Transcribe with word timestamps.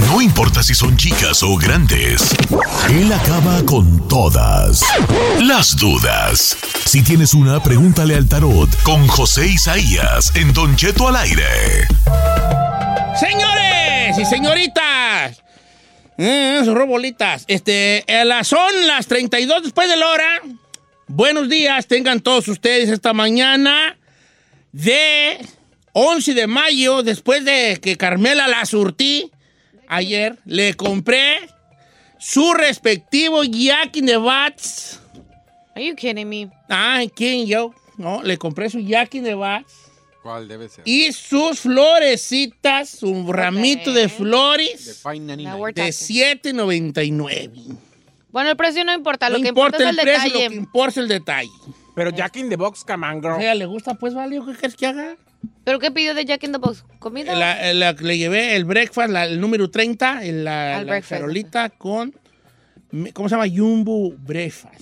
No 0.00 0.20
importa 0.20 0.62
si 0.62 0.74
son 0.74 0.94
chicas 0.96 1.42
o 1.42 1.56
grandes, 1.56 2.34
él 2.90 3.10
acaba 3.10 3.64
con 3.64 4.06
todas 4.08 4.82
las 5.40 5.74
dudas. 5.76 6.56
Si 6.84 7.02
tienes 7.02 7.32
una, 7.32 7.62
pregúntale 7.62 8.14
al 8.14 8.28
tarot 8.28 8.68
con 8.82 9.06
José 9.06 9.46
Isaías 9.46 10.36
en 10.36 10.52
Don 10.52 10.76
Cheto 10.76 11.08
al 11.08 11.16
aire. 11.16 11.44
Señores 13.18 14.18
y 14.18 14.24
señoritas, 14.26 15.42
eh, 16.18 16.62
robolitas, 16.66 17.44
este, 17.48 18.04
eh, 18.06 18.24
son 18.44 18.86
las 18.86 19.06
32 19.06 19.62
después 19.62 19.88
de 19.88 19.96
la 19.96 20.08
hora. 20.10 20.42
Buenos 21.06 21.48
días, 21.48 21.86
tengan 21.86 22.20
todos 22.20 22.48
ustedes 22.48 22.90
esta 22.90 23.14
mañana 23.14 23.96
de 24.72 25.38
11 25.92 26.34
de 26.34 26.46
mayo, 26.46 27.02
después 27.02 27.46
de 27.46 27.78
que 27.80 27.96
Carmela 27.96 28.46
la 28.46 28.66
surtí 28.66 29.30
ayer, 29.88 30.38
le 30.44 30.74
compré 30.74 31.48
su 32.18 32.52
respectivo 32.54 33.44
Jack 33.44 33.96
in 33.96 34.06
the 34.06 34.16
Bats. 34.16 35.00
Are 35.74 35.84
you 35.84 35.94
kidding 35.94 36.28
me? 36.28 36.50
Ay, 36.68 37.08
¿quién 37.10 37.46
yo? 37.46 37.74
No, 37.98 38.22
le 38.22 38.36
compré 38.38 38.70
su 38.70 38.80
Jack 38.80 39.14
in 39.14 39.24
the 39.24 39.34
Bats. 39.34 39.72
¿Cuál 40.22 40.48
debe 40.48 40.68
ser? 40.68 40.82
Y 40.86 41.12
sus 41.12 41.60
florecitas, 41.60 43.02
un 43.02 43.32
ramito 43.32 43.92
de 43.92 44.08
flores 44.08 44.86
de 44.86 44.94
talking. 44.94 45.92
7.99. 45.92 47.76
Bueno, 48.30 48.50
el 48.50 48.56
precio 48.56 48.84
no 48.84 48.92
importa, 48.92 49.30
lo 49.30 49.38
No 49.38 49.42
que 49.42 49.48
importa 49.50 49.76
importa, 49.78 49.90
el 49.90 49.96
es 49.96 49.98
el 49.98 50.04
precio, 50.04 50.22
detalle. 50.24 50.44
lo 50.44 50.50
que 50.50 50.56
importa 50.56 50.90
es 50.90 50.96
el 50.96 51.08
detalle. 51.08 51.50
Pero 51.94 52.10
Jack 52.10 52.36
in 52.36 52.48
the 52.50 52.56
Box, 52.56 52.84
come 52.84 53.06
on, 53.06 53.18
A 53.18 53.20
girl. 53.20 53.40
ella 53.40 53.54
le 53.54 53.64
gusta, 53.66 53.94
pues, 53.94 54.12
vale, 54.14 54.36
¿qué 54.44 54.52
quieres 54.52 54.76
que 54.76 54.86
haga? 54.86 55.16
¿Pero 55.64 55.78
qué 55.78 55.90
pidió 55.90 56.14
de 56.14 56.24
Jack 56.24 56.44
in 56.44 56.52
the 56.52 56.58
Box? 56.58 56.84
¿Comida? 56.98 57.34
La- 57.34 57.72
la- 57.74 57.92
le 57.92 58.18
llevé 58.18 58.56
el 58.56 58.64
breakfast, 58.64 59.10
la- 59.10 59.24
el 59.24 59.40
número 59.40 59.70
30, 59.70 60.24
el- 60.24 60.44
la, 60.44 60.82
la 60.84 61.70
con, 61.78 62.14
¿cómo 63.12 63.28
se 63.28 63.34
llama? 63.34 63.46
Jumbo 63.52 64.12
Breakfast. 64.18 64.80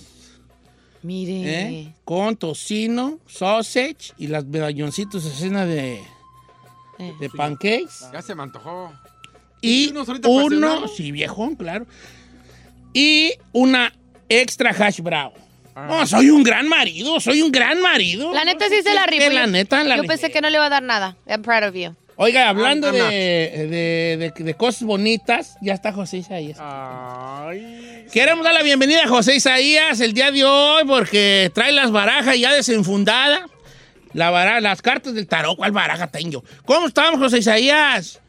Mire. 1.03 1.61
¿eh? 1.61 1.93
Con 2.03 2.35
tocino, 2.35 3.19
sausage 3.27 4.13
y 4.17 4.27
las 4.27 4.45
medalloncitos 4.45 5.23
de 5.23 5.29
cena 5.31 5.65
de, 5.65 5.99
Eh. 6.99 7.13
de 7.19 7.29
pancakes. 7.29 8.05
Ya 8.11 8.21
se 8.21 8.33
me 8.33 8.43
antojó. 8.43 8.91
Y 9.61 9.89
uno, 9.91 10.05
cenarlo? 10.05 10.87
sí, 10.87 11.11
viejón, 11.11 11.55
claro. 11.55 11.85
Y 12.93 13.33
una 13.51 13.93
extra 14.29 14.71
hash 14.71 15.01
brown. 15.01 15.31
Ah. 15.75 15.87
No, 15.89 16.07
soy 16.07 16.29
un 16.29 16.41
gran 16.41 16.69
marido, 16.69 17.19
soy 17.19 17.41
un 17.41 17.51
gran 17.51 17.81
marido. 17.81 18.33
La 18.33 18.45
neta 18.45 18.69
sí 18.69 18.81
se 18.81 18.93
la 18.93 19.05
rifó. 19.05 19.29
La 19.29 19.41
Yo- 19.41 19.47
neta, 19.51 19.83
la 19.83 19.97
Yo 19.97 20.03
pensé 20.03 20.31
que 20.31 20.39
no 20.39 20.49
le 20.49 20.55
iba 20.55 20.65
a 20.65 20.69
dar 20.69 20.81
nada. 20.83 21.17
I'm 21.27 21.41
proud 21.41 21.63
of 21.67 21.75
you. 21.75 21.93
Oiga, 22.17 22.47
hablando 22.47 22.93
de, 22.93 23.01
de- 23.69 24.17
de- 24.17 24.43
de 24.43 24.53
cosas 24.53 24.83
bonitas, 24.83 25.57
ya 25.61 25.73
está 25.73 25.91
José 25.91 26.17
Isaías. 26.17 26.57
Ay. 26.61 28.05
Queremos 28.13 28.45
dar 28.45 28.53
la 28.53 28.63
bienvenida 28.63 29.03
a 29.03 29.07
José 29.09 29.35
Isaías 29.35 29.99
el 29.99 30.13
día 30.13 30.31
de 30.31 30.45
hoy 30.45 30.85
porque 30.87 31.51
trae 31.53 31.73
las 31.73 31.91
barajas 31.91 32.39
ya 32.39 32.53
desenfundadas. 32.53 33.41
La 34.13 34.61
las 34.61 34.81
cartas 34.81 35.13
del 35.13 35.27
tarot, 35.27 35.57
¿cuál 35.57 35.73
baraja 35.73 36.07
tengo? 36.07 36.41
¿Cómo 36.63 36.87
estamos, 36.87 37.19
José 37.19 37.39
Isaías? 37.39 38.21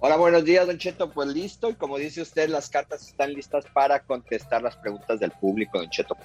Hola, 0.00 0.16
buenos 0.16 0.44
días, 0.44 0.66
Don 0.66 0.76
Cheto. 0.78 1.12
Pues 1.12 1.28
listo, 1.28 1.70
y 1.70 1.74
como 1.74 1.98
dice 1.98 2.22
usted, 2.22 2.48
las 2.48 2.68
cartas 2.68 3.06
están 3.06 3.32
listas 3.32 3.64
para 3.72 4.00
contestar 4.00 4.60
las 4.60 4.74
preguntas 4.76 5.20
del 5.20 5.30
público, 5.30 5.78
Don 5.78 5.88
Cheto. 5.88 6.16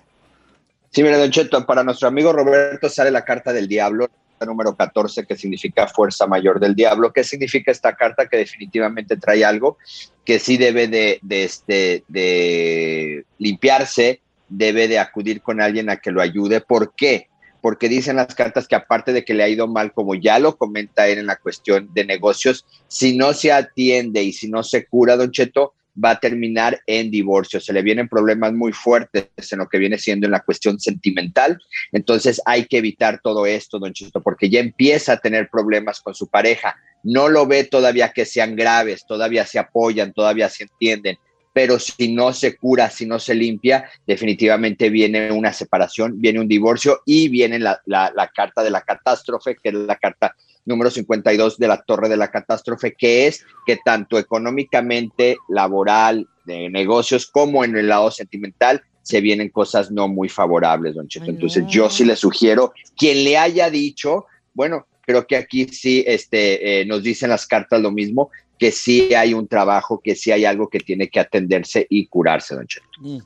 Sí, 0.91 1.03
mira, 1.03 1.17
Don 1.17 1.31
Cheto, 1.31 1.65
para 1.65 1.83
nuestro 1.83 2.07
amigo 2.07 2.31
Roberto 2.33 2.87
sale 2.89 3.09
la 3.11 3.25
carta 3.25 3.51
del 3.51 3.67
diablo, 3.67 4.07
número 4.45 4.75
14, 4.75 5.25
que 5.25 5.35
significa 5.35 5.87
fuerza 5.87 6.27
mayor 6.27 6.59
del 6.59 6.75
diablo. 6.75 7.11
¿Qué 7.13 7.23
significa 7.23 7.71
esta 7.71 7.95
carta? 7.95 8.27
Que 8.27 8.37
definitivamente 8.37 9.17
trae 9.17 9.43
algo 9.43 9.77
que 10.25 10.39
sí 10.39 10.57
debe 10.57 10.87
de, 10.87 11.19
de, 11.21 11.43
este, 11.43 12.03
de 12.07 13.25
limpiarse, 13.37 14.21
debe 14.49 14.87
de 14.87 14.99
acudir 14.99 15.41
con 15.41 15.61
alguien 15.61 15.89
a 15.89 15.97
que 15.97 16.11
lo 16.11 16.21
ayude. 16.21 16.61
¿Por 16.61 16.93
qué? 16.95 17.27
Porque 17.61 17.89
dicen 17.89 18.17
las 18.17 18.35
cartas 18.35 18.67
que 18.67 18.75
aparte 18.75 19.13
de 19.13 19.23
que 19.23 19.33
le 19.33 19.43
ha 19.43 19.49
ido 19.49 19.67
mal, 19.67 19.93
como 19.93 20.15
ya 20.15 20.39
lo 20.39 20.57
comenta 20.57 21.07
él 21.07 21.19
en 21.19 21.27
la 21.27 21.37
cuestión 21.37 21.89
de 21.93 22.05
negocios, 22.05 22.65
si 22.87 23.15
no 23.15 23.33
se 23.33 23.51
atiende 23.51 24.23
y 24.23 24.33
si 24.33 24.49
no 24.49 24.63
se 24.63 24.85
cura, 24.85 25.15
Don 25.15 25.31
Cheto, 25.31 25.73
va 26.01 26.11
a 26.11 26.19
terminar 26.19 26.79
en 26.87 27.11
divorcio. 27.11 27.59
Se 27.59 27.73
le 27.73 27.81
vienen 27.81 28.07
problemas 28.07 28.53
muy 28.53 28.71
fuertes 28.71 29.27
en 29.51 29.59
lo 29.59 29.67
que 29.67 29.77
viene 29.77 29.97
siendo 29.97 30.25
en 30.25 30.31
la 30.31 30.41
cuestión 30.41 30.79
sentimental. 30.79 31.59
Entonces 31.91 32.41
hay 32.45 32.65
que 32.65 32.77
evitar 32.77 33.19
todo 33.21 33.45
esto, 33.45 33.79
don 33.79 33.93
Chito, 33.93 34.21
porque 34.21 34.49
ya 34.49 34.59
empieza 34.59 35.13
a 35.13 35.17
tener 35.17 35.49
problemas 35.49 36.01
con 36.01 36.13
su 36.15 36.27
pareja. 36.27 36.75
No 37.03 37.29
lo 37.29 37.45
ve 37.45 37.63
todavía 37.63 38.13
que 38.13 38.25
sean 38.25 38.55
graves, 38.55 39.05
todavía 39.07 39.45
se 39.45 39.59
apoyan, 39.59 40.13
todavía 40.13 40.49
se 40.49 40.63
entienden 40.63 41.17
pero 41.53 41.77
si 41.79 42.11
no 42.11 42.33
se 42.33 42.57
cura, 42.57 42.89
si 42.89 43.05
no 43.05 43.19
se 43.19 43.35
limpia, 43.35 43.87
definitivamente 44.07 44.89
viene 44.89 45.31
una 45.31 45.53
separación, 45.53 46.19
viene 46.19 46.39
un 46.39 46.47
divorcio 46.47 47.01
y 47.05 47.29
viene 47.29 47.59
la, 47.59 47.79
la, 47.85 48.11
la, 48.15 48.27
carta 48.29 48.63
de 48.63 48.71
la 48.71 48.81
catástrofe, 48.81 49.55
que 49.61 49.69
es 49.69 49.75
la 49.75 49.95
carta 49.95 50.35
número 50.65 50.89
52 50.89 51.57
de 51.57 51.67
la 51.67 51.81
torre 51.81 52.09
de 52.09 52.17
la 52.17 52.31
catástrofe, 52.31 52.93
que 52.93 53.27
es 53.27 53.45
que 53.65 53.77
tanto 53.83 54.17
económicamente, 54.17 55.37
laboral, 55.49 56.27
de 56.45 56.69
negocios, 56.69 57.27
como 57.27 57.63
en 57.63 57.77
el 57.77 57.87
lado 57.87 58.11
sentimental, 58.11 58.81
se 59.01 59.21
vienen 59.21 59.49
cosas 59.49 59.91
no 59.91 60.07
muy 60.07 60.29
favorables, 60.29 60.95
don 60.95 61.07
Cheto. 61.07 61.25
Entonces, 61.25 61.65
yo 61.67 61.89
sí 61.89 62.05
le 62.05 62.15
sugiero, 62.15 62.73
quien 62.95 63.23
le 63.23 63.37
haya 63.37 63.69
dicho, 63.69 64.25
bueno, 64.53 64.87
creo 65.01 65.27
que 65.27 65.35
aquí 65.35 65.65
sí 65.65 66.03
este, 66.07 66.81
eh, 66.81 66.85
nos 66.85 67.03
dicen 67.03 67.29
las 67.29 67.45
cartas 67.45 67.81
lo 67.81 67.91
mismo, 67.91 68.31
que 68.57 68.71
sí 68.71 69.13
hay 69.13 69.33
un 69.33 69.47
trabajo, 69.47 69.99
que 70.01 70.15
sí 70.15 70.31
hay 70.31 70.45
algo 70.45 70.69
que 70.69 70.79
tiene 70.79 71.09
que 71.09 71.19
atenderse 71.19 71.85
y 71.89 72.07
curarse, 72.07 72.55
don 72.55 72.65
Cheto. 72.65 72.87
Mm. 72.99 73.19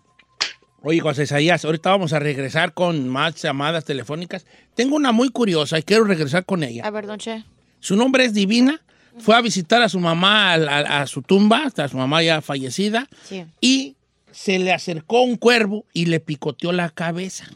Oye, 0.89 1.01
José 1.01 1.23
Isaías, 1.23 1.65
ahorita 1.65 1.89
vamos 1.89 2.13
a 2.13 2.19
regresar 2.19 2.73
con 2.73 3.09
más 3.09 3.35
llamadas 3.41 3.83
telefónicas. 3.83 4.45
Tengo 4.73 4.95
una 4.95 5.11
muy 5.11 5.27
curiosa 5.27 5.77
y 5.77 5.83
quiero 5.83 6.05
regresar 6.05 6.45
con 6.45 6.63
ella. 6.63 6.85
A 6.85 6.91
ver, 6.91 7.05
don 7.05 7.19
Che. 7.19 7.43
Su 7.81 7.97
nombre 7.97 8.23
es 8.23 8.33
Divina. 8.33 8.81
Fue 9.19 9.35
a 9.35 9.41
visitar 9.41 9.81
a 9.81 9.89
su 9.89 9.99
mamá 9.99 10.53
a, 10.53 10.55
a, 10.55 11.01
a 11.01 11.07
su 11.07 11.21
tumba, 11.23 11.69
a 11.75 11.87
su 11.89 11.97
mamá 11.97 12.23
ya 12.23 12.39
fallecida, 12.41 13.09
Sí. 13.25 13.43
y 13.59 13.97
se 14.31 14.59
le 14.59 14.71
acercó 14.71 15.23
un 15.23 15.35
cuervo 15.35 15.83
y 15.91 16.05
le 16.05 16.21
picoteó 16.21 16.71
la 16.71 16.89
cabeza. 16.89 17.47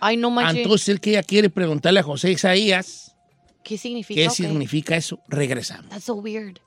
Ay, 0.00 0.16
no 0.16 0.30
manches. 0.30 0.62
Entonces, 0.62 0.88
él 0.88 1.00
que 1.00 1.10
ella 1.10 1.22
quiere 1.22 1.50
preguntarle 1.50 2.00
a 2.00 2.02
José 2.02 2.30
Isaías 2.30 3.14
¿Qué 3.62 3.76
significa? 3.76 4.22
qué 4.22 4.30
significa 4.30 4.96
eso. 4.96 5.18
Regresamos. 5.28 5.90
That's 5.90 6.04
so 6.04 6.14
weird. 6.14 6.60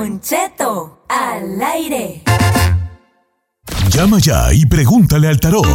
Don 0.00 0.18
Cheto, 0.18 1.04
al 1.10 1.62
aire. 1.62 2.22
Llama 3.90 4.18
ya 4.18 4.46
y 4.50 4.64
pregúntale 4.64 5.28
al 5.28 5.38
tarot. 5.38 5.66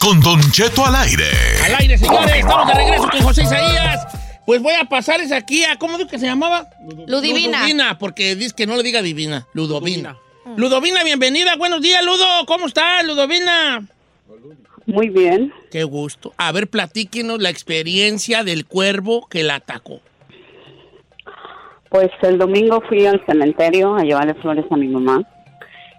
Con 0.00 0.18
Don 0.20 0.40
Cheto 0.50 0.86
al 0.86 0.96
aire. 0.96 1.26
Al 1.62 1.74
aire, 1.74 1.98
señores, 1.98 2.36
estamos 2.36 2.68
de 2.68 2.72
regreso 2.72 3.06
con 3.10 3.20
José 3.20 3.42
Isaías. 3.42 4.06
Pues 4.46 4.62
voy 4.62 4.72
a 4.72 4.86
pasarles 4.86 5.30
aquí 5.30 5.62
a, 5.62 5.76
¿cómo 5.76 5.98
digo 5.98 6.08
que 6.08 6.18
se 6.18 6.24
llamaba? 6.24 6.70
Ludivina. 7.06 7.58
Ludovina, 7.58 7.98
porque 7.98 8.34
dice 8.34 8.54
que 8.56 8.66
no 8.66 8.76
le 8.76 8.82
diga 8.82 9.02
divina. 9.02 9.46
Ludovina. 9.52 10.16
Ludovina, 10.56 11.04
bienvenida. 11.04 11.54
Buenos 11.56 11.82
días, 11.82 12.02
Ludo. 12.02 12.46
¿Cómo 12.46 12.66
estás, 12.66 13.04
Ludovina? 13.04 13.86
Muy 14.86 15.10
bien. 15.10 15.52
Qué 15.70 15.84
gusto. 15.84 16.32
A 16.38 16.50
ver, 16.52 16.70
platíquenos 16.70 17.42
la 17.42 17.50
experiencia 17.50 18.42
del 18.42 18.64
cuervo 18.64 19.28
que 19.28 19.42
la 19.42 19.56
atacó. 19.56 20.00
Pues 21.90 22.10
el 22.22 22.38
domingo 22.38 22.82
fui 22.88 23.06
al 23.06 23.24
cementerio 23.26 23.94
a 23.94 24.02
llevarle 24.02 24.34
flores 24.34 24.66
a 24.70 24.76
mi 24.76 24.88
mamá 24.88 25.22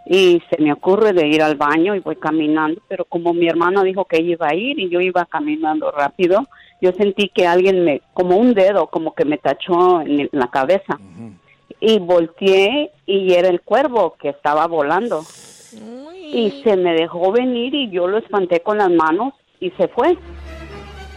y 0.06 0.42
se 0.50 0.62
me 0.62 0.74
ocurre 0.74 1.14
de 1.14 1.28
ir 1.28 1.44
al 1.44 1.56
baño 1.56 1.94
y 1.96 2.00
voy 2.00 2.16
caminando, 2.16 2.82
pero 2.88 3.06
como 3.06 3.34
mi 3.34 3.48
hermana 3.48 3.84
dijo 3.84 4.06
que 4.06 4.18
ella 4.18 4.32
iba 4.32 4.48
a 4.48 4.56
ir 4.56 4.80
y 4.80 4.90
yo 4.90 5.02
iba 5.02 5.26
caminando 5.26 5.92
rápido, 5.92 6.48
yo 6.82 6.92
sentí 6.94 7.30
que 7.30 7.46
alguien 7.46 7.86
me, 7.86 8.02
como 8.14 8.38
un 8.38 8.56
dedo, 8.56 8.88
como 8.88 9.14
que 9.14 9.26
me 9.26 9.38
tachó 9.38 10.02
en 10.02 10.28
la 10.32 10.48
cabeza. 10.48 11.00
Y 11.80 12.00
volteé 12.00 12.92
y 13.06 13.34
era 13.34 13.50
el 13.50 13.62
cuervo 13.62 14.16
que 14.20 14.30
estaba 14.30 14.66
volando. 14.66 15.22
Y 16.34 16.62
se 16.64 16.76
me 16.76 16.94
dejó 16.94 17.32
venir 17.32 17.76
y 17.76 17.90
yo 17.90 18.08
lo 18.08 18.18
espanté 18.18 18.62
con 18.62 18.80
las 18.80 18.90
manos 18.90 19.34
y 19.60 19.70
se 19.72 19.88
fue. 19.90 20.18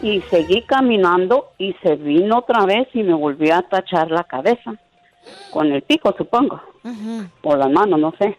Y 0.03 0.21
seguí 0.23 0.63
caminando 0.63 1.53
y 1.59 1.75
se 1.83 1.97
vino 1.97 2.39
otra 2.39 2.67
vez 2.67 2.89
y 2.93 3.03
me 3.03 3.15
volvió 3.15 3.55
a 3.55 3.63
tachar 3.63 4.11
la 4.11 4.25
cabeza. 4.25 4.75
Con 5.51 5.71
el 5.73 5.83
pico, 5.83 6.15
supongo. 6.19 6.61
O 7.43 7.57
las 7.57 7.71
manos, 7.71 8.01
no 8.01 8.13
sé. 8.19 8.39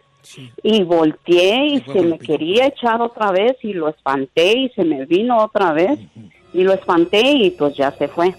Y 0.62 0.82
volteé 0.82 1.66
y 1.66 1.80
se 1.80 2.02
me 2.02 2.18
pico. 2.18 2.32
quería 2.32 2.66
echar 2.66 3.00
otra 3.00 3.30
vez 3.30 3.56
y 3.62 3.72
lo 3.72 3.88
espanté 3.88 4.58
y 4.58 4.68
se 4.70 4.84
me 4.84 5.06
vino 5.06 5.38
otra 5.38 5.72
vez. 5.72 5.98
Y 6.52 6.62
lo 6.62 6.72
espanté 6.72 7.32
y 7.32 7.50
pues 7.50 7.74
ya 7.76 7.90
se 7.92 8.08
fue. 8.08 8.34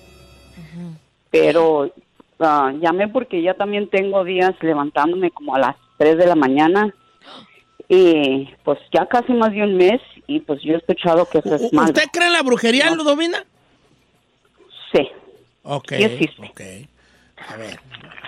Pero 1.32 1.92
ah, 2.40 2.72
llamé 2.80 3.08
porque 3.08 3.42
ya 3.42 3.56
también 3.56 3.90
tengo 3.90 4.24
días 4.24 4.54
levantándome 4.62 5.32
como 5.32 5.56
a 5.56 5.60
las 5.60 5.76
3 5.98 6.18
de 6.18 6.28
la 6.28 6.36
mañana. 6.36 6.94
Y 7.88 8.50
pues 8.64 8.80
ya 8.94 9.06
casi 9.08 9.34
más 9.34 9.52
de 9.52 9.62
un 9.64 9.78
mes 9.78 10.02
y 10.28 10.40
pues 10.40 10.62
yo 10.64 10.74
he 10.74 10.78
escuchado 10.78 11.28
que 11.30 11.38
eso 11.40 11.56
es 11.56 11.72
malo. 11.72 11.90
¿Usted 11.90 12.10
cree 12.12 12.28
en 12.28 12.34
la 12.34 12.42
brujería, 12.42 12.90
No. 12.90 12.96
Ludovina? 12.98 13.46
Sí. 14.92 15.08
Ok. 15.64 15.94
Sí 15.98 16.04
existe. 16.04 16.48
Ok. 16.48 16.62
A 17.38 17.58
ver. 17.58 17.80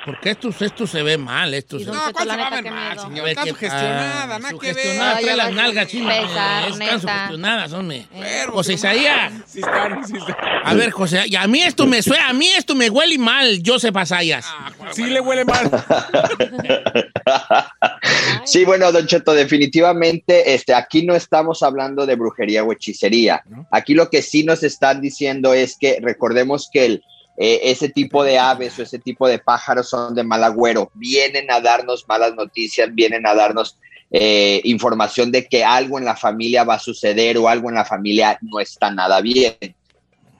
Porque 0.06 0.30
esto, 0.30 0.50
esto 0.60 0.88
se 0.88 1.04
ve 1.04 1.18
mal. 1.18 1.54
Esto 1.54 1.80
se 1.80 1.86
No, 1.86 2.00
¿cuál 2.14 2.28
la 2.30 2.34
se 2.36 2.40
va 2.40 2.48
a 2.48 2.62
ver 2.62 2.72
mal, 2.72 3.00
señor? 3.00 3.26
Ver 3.26 3.30
Está 3.30 3.46
sugestionada, 3.46 4.24
ah, 4.24 4.40
nada 4.40 4.50
que 4.50 4.52
sugestionada, 4.52 5.16
Ay, 5.18 5.24
trae 5.24 5.36
las 5.36 5.54
nalgas 5.54 5.94
empezar, 5.94 6.70
Están 6.70 7.02
sugestionadas, 7.02 7.74
hombre. 7.74 8.08
Cuervo, 8.14 8.54
José 8.54 8.74
Isaías. 8.74 9.34
Sí 9.46 9.60
están, 9.60 10.08
sí 10.08 10.18
están. 10.18 10.36
A 10.64 10.74
ver, 10.76 10.92
José, 10.92 11.24
y 11.28 11.36
a 11.36 11.46
mí 11.48 11.62
esto 11.62 11.86
me 11.88 12.02
suena, 12.02 12.30
a 12.30 12.34
mí 12.34 12.48
esto 12.48 12.74
me 12.76 12.90
huele 12.90 13.18
mal, 13.18 13.62
Joseph 13.66 13.96
Asayas. 13.98 14.46
Ah, 14.48 14.72
sí 14.92 15.06
le 15.06 15.20
huele 15.20 15.46
mal. 15.46 15.70
Sí, 18.46 18.64
bueno, 18.64 18.90
Don 18.94 19.06
Cheto, 19.06 19.34
definitivamente 19.34 20.54
este, 20.54 20.74
aquí 20.74 21.06
no 21.06 21.16
estamos 21.16 21.64
hablando 21.64 22.06
de 22.06 22.16
brujería 22.16 22.64
o 22.64 22.72
hechicería. 22.72 23.44
Aquí 23.72 23.94
lo 23.94 24.10
que 24.10 24.22
sí 24.22 24.46
nos 24.46 24.64
están 24.64 25.02
diciendo 25.02 25.54
es 25.54 25.76
que 25.78 26.00
recordemos 26.02 26.70
que 26.72 26.86
el, 26.86 27.04
eh, 27.38 27.60
ese 27.64 27.90
tipo 27.90 28.24
de 28.24 28.40
aves 28.40 28.78
o 28.80 28.84
ese 28.84 28.98
tipo 29.00 29.28
de 29.28 29.38
pájaros 29.40 29.90
son 29.90 30.16
de 30.16 30.24
mal 30.24 30.44
agüero. 30.44 30.90
Vienen 30.96 31.52
a 31.52 31.62
darnos 31.62 32.06
malas 32.08 32.34
noticias, 32.36 32.90
vienen 32.94 33.28
a 33.28 33.36
darnos 33.36 33.78
eh, 34.10 34.62
información 34.64 35.32
de 35.32 35.46
que 35.46 35.64
algo 35.64 36.00
en 36.00 36.06
la 36.06 36.16
familia 36.16 36.64
va 36.64 36.76
a 36.76 36.80
suceder 36.80 37.38
o 37.38 37.48
algo 37.48 37.70
en 37.70 37.76
la 37.76 37.86
familia 37.86 38.40
no 38.42 38.60
está 38.60 38.90
nada 38.90 39.22
bien. 39.22 39.56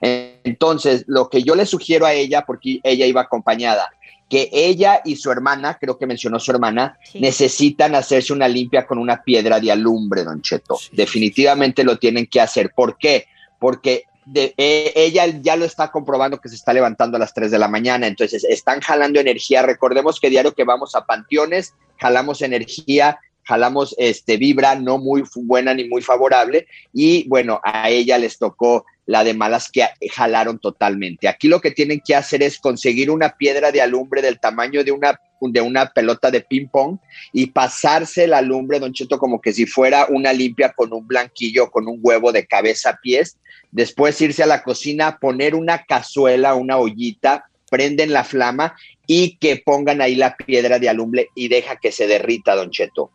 Entonces, 0.00 1.04
lo 1.06 1.28
que 1.28 1.42
yo 1.42 1.54
le 1.54 1.66
sugiero 1.66 2.06
a 2.06 2.12
ella, 2.12 2.44
porque 2.46 2.80
ella 2.82 3.06
iba 3.06 3.20
acompañada, 3.20 3.90
que 4.28 4.50
ella 4.52 5.00
y 5.04 5.16
su 5.16 5.30
hermana, 5.30 5.78
creo 5.80 5.98
que 5.98 6.06
mencionó 6.06 6.38
su 6.38 6.50
hermana, 6.50 6.98
Sí. 7.04 7.20
necesitan 7.20 7.94
hacerse 7.94 8.32
una 8.32 8.46
limpia 8.46 8.86
con 8.86 8.98
una 8.98 9.22
piedra 9.22 9.58
de 9.58 9.72
alumbre, 9.72 10.22
don 10.24 10.42
Cheto. 10.42 10.76
Sí. 10.76 10.90
Definitivamente 10.92 11.82
lo 11.82 11.98
tienen 11.98 12.26
que 12.26 12.40
hacer. 12.40 12.72
¿Por 12.74 12.98
qué? 12.98 13.26
Porque 13.58 14.04
de- 14.30 14.54
eh, 14.56 14.92
ella 14.94 15.26
ya 15.40 15.56
lo 15.56 15.64
está 15.64 15.90
comprobando 15.90 16.40
que 16.40 16.48
se 16.48 16.54
está 16.54 16.72
levantando 16.72 17.16
a 17.16 17.20
las 17.20 17.32
3 17.32 17.50
de 17.50 17.58
la 17.58 17.68
mañana, 17.68 18.06
entonces 18.06 18.44
están 18.44 18.80
jalando 18.80 19.18
energía. 19.20 19.62
Recordemos 19.62 20.20
que 20.20 20.30
diario 20.30 20.54
que 20.54 20.64
vamos 20.64 20.94
a 20.94 21.06
panteones, 21.06 21.74
jalamos 21.96 22.42
energía, 22.42 23.18
jalamos 23.44 23.94
este 23.98 24.36
vibra 24.36 24.74
no 24.74 24.98
muy 24.98 25.24
buena 25.34 25.72
ni 25.72 25.88
muy 25.88 26.02
favorable 26.02 26.66
y 26.92 27.26
bueno, 27.28 27.60
a 27.64 27.88
ella 27.88 28.18
les 28.18 28.38
tocó 28.38 28.84
la 29.08 29.24
de 29.24 29.32
malas 29.32 29.70
que 29.72 29.88
jalaron 30.10 30.58
totalmente. 30.58 31.28
Aquí 31.28 31.48
lo 31.48 31.62
que 31.62 31.70
tienen 31.70 32.02
que 32.06 32.14
hacer 32.14 32.42
es 32.42 32.58
conseguir 32.58 33.10
una 33.10 33.30
piedra 33.30 33.72
de 33.72 33.80
alumbre 33.80 34.20
del 34.20 34.38
tamaño 34.38 34.84
de 34.84 34.92
una 34.92 35.18
de 35.40 35.60
una 35.62 35.86
pelota 35.86 36.30
de 36.30 36.42
ping 36.42 36.66
pong 36.66 36.98
y 37.32 37.46
pasarse 37.46 38.26
la 38.26 38.38
alumbre, 38.38 38.80
don 38.80 38.92
Cheto, 38.92 39.18
como 39.18 39.40
que 39.40 39.52
si 39.52 39.64
fuera 39.64 40.06
una 40.10 40.32
limpia 40.32 40.74
con 40.74 40.92
un 40.92 41.06
blanquillo, 41.06 41.70
con 41.70 41.88
un 41.88 42.00
huevo 42.02 42.32
de 42.32 42.46
cabeza 42.46 42.90
a 42.90 42.96
pies. 43.00 43.38
Después 43.70 44.20
irse 44.20 44.42
a 44.42 44.46
la 44.46 44.62
cocina, 44.62 45.18
poner 45.18 45.54
una 45.54 45.84
cazuela, 45.84 46.54
una 46.54 46.76
ollita, 46.76 47.48
prenden 47.70 48.12
la 48.12 48.24
flama 48.24 48.76
y 49.06 49.36
que 49.36 49.62
pongan 49.64 50.02
ahí 50.02 50.16
la 50.16 50.36
piedra 50.36 50.78
de 50.78 50.90
alumbre 50.90 51.28
y 51.34 51.48
deja 51.48 51.76
que 51.76 51.92
se 51.92 52.06
derrita, 52.06 52.54
don 52.56 52.70
Cheto. 52.70 53.10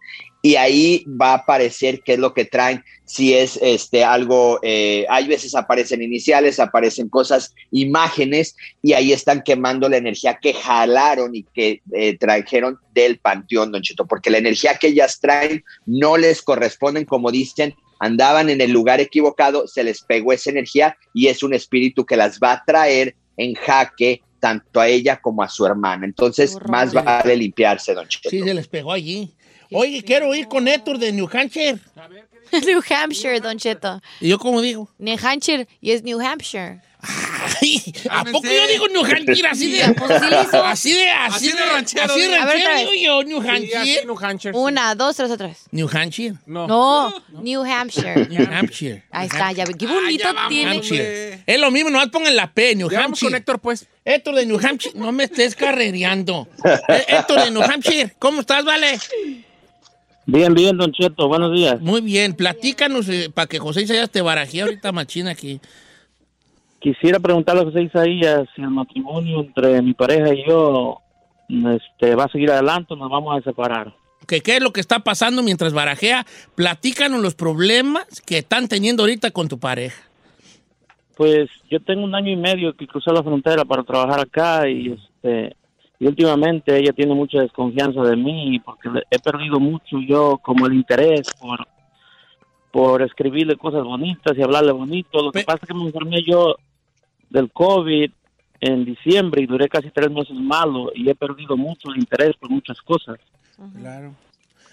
Y 0.46 0.56
ahí 0.58 1.06
va 1.08 1.32
a 1.32 1.36
aparecer 1.36 2.02
qué 2.04 2.14
es 2.14 2.20
lo 2.20 2.34
que 2.34 2.44
traen, 2.44 2.84
si 3.06 3.34
es 3.34 3.58
este 3.62 4.04
algo, 4.04 4.60
eh, 4.62 5.06
hay 5.10 5.26
veces 5.26 5.56
aparecen 5.56 6.02
iniciales, 6.02 6.60
aparecen 6.60 7.08
cosas, 7.08 7.56
imágenes, 7.72 8.54
y 8.82 8.92
ahí 8.92 9.14
están 9.14 9.42
quemando 9.42 9.88
la 9.88 9.96
energía 9.96 10.38
que 10.42 10.54
jalaron 10.54 11.34
y 11.34 11.44
que 11.44 11.82
eh, 11.94 12.18
trajeron 12.18 12.78
del 12.94 13.20
panteón, 13.20 13.72
don 13.72 13.82
Cheto, 13.82 14.06
porque 14.06 14.30
la 14.30 14.40
energía 14.40 14.76
que 14.76 14.88
ellas 14.88 15.22
traen 15.22 15.64
no 15.86 16.18
les 16.18 16.42
corresponden, 16.42 17.06
como 17.06 17.32
dicen, 17.32 17.74
andaban 18.00 18.50
en 18.50 18.60
el 18.60 18.72
lugar 18.72 19.00
equivocado, 19.00 19.66
se 19.66 19.86
les 19.86 20.02
pegó 20.02 20.34
esa 20.34 20.50
energía 20.50 20.98
y 21.14 21.28
es 21.28 21.42
un 21.42 21.54
espíritu 21.54 22.06
que 22.06 22.18
las 22.18 22.38
va 22.40 22.52
a 22.52 22.66
traer 22.66 23.16
en 23.38 23.54
jaque 23.54 24.22
tanto 24.42 24.82
a 24.82 24.90
ella 24.90 25.22
como 25.22 25.42
a 25.42 25.48
su 25.48 25.66
hermana. 25.66 26.06
Entonces, 26.06 26.56
horror. 26.56 26.70
más 26.70 26.94
vale 26.94 27.38
limpiarse, 27.38 27.94
don 27.94 28.06
Cheto. 28.10 28.30
Sí, 28.30 28.42
se 28.42 28.54
les 28.54 28.68
pegó 28.68 28.92
allí. 28.92 29.34
Oye, 29.74 30.04
quiero 30.04 30.34
ir 30.36 30.48
con 30.48 30.68
Héctor 30.68 30.98
de 30.98 31.12
New 31.12 31.30
Hampshire. 31.32 31.78
New 32.66 32.82
Hampshire, 32.90 33.40
Don 33.40 33.58
Cheto. 33.58 34.02
¿Y 34.22 34.30
yo 34.30 34.38
cómo 34.40 34.62
digo? 34.62 34.90
New 35.00 35.18
Hampshire 35.22 35.68
y 35.82 35.92
es 35.92 36.04
New 36.04 36.20
Hampshire. 36.22 36.82
Ay, 37.62 37.84
¿A 38.10 38.24
poco 38.24 38.48
yo 38.48 38.68
digo 38.68 38.88
New 38.88 39.04
Hampshire 39.04 39.48
así 39.50 39.72
de... 39.72 39.82
Así 39.84 40.94
de... 40.94 41.10
Así, 41.10 41.50
Así 41.50 41.52
de 41.52 41.66
ranchero, 41.66 42.06
Así 42.06 42.20
de 42.22 42.28
digo. 42.28 42.42
A 42.42 42.46
ver, 42.46 42.64
ranchero 42.64 42.78
digo 42.92 43.04
yo, 43.04 43.24
New 43.24 43.42
Hampshire. 43.42 44.06
New 44.06 44.18
Hampshire. 44.22 44.54
sí. 44.54 44.60
Una, 44.60 44.96
dos, 44.96 45.16
tres, 45.18 45.30
otra 45.30 45.48
vez. 45.48 45.64
New 45.72 45.90
Hampshire. 45.92 46.36
No. 46.46 46.66
No, 46.68 47.14
New 47.42 47.64
Hampshire. 47.66 48.26
New 48.28 48.48
Hampshire. 48.50 49.04
Ahí 49.12 49.28
está, 49.28 49.52
ya 49.52 49.66
ve. 49.66 49.74
Qué 49.74 49.86
Ah, 49.86 49.94
bonito 49.94 50.34
vamos, 50.34 50.50
tiene. 50.50 50.72
Hampshire. 50.72 51.44
Es 51.46 51.60
lo 51.60 51.72
mismo, 51.72 51.90
nomás 51.90 52.08
pongan 52.10 52.36
la 52.38 52.54
P, 52.54 52.76
New 52.76 52.90
Ya 52.90 53.00
vamos 53.00 53.20
con 53.20 53.28
Hampshire. 53.28 53.38
Héctor, 53.40 53.60
pues. 53.60 53.86
Héctor 54.06 54.36
de 54.36 54.46
New 54.46 54.60
Hampshire, 54.66 54.98
no 54.98 55.12
me 55.12 55.26
estés 55.26 55.56
carrereando. 55.56 56.48
Eh, 56.88 57.06
Héctor 57.10 57.44
de 57.44 57.52
New 57.52 57.64
Hampshire, 57.64 58.14
¿cómo 58.20 58.42
estás, 58.42 58.64
vale? 58.64 58.98
Bien, 60.26 60.54
bien, 60.54 60.78
Don 60.78 60.92
Cheto, 60.92 61.28
buenos 61.28 61.54
días. 61.54 61.82
Muy 61.82 62.02
bien, 62.02 62.34
platícanos 62.34 63.10
para 63.34 63.48
que 63.48 63.60
José 63.60 63.82
Isaías 63.82 64.10
te 64.10 64.22
barajee 64.22 64.62
ahorita 64.62 64.92
machina 64.92 65.32
aquí. 65.32 65.60
Quisiera 66.80 67.20
preguntarle 67.20 67.62
a 67.62 67.66
José 67.66 67.84
Isaías 67.84 68.48
si 68.56 68.62
el 68.62 68.70
matrimonio 68.70 69.42
entre 69.42 69.82
mi 69.82 69.94
pareja 69.94 70.34
y 70.34 70.46
yo 70.48 71.00
este, 71.50 72.16
va 72.16 72.26
a 72.26 72.30
seguir 72.30 72.52
adelante 72.52 72.94
o 72.94 72.98
nos 72.98 73.10
vamos 73.10 73.38
a 73.38 73.42
separar. 73.42 73.94
Que 74.28 74.42
qué 74.42 74.58
es 74.58 74.64
lo 74.64 74.72
que 74.72 74.80
está 74.80 75.00
pasando 75.00 75.44
mientras 75.44 75.74
barajea. 75.74 76.26
Platícanos 76.56 77.22
los 77.22 77.36
problemas 77.36 78.22
que 78.26 78.38
están 78.38 78.70
teniendo 78.70 79.04
ahorita 79.04 79.32
con 79.32 79.50
tu 79.50 79.60
pareja. 79.60 80.02
Pues 81.18 81.50
yo 81.70 81.82
tengo 81.82 82.04
un 82.04 82.16
año 82.16 82.32
y 82.32 82.38
medio 82.38 82.76
que 82.76 82.88
crucé 82.88 83.12
la 83.12 83.24
frontera 83.24 83.66
para 83.66 83.84
trabajar 83.84 84.22
acá 84.22 84.70
y 84.70 84.94
este 84.94 85.56
y 86.04 86.08
últimamente 86.08 86.78
ella 86.78 86.92
tiene 86.92 87.14
mucha 87.16 87.40
desconfianza 87.40 88.02
de 88.02 88.18
mí 88.18 88.60
porque 88.60 88.90
he 89.10 89.20
perdido 89.20 89.58
mucho 89.60 90.00
yo 90.06 90.38
como 90.44 90.68
el 90.68 90.74
interés 90.74 91.22
por 91.40 91.66
por 92.72 93.02
escribirle 93.04 93.56
cosas 93.56 93.84
bonitas 93.84 94.36
y 94.38 94.42
hablarle 94.42 94.72
bonito. 94.74 95.22
Lo 95.22 95.32
que 95.32 95.44
pasa 95.44 95.60
es 95.62 95.68
que 95.68 95.74
me 95.76 95.86
enfermé 95.86 96.24
yo 96.28 96.56
del 97.30 97.52
COVID 97.52 98.12
en 98.60 98.84
diciembre 98.86 99.44
y 99.44 99.46
duré 99.46 99.70
casi 99.70 99.92
tres 99.92 100.10
meses 100.12 100.36
malo 100.36 100.92
y 100.94 101.08
he 101.10 101.16
perdido 101.16 101.56
mucho 101.56 101.90
el 101.92 102.00
interés 102.00 102.36
por 102.38 102.50
muchas 102.50 102.82
cosas. 102.82 103.18
Claro. 103.80 104.16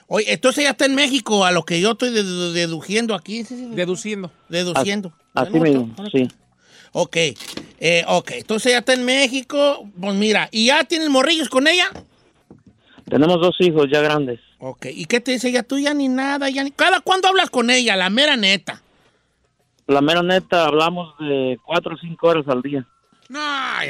Oye, 0.09 0.33
entonces 0.33 0.65
ya 0.65 0.71
está 0.71 0.87
en 0.87 0.95
México, 0.97 1.45
a 1.45 1.53
lo 1.53 1.63
que 1.63 1.81
yo 1.81 1.93
estoy 1.93 2.09
dedu- 2.09 2.53
deduciendo 2.53 3.15
aquí. 3.15 3.45
sí, 3.45 3.55
sí, 3.55 3.69
sí, 3.69 3.75
Deduciendo. 3.77 4.33
Deduciendo. 4.49 5.13
Así 5.35 5.61
mismo, 5.61 5.95
sí. 6.11 6.27
Ok, 6.92 7.16
eh, 7.80 8.04
ok, 8.09 8.30
entonces 8.32 8.73
ya 8.73 8.78
está 8.78 8.94
en 8.94 9.04
México. 9.04 9.88
Pues 10.00 10.14
mira, 10.14 10.49
¿y 10.50 10.66
ya 10.66 10.85
tienes 10.85 11.09
morrillos 11.09 11.49
con 11.49 11.68
ella? 11.68 11.90
Tenemos 13.09 13.40
dos 13.40 13.56
hijos 13.61 13.87
ya 13.92 14.00
grandes. 14.00 14.40
Ok, 14.59 14.87
¿y 14.92 15.06
qué 15.06 15.20
te 15.20 15.32
dice 15.32 15.49
ella? 15.49 15.62
Tú 15.62 15.78
ya 15.78 15.94
ni 15.94 16.09
nada, 16.09 16.50
ya 16.50 16.62
ni... 16.62 16.70
¿Cada 16.70 17.00
cuándo 17.00 17.28
hablas 17.28 17.50
con 17.50 17.70
ella? 17.70 17.97
La 17.97 18.11
mera 18.11 18.37
neta. 18.37 18.82
La 19.87 20.00
mera 20.00 20.23
neta, 20.23 20.66
hablamos 20.66 21.16
de 21.18 21.59
cuatro 21.64 21.94
o 21.94 21.99
cinco 21.99 22.28
horas 22.28 22.47
al 22.47 22.62
día. 22.62 22.87
No, 23.28 23.40
ay, 23.40 23.88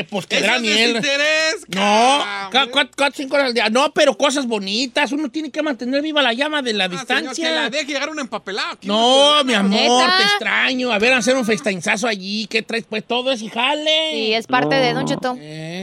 Hombre, 0.00 0.04
pues 0.10 0.26
quedará 0.26 0.58
miel. 0.58 0.94
desinterés, 0.94 1.56
No, 1.68 2.24
cuatro, 2.50 2.90
cuatro, 2.96 3.14
cinco 3.16 3.34
horas 3.36 3.48
al 3.48 3.54
día. 3.54 3.68
No, 3.70 3.92
pero 3.92 4.16
cosas 4.16 4.46
bonitas. 4.46 5.12
Uno 5.12 5.30
tiene 5.30 5.50
que 5.50 5.62
mantener 5.62 6.02
viva 6.02 6.22
la 6.22 6.32
llama 6.32 6.62
de 6.62 6.72
la 6.72 6.84
Ah, 6.84 6.88
señor, 6.88 7.06
distancia. 7.06 7.48
que 7.48 7.54
la 7.54 7.70
deje 7.70 7.84
llegar 7.92 8.08
un 8.10 8.18
empapelado. 8.18 8.72
aquí 8.72 8.86
No, 8.88 9.36
no 9.38 9.44
mi 9.44 9.54
amor, 9.54 9.70
¿Neta? 9.80 10.16
te 10.18 10.22
extraño. 10.24 10.92
A 10.92 10.98
ver, 10.98 11.12
hacer 11.14 11.36
un 11.36 11.44
FaceTimezazo 11.44 12.06
allí. 12.06 12.46
¿Qué 12.48 12.62
traes? 12.62 12.84
Pues 12.88 13.04
todo 13.06 13.32
es 13.32 13.42
y 13.42 13.48
jale. 13.48 14.10
Sí, 14.12 14.32
es 14.34 14.46
parte 14.46 14.74
de 14.76 14.92
Don 14.94 15.06
Cheto. 15.06 15.36
Eh, 15.40 15.77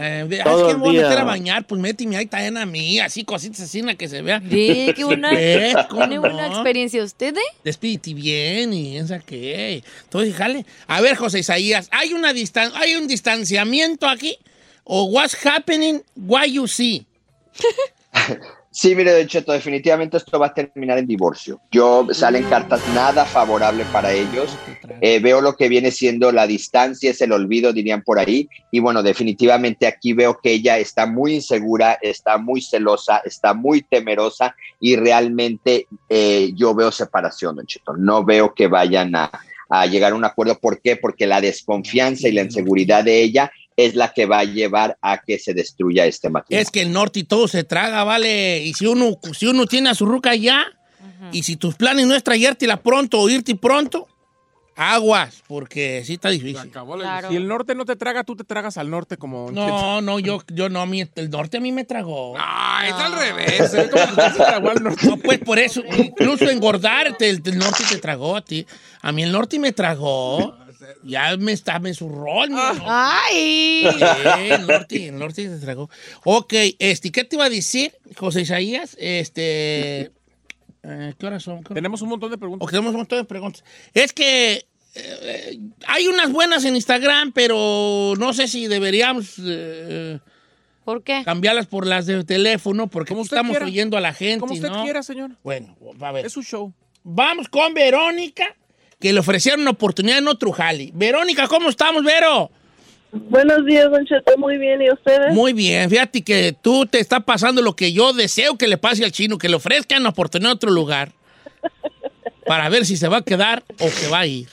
eh, 0.00 0.24
de- 0.28 0.42
Todo 0.42 0.68
es 0.68 0.74
que 0.74 0.78
me 0.78 0.84
voy 0.84 0.98
a 0.98 1.02
meter 1.02 1.18
a 1.18 1.24
bañar, 1.24 1.66
pues 1.66 1.80
méteme 1.80 2.16
ahí 2.16 2.26
también 2.26 2.56
a 2.56 2.66
mí, 2.66 3.00
así 3.00 3.24
cositas 3.24 3.60
así 3.60 3.80
en 3.80 3.86
la 3.86 3.94
que 3.94 4.08
se 4.08 4.22
vea. 4.22 4.40
Sí, 4.48 4.92
qué 4.94 5.04
buena. 5.04 5.30
Eh, 5.34 5.74
¿cómo 5.88 6.00
Tiene 6.02 6.18
buena 6.18 6.46
experiencia 6.46 7.02
usted, 7.02 7.36
¿eh? 7.36 7.40
Despídete 7.64 8.14
bien 8.14 8.72
y 8.72 8.96
esa 8.98 9.18
que. 9.20 9.82
Entonces, 10.04 10.34
jale. 10.34 10.64
A 10.86 11.00
ver, 11.00 11.16
José 11.16 11.40
Isaías, 11.40 11.88
¿hay, 11.90 12.12
una 12.14 12.32
distan 12.32 12.70
¿hay 12.74 12.94
un 12.94 13.06
distanciamiento 13.08 14.06
aquí? 14.08 14.38
¿O 14.84 15.04
what's 15.04 15.36
happening? 15.46 16.00
Why 16.16 16.52
you 16.52 16.66
see? 16.66 17.06
Sí, 18.70 18.94
mire, 18.94 19.16
Don 19.16 19.26
Cheto, 19.26 19.52
definitivamente 19.52 20.18
esto 20.18 20.38
va 20.38 20.48
a 20.48 20.54
terminar 20.54 20.98
en 20.98 21.06
divorcio. 21.06 21.60
Yo 21.70 22.06
salen 22.12 22.44
cartas 22.44 22.82
nada 22.94 23.24
favorable 23.24 23.84
para 23.92 24.12
ellos. 24.12 24.54
Eh, 25.00 25.20
veo 25.20 25.40
lo 25.40 25.56
que 25.56 25.68
viene 25.68 25.90
siendo 25.90 26.30
la 26.32 26.46
distancia, 26.46 27.10
es 27.10 27.20
el 27.22 27.32
olvido, 27.32 27.72
dirían 27.72 28.02
por 28.02 28.18
ahí. 28.18 28.48
Y 28.70 28.80
bueno, 28.80 29.02
definitivamente 29.02 29.86
aquí 29.86 30.12
veo 30.12 30.38
que 30.42 30.52
ella 30.52 30.78
está 30.78 31.06
muy 31.06 31.36
insegura, 31.36 31.98
está 32.02 32.36
muy 32.36 32.60
celosa, 32.60 33.22
está 33.24 33.54
muy 33.54 33.82
temerosa 33.82 34.54
y 34.80 34.96
realmente 34.96 35.86
eh, 36.10 36.52
yo 36.54 36.74
veo 36.74 36.92
separación, 36.92 37.56
Don 37.56 37.66
Cheto. 37.66 37.96
No 37.96 38.22
veo 38.22 38.52
que 38.54 38.66
vayan 38.66 39.16
a, 39.16 39.30
a 39.70 39.86
llegar 39.86 40.12
a 40.12 40.16
un 40.16 40.26
acuerdo. 40.26 40.58
¿Por 40.58 40.82
qué? 40.82 40.96
Porque 40.96 41.26
la 41.26 41.40
desconfianza 41.40 42.28
y 42.28 42.32
la 42.32 42.42
inseguridad 42.42 43.02
de 43.02 43.22
ella 43.22 43.50
es 43.78 43.94
la 43.94 44.12
que 44.12 44.26
va 44.26 44.40
a 44.40 44.44
llevar 44.44 44.98
a 45.00 45.18
que 45.18 45.38
se 45.38 45.54
destruya 45.54 46.04
este 46.04 46.28
matrimonio. 46.28 46.60
Es 46.62 46.70
que 46.72 46.82
el 46.82 46.92
norte 46.92 47.20
y 47.20 47.24
todo 47.24 47.46
se 47.46 47.62
traga, 47.62 48.02
¿vale? 48.02 48.58
Y 48.64 48.74
si 48.74 48.86
uno, 48.86 49.16
si 49.32 49.46
uno 49.46 49.66
tiene 49.66 49.88
a 49.90 49.94
su 49.94 50.04
ruca 50.04 50.34
ya, 50.34 50.66
y 51.32 51.44
si 51.44 51.54
tus 51.56 51.76
planes 51.76 52.06
no 52.06 52.14
es 52.16 52.24
traértela 52.24 52.80
pronto 52.82 53.20
o 53.20 53.28
irte 53.28 53.54
pronto, 53.54 54.08
aguas, 54.76 55.42
porque 55.48 56.02
sí 56.04 56.14
está 56.14 56.28
difícil. 56.28 56.58
acabó 56.70 56.96
la- 56.96 57.02
Claro. 57.04 57.28
Si 57.30 57.36
el 57.36 57.46
norte 57.48 57.74
no 57.74 57.84
te 57.84 57.96
traga, 57.96 58.22
tú 58.24 58.36
te 58.36 58.44
tragas 58.44 58.76
al 58.78 58.90
norte 58.90 59.16
como... 59.16 59.50
No, 59.50 60.00
no, 60.00 60.18
yo, 60.20 60.42
yo 60.52 60.68
no, 60.68 60.80
a 60.80 60.86
mí, 60.86 61.02
el 61.14 61.30
norte 61.30 61.56
a 61.56 61.60
mí 61.60 61.72
me 61.72 61.84
tragó. 61.84 62.34
Ay, 62.38 62.90
es 62.90 62.94
al 62.96 63.12
revés. 63.12 63.74
¿eh? 63.74 63.88
Como 63.90 64.04
que 64.04 64.10
usted 64.10 64.32
se 64.32 64.38
tragó 64.44 64.70
al 64.70 64.82
norte. 64.82 65.06
No, 65.06 65.16
pues 65.18 65.38
por 65.40 65.58
eso, 65.58 65.82
incluso 65.96 66.48
engordar, 66.48 67.16
te- 67.16 67.30
el, 67.30 67.42
el 67.44 67.58
norte 67.58 67.82
te 67.88 67.98
tragó 67.98 68.36
a 68.36 68.42
ti. 68.44 68.66
A 69.02 69.10
mí 69.12 69.22
el 69.24 69.32
norte 69.32 69.58
me 69.58 69.72
tragó. 69.72 70.56
Ya 71.04 71.36
me 71.36 71.52
está, 71.52 71.78
me 71.78 71.92
zurró. 71.94 72.44
el 72.44 72.50
norte. 72.50 72.82
¡Ay! 72.86 73.86
Sí, 73.92 74.04
el 74.50 74.66
norte, 74.66 75.06
el 75.08 75.18
norte 75.18 75.48
te 75.48 75.58
tragó. 75.58 75.90
Ok, 76.24 76.54
este, 76.78 77.10
¿qué 77.12 77.24
te 77.24 77.36
iba 77.36 77.44
a 77.46 77.50
decir, 77.50 77.92
José 78.16 78.42
Isaías? 78.42 78.96
Este, 79.00 80.12
eh, 80.82 81.14
¿qué 81.18 81.26
horas 81.26 81.42
son? 81.42 81.62
¿Qué- 81.64 81.74
Tenemos 81.74 82.02
un 82.02 82.08
montón 82.10 82.30
de 82.30 82.38
preguntas. 82.38 82.66
O 82.66 82.70
tenemos 82.70 82.90
un 82.92 82.98
montón 82.98 83.18
de 83.18 83.24
preguntas. 83.24 83.64
Es 83.94 84.12
que 84.12 84.66
eh, 84.94 85.58
hay 85.86 86.06
unas 86.08 86.30
buenas 86.32 86.64
en 86.64 86.76
Instagram, 86.76 87.32
pero 87.32 88.14
no 88.18 88.32
sé 88.32 88.48
si 88.48 88.66
deberíamos 88.68 89.34
eh, 89.44 90.18
¿Por 90.84 91.02
qué? 91.02 91.22
cambiarlas 91.24 91.66
por 91.66 91.86
las 91.86 92.06
de 92.06 92.24
teléfono, 92.24 92.86
porque 92.88 93.10
Como 93.10 93.22
estamos 93.22 93.50
quiera. 93.50 93.66
oyendo 93.66 93.96
a 93.96 94.00
la 94.00 94.14
gente. 94.14 94.40
Como 94.40 94.54
usted 94.54 94.70
¿no? 94.70 94.82
quiera, 94.84 95.02
señor. 95.02 95.32
Bueno, 95.44 95.76
a 96.00 96.12
ver. 96.12 96.26
Es 96.26 96.32
su 96.32 96.42
show. 96.42 96.72
Vamos 97.02 97.48
con 97.48 97.74
Verónica, 97.74 98.56
que 99.00 99.12
le 99.12 99.20
ofrecieron 99.20 99.60
una 99.60 99.70
oportunidad 99.70 100.18
en 100.18 100.28
otro 100.28 100.52
jali. 100.52 100.90
Verónica, 100.94 101.46
¿cómo 101.46 101.68
estamos, 101.68 102.02
Vero? 102.02 102.50
Buenos 103.12 103.64
días, 103.64 103.90
Don 103.90 104.04
Cheto. 104.04 104.36
Muy 104.36 104.58
bien, 104.58 104.82
¿y 104.82 104.90
ustedes? 104.90 105.32
Muy 105.34 105.52
bien, 105.52 105.88
fíjate 105.88 106.22
que 106.22 106.54
tú 106.60 106.84
te 106.84 107.00
está 107.00 107.20
pasando 107.20 107.62
lo 107.62 107.74
que 107.74 107.92
yo 107.92 108.12
deseo 108.12 108.58
que 108.58 108.68
le 108.68 108.76
pase 108.76 109.04
al 109.04 109.12
chino, 109.12 109.38
que 109.38 109.48
le 109.48 109.56
ofrezcan 109.56 110.00
una 110.00 110.10
oportunidad 110.10 110.50
en 110.50 110.56
otro 110.56 110.70
lugar. 110.70 111.12
Para 112.46 112.68
ver 112.68 112.84
si 112.84 112.96
se 112.96 113.08
va 113.08 113.18
a 113.18 113.22
quedar 113.22 113.62
o 113.78 113.88
que 113.88 114.08
va 114.08 114.20
a 114.20 114.26
ir. 114.26 114.48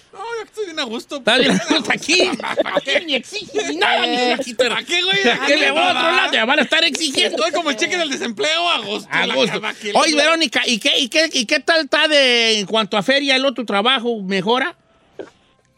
Estoy 0.46 0.66
bien 0.66 0.80
a 0.80 0.84
gusto. 0.84 1.18
Está 1.18 1.38
bien, 1.38 1.52
hasta 1.52 1.94
aquí. 1.94 2.22
Aquí 2.75 3.06
ni 3.06 3.16
exige 3.16 3.68
ni 3.70 3.75
nada, 3.78 4.06
ni 4.06 4.16
aquí 4.34 4.54
te- 4.54 4.70
¿Para 4.70 4.84
qué, 4.84 5.02
güey? 5.04 5.18
¿Para 5.24 5.46
qué 5.46 5.58
le 5.58 5.72
voy 5.72 5.80
a 5.82 5.90
otro 5.92 6.12
lado? 6.12 6.48
Van 6.48 6.60
a 6.60 6.62
estar 6.62 6.84
exigiendo. 6.84 7.38
Estoy 7.38 7.52
como 7.52 7.70
el 7.70 7.75
cheque 7.75 7.98
del 7.98 8.10
desempleo 8.10 8.70
a 8.70 8.75
agosto. 8.75 9.10
A 9.12 9.25
gusto. 9.28 9.62
Oye, 9.96 10.16
Verónica, 10.16 10.62
¿y 10.66 10.80
qué, 10.80 10.98
y, 11.00 11.10
qué, 11.10 11.30
¿y 11.34 11.46
qué 11.46 11.60
tal 11.60 11.82
está 11.86 12.08
de, 12.08 12.60
en 12.60 12.66
cuanto 12.66 12.98
a 12.98 13.04
feria 13.04 13.36
el 13.36 13.46
otro 13.46 13.66
trabajo? 13.66 14.22
¿Mejora? 14.22 14.75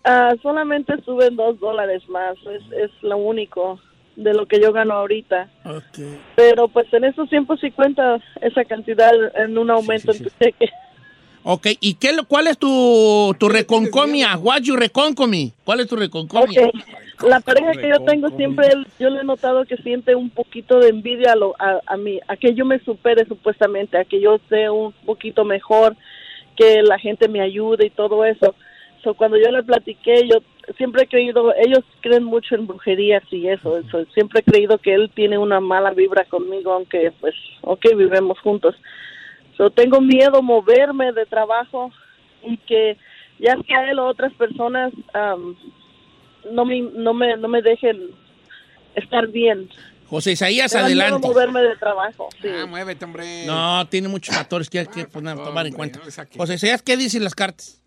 Ah, 0.03 0.33
solamente 0.41 0.93
suben 1.03 1.35
dos 1.35 1.59
dólares 1.59 2.01
más. 2.07 2.35
Es, 2.53 2.63
es 2.83 2.91
lo 3.01 3.17
único 3.17 3.79
de 4.15 4.33
lo 4.33 4.47
que 4.47 4.59
yo 4.61 4.71
gano 4.73 4.93
ahorita. 4.95 5.49
Pero 6.35 6.67
pues 6.69 6.87
en 6.93 7.03
estos 7.03 7.29
tiempos 7.29 7.59
sí 7.59 7.71
cuenta 7.71 8.17
esa 8.41 8.63
cantidad 8.65 9.11
en 9.35 9.57
un 9.57 9.69
aumento 9.69 10.11
en 10.11 10.23
tu 10.23 10.29
cheque. 10.39 10.69
Ok, 11.43 11.67
¿y 11.79 11.93
qué, 11.95 12.13
lo- 12.13 12.25
cuál 12.25 12.47
es 12.47 12.57
tu, 12.57 13.33
tu 13.39 13.47
reconcomia? 13.47 14.37
What 14.37 14.61
you 14.63 14.75
reconcomi? 14.75 15.53
¿Cuál 15.63 15.79
es 15.79 15.87
tu 15.87 15.95
reconcomia? 15.95 16.61
Ok. 16.67 16.73
La 17.25 17.39
pareja 17.39 17.71
que 17.73 17.89
yo 17.89 18.03
tengo 18.05 18.29
siempre, 18.35 18.67
yo 18.99 19.09
le 19.09 19.21
he 19.21 19.23
notado 19.23 19.65
que 19.65 19.77
siente 19.77 20.13
un 20.13 20.29
poquito 20.29 20.79
de 20.79 20.89
envidia 20.89 21.31
a, 21.31 21.35
lo, 21.35 21.55
a, 21.57 21.79
a 21.87 21.97
mí, 21.97 22.19
a 22.27 22.35
que 22.37 22.53
yo 22.53 22.65
me 22.65 22.79
supere 22.79 23.25
supuestamente, 23.25 23.97
a 23.97 24.03
que 24.05 24.19
yo 24.21 24.39
sea 24.49 24.71
un 24.71 24.91
poquito 25.05 25.45
mejor, 25.45 25.95
que 26.55 26.81
la 26.83 26.99
gente 26.99 27.27
me 27.27 27.41
ayude 27.41 27.87
y 27.87 27.89
todo 27.91 28.25
eso. 28.25 28.53
So, 29.03 29.13
cuando 29.13 29.37
yo 29.37 29.49
le 29.51 29.63
platiqué, 29.63 30.27
yo 30.27 30.39
siempre 30.77 31.03
he 31.03 31.07
creído, 31.07 31.53
ellos 31.55 31.83
creen 32.01 32.23
mucho 32.23 32.55
en 32.55 32.67
brujerías 32.67 33.23
y 33.31 33.47
eso, 33.47 33.77
eso. 33.77 34.05
Siempre 34.13 34.41
he 34.41 34.43
creído 34.51 34.77
que 34.79 34.93
él 34.93 35.09
tiene 35.15 35.37
una 35.37 35.59
mala 35.59 35.91
vibra 35.91 36.25
conmigo, 36.25 36.73
aunque 36.73 37.11
pues, 37.19 37.35
ok, 37.61 37.85
vivimos 37.95 38.39
juntos. 38.41 38.75
So, 39.57 39.69
tengo 39.71 39.99
miedo 40.01 40.41
moverme 40.43 41.11
de 41.13 41.25
trabajo 41.25 41.91
y 42.43 42.57
que 42.57 42.97
ya 43.39 43.57
sea 43.67 43.89
él 43.89 43.99
o 43.99 44.05
otras 44.07 44.31
personas 44.33 44.93
am, 45.13 45.55
no 46.51 46.63
me 46.65 46.81
no 46.81 47.13
me 47.13 47.35
no 47.37 47.47
me 47.47 47.61
dejen 47.61 48.11
estar 48.95 49.27
bien 49.27 49.69
José 50.09 50.31
Isaías, 50.33 50.73
miedo 50.73 50.85
adelante. 50.85 51.27
moverme 51.27 51.59
de 51.61 51.75
trabajo. 51.75 52.29
Sí. 52.41 52.47
Ah, 52.47 52.65
muévete, 52.65 53.03
hombre. 53.03 53.45
No, 53.45 53.85
tiene 53.89 54.07
muchos 54.07 54.33
factores 54.33 54.69
que 54.69 54.79
hay 54.79 54.87
que 54.87 55.05
poner- 55.05 55.35
tomar 55.35 55.67
en 55.67 55.73
cuenta. 55.73 55.99
José 56.37 56.53
Isaías, 56.53 56.81
¿qué 56.81 56.95
dicen 56.95 57.25
las 57.25 57.35
cartas? 57.35 57.81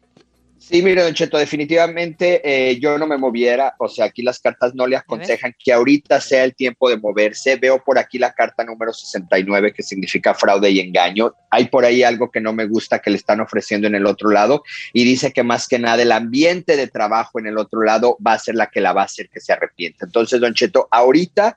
Sí, 0.60 0.82
mire, 0.82 1.02
Don 1.02 1.14
Cheto, 1.14 1.38
definitivamente 1.38 2.42
eh, 2.44 2.78
yo 2.78 2.98
no 2.98 3.06
me 3.06 3.16
moviera, 3.16 3.74
o 3.78 3.88
sea, 3.88 4.04
aquí 4.04 4.20
las 4.20 4.40
cartas 4.40 4.74
no 4.74 4.86
le 4.86 4.94
aconsejan 4.94 5.54
que 5.58 5.72
ahorita 5.72 6.20
sea 6.20 6.44
el 6.44 6.54
tiempo 6.54 6.90
de 6.90 6.98
moverse. 6.98 7.56
Veo 7.56 7.82
por 7.82 7.98
aquí 7.98 8.18
la 8.18 8.34
carta 8.34 8.62
número 8.62 8.92
69 8.92 9.72
que 9.72 9.82
significa 9.82 10.34
fraude 10.34 10.70
y 10.70 10.80
engaño. 10.80 11.34
Hay 11.50 11.68
por 11.68 11.86
ahí 11.86 12.02
algo 12.02 12.30
que 12.30 12.42
no 12.42 12.52
me 12.52 12.66
gusta 12.66 12.98
que 12.98 13.08
le 13.08 13.16
están 13.16 13.40
ofreciendo 13.40 13.86
en 13.86 13.94
el 13.94 14.04
otro 14.04 14.28
lado 14.28 14.62
y 14.92 15.04
dice 15.04 15.32
que 15.32 15.42
más 15.42 15.66
que 15.66 15.78
nada 15.78 16.02
el 16.02 16.12
ambiente 16.12 16.76
de 16.76 16.88
trabajo 16.88 17.40
en 17.40 17.46
el 17.46 17.56
otro 17.56 17.80
lado 17.80 18.18
va 18.24 18.34
a 18.34 18.38
ser 18.38 18.54
la 18.54 18.66
que 18.66 18.82
la 18.82 18.92
va 18.92 19.00
a 19.00 19.06
hacer 19.06 19.30
que 19.30 19.40
se 19.40 19.54
arrepienta. 19.54 20.04
Entonces, 20.04 20.42
Don 20.42 20.52
Cheto, 20.52 20.88
ahorita 20.90 21.56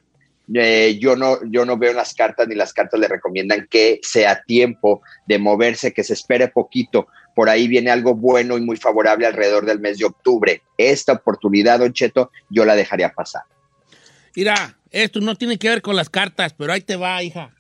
eh, 0.54 0.98
yo, 1.00 1.16
no, 1.16 1.38
yo 1.50 1.66
no 1.66 1.78
veo 1.78 1.94
las 1.94 2.14
cartas 2.14 2.48
ni 2.48 2.56
las 2.56 2.74
cartas 2.74 3.00
le 3.00 3.08
recomiendan 3.08 3.68
que 3.70 4.00
sea 4.02 4.44
tiempo 4.44 5.02
de 5.26 5.40
moverse, 5.40 5.94
que 5.94 6.04
se 6.04 6.14
espere 6.14 6.50
poquito. 6.50 7.08
Por 7.36 7.50
ahí 7.50 7.68
viene 7.68 7.90
algo 7.92 8.14
bueno 8.14 8.58
y 8.58 8.62
muy 8.62 8.78
favorable 8.78 9.26
alrededor 9.26 9.66
del 9.66 9.80
mes 9.80 9.98
de 9.98 10.06
octubre. 10.06 10.62
Esta 10.78 11.14
oportunidad, 11.14 11.80
Don 11.80 11.94
Cheto, 11.94 12.32
yo 12.50 12.66
la 12.66 12.76
dejaría 12.76 13.12
pasar. 13.12 13.44
Mira, 14.36 14.76
esto 14.92 15.20
no 15.20 15.36
tiene 15.36 15.58
que 15.58 15.70
ver 15.70 15.82
con 15.82 15.96
las 15.96 16.10
cartas, 16.10 16.54
pero 16.54 16.74
ahí 16.74 16.82
te 16.82 16.96
va, 16.96 17.22
hija. 17.24 17.52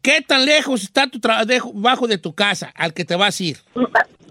¿Qué 0.00 0.20
tan 0.20 0.44
lejos 0.44 0.82
está 0.82 1.06
tu 1.06 1.20
trabajo 1.20 2.08
de 2.08 2.18
tu 2.18 2.34
casa 2.34 2.72
al 2.74 2.92
que 2.92 3.04
te 3.04 3.14
vas 3.14 3.40
a 3.40 3.44
ir? 3.44 3.58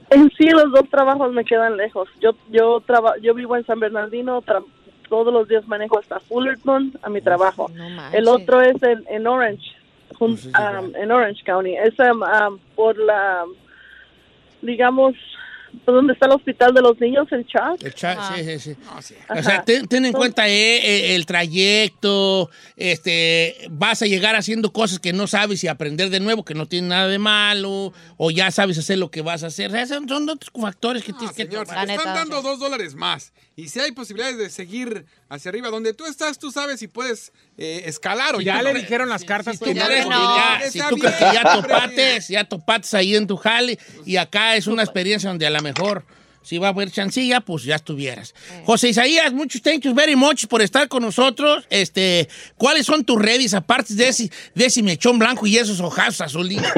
En 0.09 0.29
sí, 0.37 0.49
los 0.49 0.71
dos 0.71 0.89
trabajos 0.89 1.31
me 1.31 1.45
quedan 1.45 1.77
lejos. 1.77 2.09
Yo 2.19 2.31
yo 2.49 2.81
traba, 2.85 3.13
yo 3.21 3.33
vivo 3.33 3.55
en 3.55 3.65
San 3.65 3.79
Bernardino, 3.79 4.41
tra- 4.41 4.65
todos 5.07 5.33
los 5.33 5.47
días 5.47 5.65
manejo 5.67 5.99
hasta 5.99 6.19
Fullerton 6.19 6.93
a 7.01 7.09
mi 7.09 7.21
trabajo. 7.21 7.71
El 8.11 8.27
otro 8.27 8.61
es 8.61 8.81
en, 8.83 9.05
en 9.09 9.27
Orange, 9.27 9.63
um, 10.19 10.37
en 10.95 11.11
Orange 11.11 11.43
County. 11.45 11.75
Es 11.77 11.97
um, 11.99 12.21
um, 12.21 12.59
por 12.75 12.97
la, 12.97 13.45
digamos, 14.61 15.15
por 15.85 15.95
donde 15.95 16.13
está 16.13 16.25
el 16.27 16.33
hospital 16.33 16.73
de 16.73 16.81
los 16.81 16.99
niños, 16.99 17.27
el 17.31 17.45
CHAC. 17.45 17.83
El 17.83 17.93
cha- 17.93 18.35
sí, 18.35 18.43
sí, 18.43 18.59
sí. 18.59 18.75
O 19.29 19.41
sea, 19.43 19.63
ten, 19.63 19.87
ten 19.87 20.05
en 20.05 20.13
cuenta 20.13 20.47
eh, 20.47 20.77
eh, 20.77 21.15
el 21.15 21.25
trayecto, 21.25 22.49
este, 22.75 23.55
vas 23.69 24.01
a 24.01 24.05
llegar 24.05 24.35
haciendo 24.35 24.71
cosas 24.73 24.99
que 24.99 25.13
no 25.13 25.27
sabes 25.27 25.63
y 25.63 25.67
aprender 25.67 26.09
de 26.09 26.19
nuevo, 26.19 26.43
que 26.45 26.53
no 26.53 26.65
tiene 26.67 26.89
nada 26.89 27.07
de 27.07 27.19
malo, 27.19 27.93
o 28.17 28.31
ya 28.31 28.51
sabes 28.51 28.77
hacer 28.77 28.97
lo 28.97 29.11
que 29.11 29.21
vas 29.21 29.43
a 29.43 29.47
hacer. 29.47 29.69
O 29.69 29.73
sea, 29.73 29.85
son, 29.85 30.07
son 30.07 30.29
otros 30.29 30.51
factores 30.59 31.03
que 31.03 31.13
tienes 31.13 31.35
que 31.35 31.45
Señor, 31.45 31.65
tomar. 31.67 31.87
te 31.87 31.93
están 31.95 32.15
dando 32.15 32.41
dos 32.41 32.59
dólares 32.59 32.95
más. 32.95 33.33
Y 33.55 33.67
si 33.67 33.79
hay 33.79 33.91
posibilidades 33.91 34.37
de 34.37 34.49
seguir 34.49 35.05
hacia 35.29 35.49
arriba, 35.49 35.69
donde 35.69 35.93
tú 35.93 36.05
estás, 36.05 36.39
tú 36.39 36.51
sabes 36.51 36.79
si 36.79 36.87
puedes 36.87 37.31
eh, 37.57 37.83
escalar 37.85 38.35
o 38.35 38.41
Ya 38.41 38.61
le 38.63 38.73
dijeron 38.73 39.09
las 39.09 39.23
cartas 39.23 39.57
Si 39.57 39.65
que 39.65 39.73
tú 39.75 39.79
no 39.79 40.35
ya, 40.35 40.61
si 40.69 40.79
tú 40.79 40.95
que 40.95 41.09
ya 41.09 41.43
topates, 41.61 42.27
ya 42.29 42.43
topates 42.45 42.93
ahí 42.93 43.15
en 43.15 43.27
tu 43.27 43.37
jale 43.37 43.77
y 44.05 44.15
acá 44.17 44.55
es 44.55 44.67
una 44.67 44.83
experiencia 44.83 45.29
donde 45.29 45.45
a 45.45 45.49
lo 45.49 45.60
mejor 45.61 46.03
si 46.41 46.57
va 46.57 46.67
a 46.67 46.71
haber 46.71 46.91
chancilla, 46.91 47.41
pues 47.41 47.63
ya 47.63 47.75
estuvieras. 47.75 48.33
José 48.65 48.89
Isaías, 48.89 49.31
muchos 49.31 49.61
thank 49.61 49.81
you 49.81 49.93
very 49.93 50.15
much 50.15 50.47
por 50.47 50.61
estar 50.61 50.87
con 50.87 51.03
nosotros. 51.03 51.65
Este, 51.69 52.27
¿cuáles 52.57 52.85
son 52.85 53.03
tus 53.03 53.21
redes 53.21 53.53
aparte 53.53 53.93
de 53.93 54.07
ese, 54.07 54.31
de 54.55 54.65
ese 54.65 54.81
mechón 54.81 55.19
blanco 55.19 55.45
y 55.45 55.57
esos 55.57 55.79
ojazos 55.79 56.21
azulitos? 56.21 56.67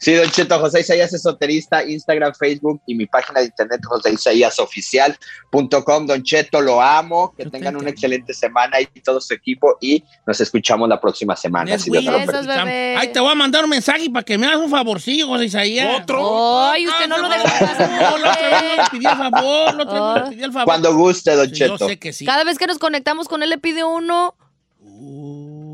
Sí, 0.00 0.14
Don 0.14 0.28
Cheto, 0.30 0.58
José 0.58 0.80
Isaías 0.80 1.12
Esoterista, 1.12 1.84
Instagram, 1.84 2.32
Facebook 2.34 2.80
y 2.86 2.94
mi 2.94 3.04
página 3.06 3.40
de 3.40 3.46
internet, 3.46 3.80
joseisaíasoficial.com. 3.84 6.06
Don 6.06 6.22
Cheto, 6.22 6.60
lo 6.60 6.82
amo, 6.82 7.34
que 7.36 7.46
tengan 7.46 7.76
una 7.76 7.90
excelente 7.90 8.34
semana 8.34 8.80
y 8.80 8.86
todo 9.00 9.20
su 9.20 9.34
equipo 9.34 9.76
y 9.80 10.02
nos 10.26 10.40
escuchamos 10.40 10.88
la 10.88 11.00
próxima 11.00 11.36
semana. 11.36 11.78
si 11.78 11.90
Dios 11.90 12.04
lo. 12.04 12.16
Ay, 12.16 13.08
te 13.12 13.20
voy 13.20 13.30
a 13.30 13.34
mandar 13.34 13.64
un 13.64 13.70
mensaje 13.70 14.08
para 14.10 14.24
que 14.24 14.38
me 14.38 14.46
hagas 14.46 14.58
un 14.58 14.70
favorcillo, 14.70 15.28
José 15.28 15.44
Isaías. 15.46 16.02
¿Otro? 16.02 16.60
Ay, 16.62 16.86
usted 16.86 17.06
no 17.06 17.18
lo 17.18 17.28
deja 17.28 17.59
No, 17.60 18.18
la 18.18 18.30
otra 18.32 18.48
vez 18.50 18.62
no 18.62 18.82
le 18.82 18.90
pedí 18.90 19.06
el 19.06 19.16
favor, 19.16 19.74
la 19.74 19.82
otra 19.82 19.92
vez 19.92 20.00
no 20.02 20.14
le 20.14 20.30
pedí 20.30 20.42
el 20.44 20.52
favor. 20.52 20.64
Cuando 20.66 20.94
guste, 20.94 21.34
Don 21.36 21.46
Sí, 21.48 21.54
yo 21.54 21.66
Cheto. 21.72 21.88
sé 21.88 21.98
que 21.98 22.12
sí. 22.12 22.24
Cada 22.24 22.44
vez 22.44 22.58
que 22.58 22.66
nos 22.66 22.78
conectamos 22.78 23.28
con 23.28 23.42
él 23.42 23.50
le 23.50 23.58
pide 23.58 23.84
uno. 23.84 24.34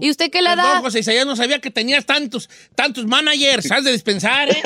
¿Y 0.01 0.11
usted 0.11 0.31
qué 0.31 0.43
le 0.43 0.55
da? 0.57 0.81
José 0.81 0.99
Isaías, 1.01 1.25
no 1.27 1.37
sabía 1.37 1.59
que 1.61 1.71
tenías 1.71 2.05
tantos, 2.05 2.51
tantos 2.75 3.07
managers. 3.07 3.71
Has 3.73 3.85
de 3.85 3.93
dispensar, 3.93 4.51
¿eh? 4.51 4.63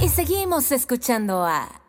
Y 0.00 0.08
seguimos 0.08 0.70
escuchando 0.72 1.44
a 1.44 1.68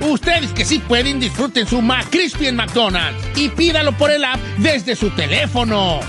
Ustedes 0.00 0.52
que 0.52 0.64
sí 0.64 0.78
pueden, 0.78 1.20
disfruten 1.20 1.66
su 1.66 1.82
McCrispy 1.82 2.46
en 2.46 2.56
McDonald's 2.56 3.22
y 3.36 3.48
pídalo 3.48 3.92
por 3.92 4.10
el 4.10 4.24
app 4.24 4.40
desde 4.58 4.96
su 4.96 5.10
teléfono. 5.10 6.00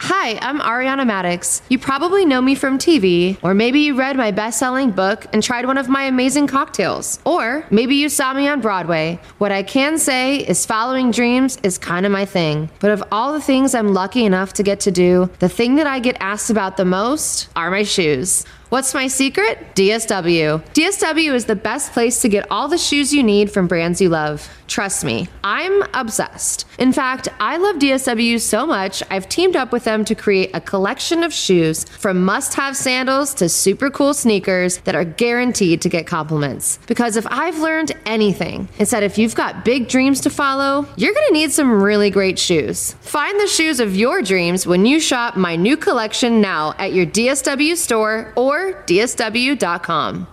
Hi, 0.00 0.38
I'm 0.42 0.60
Ariana 0.60 1.06
Maddox. 1.06 1.62
You 1.70 1.78
probably 1.78 2.26
know 2.26 2.42
me 2.42 2.54
from 2.54 2.78
TV, 2.78 3.38
or 3.42 3.54
maybe 3.54 3.80
you 3.80 3.94
read 3.94 4.16
my 4.16 4.32
best 4.32 4.58
selling 4.58 4.90
book 4.90 5.26
and 5.32 5.42
tried 5.42 5.66
one 5.66 5.78
of 5.78 5.88
my 5.88 6.02
amazing 6.04 6.46
cocktails, 6.46 7.20
or 7.24 7.64
maybe 7.70 7.94
you 7.94 8.10
saw 8.10 8.34
me 8.34 8.46
on 8.46 8.60
Broadway. 8.60 9.18
What 9.38 9.50
I 9.50 9.62
can 9.62 9.96
say 9.96 10.36
is 10.36 10.66
following 10.66 11.10
dreams 11.10 11.58
is 11.62 11.78
kind 11.78 12.04
of 12.04 12.12
my 12.12 12.26
thing. 12.26 12.68
But 12.80 12.90
of 12.90 13.02
all 13.10 13.32
the 13.32 13.40
things 13.40 13.74
I'm 13.74 13.94
lucky 13.94 14.24
enough 14.24 14.52
to 14.54 14.62
get 14.62 14.80
to 14.80 14.90
do, 14.90 15.30
the 15.38 15.48
thing 15.48 15.76
that 15.76 15.86
I 15.86 16.00
get 16.00 16.16
asked 16.20 16.50
about 16.50 16.76
the 16.76 16.84
most 16.84 17.48
are 17.56 17.70
my 17.70 17.82
shoes. 17.82 18.44
What's 18.70 18.94
my 18.94 19.06
secret? 19.06 19.74
DSW. 19.76 20.60
DSW 20.72 21.34
is 21.34 21.44
the 21.44 21.54
best 21.54 21.92
place 21.92 22.22
to 22.22 22.28
get 22.28 22.50
all 22.50 22.66
the 22.66 22.78
shoes 22.78 23.12
you 23.12 23.22
need 23.22 23.50
from 23.52 23.68
brands 23.68 24.00
you 24.00 24.08
love. 24.08 24.48
Trust 24.66 25.04
me, 25.04 25.28
I'm 25.44 25.82
obsessed. 25.92 26.66
In 26.78 26.92
fact, 26.92 27.28
I 27.38 27.58
love 27.58 27.76
DSW 27.76 28.40
so 28.40 28.66
much, 28.66 29.02
I've 29.10 29.28
teamed 29.28 29.56
up 29.56 29.72
with 29.72 29.84
them 29.84 30.04
to 30.06 30.14
create 30.14 30.50
a 30.54 30.60
collection 30.60 31.22
of 31.22 31.32
shoes 31.32 31.84
from 31.84 32.24
must 32.24 32.54
have 32.54 32.74
sandals 32.74 33.34
to 33.34 33.48
super 33.50 33.90
cool 33.90 34.14
sneakers 34.14 34.78
that 34.78 34.94
are 34.94 35.04
guaranteed 35.04 35.82
to 35.82 35.90
get 35.90 36.06
compliments. 36.06 36.78
Because 36.86 37.16
if 37.16 37.26
I've 37.28 37.58
learned 37.58 37.92
anything, 38.06 38.68
it's 38.78 38.90
that 38.92 39.02
if 39.02 39.18
you've 39.18 39.34
got 39.34 39.64
big 39.66 39.86
dreams 39.86 40.22
to 40.22 40.30
follow, 40.30 40.86
you're 40.96 41.14
gonna 41.14 41.30
need 41.32 41.52
some 41.52 41.82
really 41.82 42.08
great 42.08 42.38
shoes. 42.38 42.94
Find 43.02 43.38
the 43.38 43.46
shoes 43.46 43.78
of 43.78 43.94
your 43.94 44.22
dreams 44.22 44.66
when 44.66 44.86
you 44.86 44.98
shop 44.98 45.36
my 45.36 45.56
new 45.56 45.76
collection 45.76 46.40
now 46.40 46.74
at 46.78 46.94
your 46.94 47.06
DSW 47.06 47.76
store 47.76 48.32
or 48.34 48.53
DSW.com. 48.86 50.26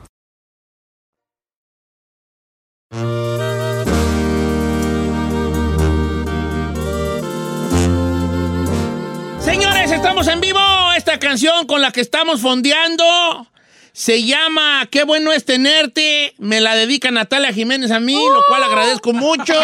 Señores, 9.39 9.91
estamos 9.91 10.27
en 10.27 10.41
vivo. 10.41 10.59
Esta 10.95 11.17
canción 11.19 11.65
con 11.65 11.81
la 11.81 11.91
que 11.91 12.01
estamos 12.01 12.41
fondeando 12.41 13.47
se 13.93 14.23
llama 14.23 14.87
Qué 14.91 15.03
bueno 15.03 15.31
es 15.31 15.45
tenerte. 15.45 16.33
Me 16.37 16.61
la 16.61 16.75
dedica 16.75 17.11
Natalia 17.11 17.51
Jiménez 17.51 17.91
a 17.91 17.99
mí, 17.99 18.13
lo 18.13 18.43
cual 18.47 18.63
agradezco 18.63 19.13
mucho. 19.13 19.53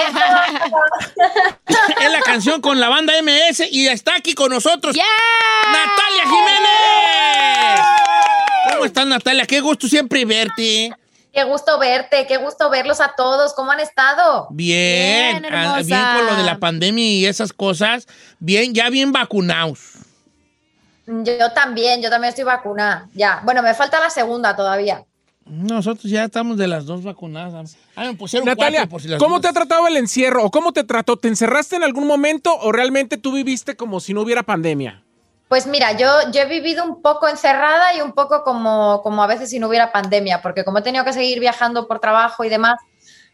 es 2.02 2.12
la 2.12 2.22
canción 2.22 2.62
con 2.62 2.80
la 2.80 2.90
banda 2.90 3.14
MS 3.22 3.64
y 3.72 3.88
está 3.88 4.16
aquí 4.16 4.34
con 4.34 4.50
nosotros 4.52 4.96
Natalia 4.96 6.24
Jiménez. 6.24 8.17
¿Cómo 8.72 8.86
estás, 8.86 9.08
Natalia? 9.08 9.46
Qué 9.46 9.60
gusto 9.62 9.88
siempre 9.88 10.26
verte. 10.26 10.92
Qué 11.34 11.44
gusto 11.44 11.78
verte, 11.78 12.26
qué 12.28 12.38
gusto 12.38 12.70
verlos 12.70 13.00
a 13.00 13.14
todos. 13.16 13.54
¿Cómo 13.54 13.72
han 13.72 13.80
estado? 13.80 14.48
Bien, 14.50 15.40
Bien, 15.42 15.54
ah, 15.54 15.76
hermosa. 15.76 15.82
bien 15.84 16.02
con 16.18 16.26
lo 16.26 16.36
de 16.36 16.44
la 16.44 16.58
pandemia 16.58 17.04
y 17.06 17.26
esas 17.26 17.54
cosas. 17.54 18.08
Bien, 18.40 18.74
ya 18.74 18.90
bien 18.90 19.12
vacunados. 19.12 19.80
Yo 21.06 21.52
también, 21.54 22.02
yo 22.02 22.10
también 22.10 22.30
estoy 22.30 22.44
vacunada. 22.44 23.08
Ya. 23.14 23.42
Bueno, 23.46 23.62
me 23.62 23.74
falta 23.74 24.00
la 24.00 24.10
segunda 24.10 24.56
todavía. 24.56 25.06
Nosotros 25.46 26.12
ya 26.12 26.26
estamos 26.26 26.58
de 26.58 26.68
las 26.68 26.86
dos 26.86 27.04
vacunadas. 27.04 27.78
Ah, 27.96 28.06
me 28.06 28.16
pusieron 28.16 28.46
Natalia, 28.46 28.80
cuatro 28.82 28.90
por 28.92 29.02
si 29.02 29.08
las 29.08 29.20
¿cómo 29.20 29.36
dudas. 29.36 29.42
te 29.44 29.48
ha 29.48 29.54
tratado 29.54 29.88
el 29.88 29.96
encierro 29.96 30.44
o 30.44 30.52
cómo 30.52 30.74
te 30.74 30.84
trató? 30.84 31.16
¿Te 31.18 31.30
encerraste 31.30 31.78
en 31.78 31.84
algún 31.84 32.06
momento 32.08 32.54
o 32.60 32.72
realmente 32.74 33.18
tú 33.18 33.32
viviste 33.32 33.78
como 33.78 34.00
si 34.02 34.14
no 34.14 34.22
hubiera 34.22 34.44
pandemia? 34.44 35.04
Pues 35.48 35.66
mira, 35.66 35.94
yo, 35.94 36.30
yo 36.32 36.42
he 36.42 36.46
vivido 36.46 36.84
un 36.84 37.02
poco 37.02 37.28
encerrada 37.28 37.96
y 37.96 38.02
un 38.02 38.12
poco 38.12 38.44
como, 38.44 39.02
como 39.02 39.24
a 39.24 39.28
veces 39.28 39.50
si 39.50 39.60
no 39.60 39.68
hubiera 39.70 39.94
pandemia, 39.94 40.42
porque 40.42 40.66
como 40.66 40.80
he 40.80 40.82
tenido 40.82 41.06
que 41.06 41.14
seguir 41.14 41.40
viajando 41.40 41.88
por 41.88 42.00
trabajo 42.00 42.44
y 42.44 42.50
demás, 42.50 42.78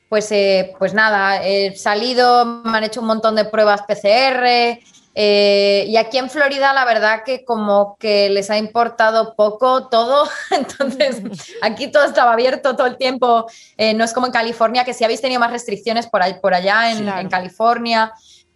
pues, 0.10 0.32
eh, 0.32 0.76
pues 0.78 0.94
nada, 0.94 1.44
he 1.44 1.76
salido, 1.76 2.46
me 2.46 2.78
han 2.78 2.84
hecho 2.84 3.02
un 3.02 3.08
montón 3.08 3.36
de 3.36 3.46
pruebas 3.46 3.82
PCR. 3.82 4.80
eh, 5.16 5.86
y 5.88 5.98
aquí 5.98 6.20
en 6.20 6.30
Florida, 6.30 6.72
la 6.72 6.86
verdad 6.86 7.24
que 7.26 7.44
como 7.44 7.98
que 8.00 8.30
les 8.30 8.52
ha 8.52 8.60
importado 8.60 9.36
poco 9.36 9.88
todo, 9.90 10.28
entonces 10.52 11.20
aquí 11.64 11.88
todo 11.88 12.06
estaba 12.06 12.34
abierto 12.34 12.76
todo 12.76 12.86
el 12.86 12.98
tiempo, 12.98 13.48
eh, 13.76 13.96
no 13.96 14.04
es 14.04 14.14
como 14.14 14.28
en 14.28 14.34
California, 14.34 14.84
que 14.84 14.94
sí 14.94 15.04
habéis 15.04 15.22
tenido 15.22 15.40
más 15.40 15.52
restricciones 15.52 16.06
por, 16.06 16.22
ahí, 16.22 16.36
por 16.36 16.54
allá 16.54 16.92
en, 16.92 17.10
en 17.10 17.28
California, 17.28 18.14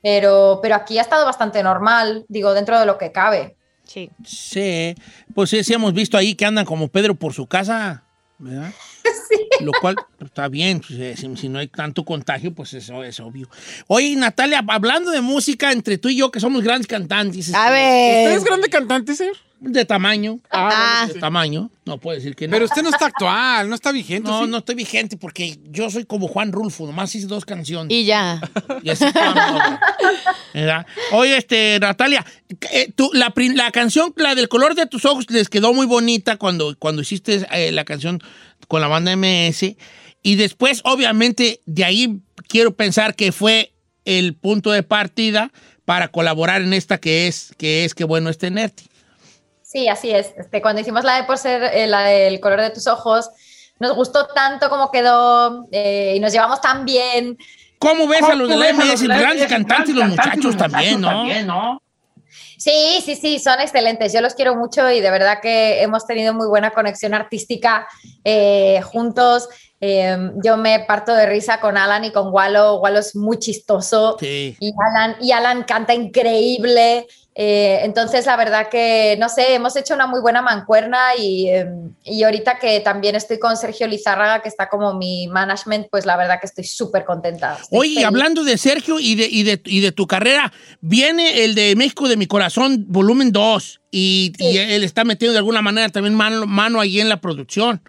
pero, 0.08 0.60
pero 0.62 0.76
aquí 0.76 0.98
ha 1.00 1.02
estado 1.02 1.26
bastante 1.26 1.62
normal, 1.62 2.26
digo, 2.30 2.54
dentro 2.54 2.80
de 2.80 2.86
lo 2.86 2.98
que 2.98 3.12
cabe. 3.12 3.58
Sí. 3.84 4.10
Sí, 4.24 4.96
pues 5.36 5.50
sí, 5.50 5.66
sí 5.66 5.74
hemos 5.74 5.94
visto 5.94 6.18
ahí 6.18 6.34
que 6.34 6.46
andan 6.46 6.64
como 6.64 6.88
Pedro 6.88 7.16
por 7.16 7.34
su 7.34 7.46
casa, 7.46 8.06
¿verdad? 8.38 8.72
Lo 9.62 9.72
cual 9.82 9.96
está 10.24 10.48
bien, 10.48 10.80
pues, 10.80 11.00
eh, 11.00 11.16
si, 11.18 11.36
si 11.36 11.50
no 11.50 11.60
hay 11.60 11.68
tanto 11.68 12.04
contagio, 12.04 12.54
pues 12.54 12.74
eso 12.74 13.04
es 13.04 13.20
obvio. 13.20 13.50
Oye, 13.88 14.16
Natalia, 14.16 14.64
hablando 14.68 15.12
de 15.12 15.22
música, 15.22 15.72
entre 15.72 15.98
tú 15.98 16.10
y 16.10 16.18
yo, 16.18 16.32
que 16.32 16.40
somos 16.40 16.64
grandes 16.64 16.88
cantantes. 16.88 17.54
A 17.54 17.68
este, 17.68 17.72
ver. 17.72 18.28
¿Usted 18.28 18.38
es 18.38 18.44
grande 18.44 18.70
cantante, 18.70 19.16
señor? 19.16 19.36
De 19.60 19.86
tamaño. 19.86 20.40
Ah. 20.52 21.08
De 21.12 21.20
tamaño. 21.20 21.72
No 21.84 21.98
puedo 21.98 22.16
decir 22.16 22.36
que 22.36 22.48
no. 22.48 22.52
Pero 22.52 22.66
usted 22.66 22.84
no 22.84 22.90
está 22.90 23.08
actual, 23.08 23.68
no 23.68 23.74
está 23.74 23.92
vigente. 23.92 24.30
No, 24.30 24.44
¿sí? 24.44 24.52
no 24.52 24.58
estoy 24.58 24.76
vigente 24.76 25.18
porque 25.18 25.58
yo 25.72 25.90
soy 25.90 26.06
como 26.06 26.28
Juan 26.28 26.52
Rulfo, 26.52 26.86
nomás 26.86 27.16
hice 27.16 27.26
dos 27.26 27.44
canciones. 27.44 27.92
Y 27.92 28.06
ya. 28.06 28.40
Y 28.84 28.90
así 28.92 29.06
estamos, 29.06 29.80
¿verdad? 30.54 30.86
Oye, 31.12 31.38
este, 31.38 31.80
Natalia, 31.80 32.24
eh, 32.72 32.92
tú, 32.96 33.10
la, 33.14 33.34
la 33.36 33.72
canción, 33.72 34.14
la 34.18 34.36
del 34.36 34.48
color 34.48 34.76
de 34.76 34.86
tus 34.86 35.06
ojos, 35.06 35.26
les 35.30 35.50
quedó 35.50 35.74
muy 35.74 35.88
bonita 35.88 36.38
cuando, 36.38 36.76
cuando 36.78 37.02
hiciste 37.02 37.48
eh, 37.52 37.72
la 37.72 37.84
canción 37.86 38.22
con 38.68 38.82
la 38.82 38.88
banda 38.88 39.16
MS. 39.16 39.76
Y 40.24 40.36
después, 40.36 40.82
obviamente, 40.84 41.62
de 41.66 41.86
ahí 41.86 42.20
quiero 42.48 42.76
pensar 42.76 43.16
que 43.16 43.32
fue 43.32 43.74
el 44.06 44.36
punto 44.36 44.72
de 44.72 44.84
partida 44.84 45.52
para 45.86 46.10
colaborar 46.10 46.62
en 46.62 46.74
esta 46.74 46.98
que 46.98 47.28
es, 47.28 47.54
que 47.58 47.86
es, 47.86 47.94
que 47.94 48.04
bueno 48.04 48.30
es 48.30 48.38
tenerte. 48.38 48.84
Sí, 49.62 49.88
así 49.88 50.12
es. 50.12 50.34
Este, 50.38 50.62
cuando 50.62 50.82
hicimos 50.82 51.04
la 51.04 51.18
de 51.18 51.24
por 51.24 51.38
ser 51.38 51.64
eh, 51.64 51.88
la 51.88 52.02
del 52.02 52.40
color 52.40 52.62
de 52.62 52.70
tus 52.70 52.88
ojos, 52.88 53.30
nos 53.80 53.94
gustó 53.96 54.28
tanto 54.28 54.70
como 54.70 54.92
quedó 54.92 55.68
eh, 55.72 56.14
y 56.16 56.20
nos 56.20 56.32
llevamos 56.32 56.62
tan 56.62 56.86
bien. 56.86 57.38
¿Cómo 57.80 58.08
ves 58.08 58.24
a 58.24 58.34
los 58.34 58.50
de 58.50 58.56
la 58.56 58.74
MS? 58.74 59.04
Grandes 59.04 59.48
cantantes 59.48 59.90
y 59.90 59.94
los 59.94 60.08
muchachos 60.08 60.58
también, 60.58 61.02
¿no? 61.02 61.82
Sí, 62.58 63.02
sí, 63.06 63.16
sí, 63.16 63.40
son 63.40 63.60
excelentes. 63.60 64.12
Yo 64.14 64.22
los 64.22 64.34
quiero 64.34 64.56
mucho 64.56 64.90
y 64.90 65.00
de 65.00 65.12
verdad 65.12 65.40
que 65.42 65.82
hemos 65.82 66.06
tenido 66.06 66.34
muy 66.34 66.48
buena 66.48 66.72
conexión 66.72 67.14
artística 67.14 67.88
eh, 68.24 68.82
juntos. 68.82 69.48
Eh, 69.80 70.32
yo 70.44 70.58
me 70.58 70.80
parto 70.80 71.14
de 71.14 71.28
risa 71.28 71.60
con 71.60 71.78
Alan 71.78 72.04
y 72.04 72.12
con 72.12 72.34
Wallo. 72.34 72.80
Wallo 72.80 73.00
es 73.00 73.16
muy 73.16 73.38
chistoso 73.38 74.18
Sí. 74.20 74.58
y, 74.60 74.74
Alan, 74.90 75.16
y 75.22 75.32
Alan 75.32 75.64
canta 75.64 75.94
increíble. 75.94 77.06
Eh, 77.40 77.82
entonces, 77.84 78.26
la 78.26 78.36
verdad 78.36 78.68
que, 78.68 79.16
no 79.20 79.30
sé, 79.30 79.54
hemos 79.54 79.76
hecho 79.76 79.94
una 79.94 80.08
muy 80.08 80.22
buena 80.22 80.42
mancuerna 80.42 81.16
y, 81.16 81.48
eh, 81.50 81.68
y 82.04 82.24
ahorita 82.24 82.58
que 82.58 82.80
también 82.80 83.16
estoy 83.16 83.38
con 83.38 83.56
Sergio 83.56 83.86
Lizárraga, 83.86 84.42
que 84.42 84.50
está 84.50 84.70
como 84.70 84.96
mi 84.96 85.28
management, 85.28 85.86
pues 85.92 86.08
la 86.08 86.18
verdad 86.18 86.40
que 86.40 86.48
estoy 86.48 86.64
súper 86.64 87.06
contenta. 87.06 87.60
Estoy 87.62 87.78
Oye, 87.78 87.94
feliz. 87.94 88.06
hablando 88.08 88.44
de 88.44 88.58
Sergio 88.58 89.00
y 89.00 89.14
de, 89.14 89.28
y, 89.30 89.44
de, 89.44 89.62
y 89.66 89.82
de 89.82 89.92
tu 89.92 90.08
carrera, 90.08 90.52
viene 90.82 91.44
el 91.44 91.54
de 91.54 91.76
México 91.76 92.08
de 92.08 92.18
mi 92.18 92.26
corazón, 92.26 92.86
volumen 92.88 93.32
2, 93.32 93.82
y, 93.92 94.34
y 94.40 94.58
él 94.58 94.84
está 94.84 95.04
metiendo 95.04 95.34
de 95.34 95.38
alguna 95.38 95.62
manera 95.62 95.90
también 95.90 96.16
mano, 96.16 96.48
mano 96.48 96.82
ahí 96.82 97.00
en 97.00 97.08
la 97.08 97.22
producción. 97.22 97.84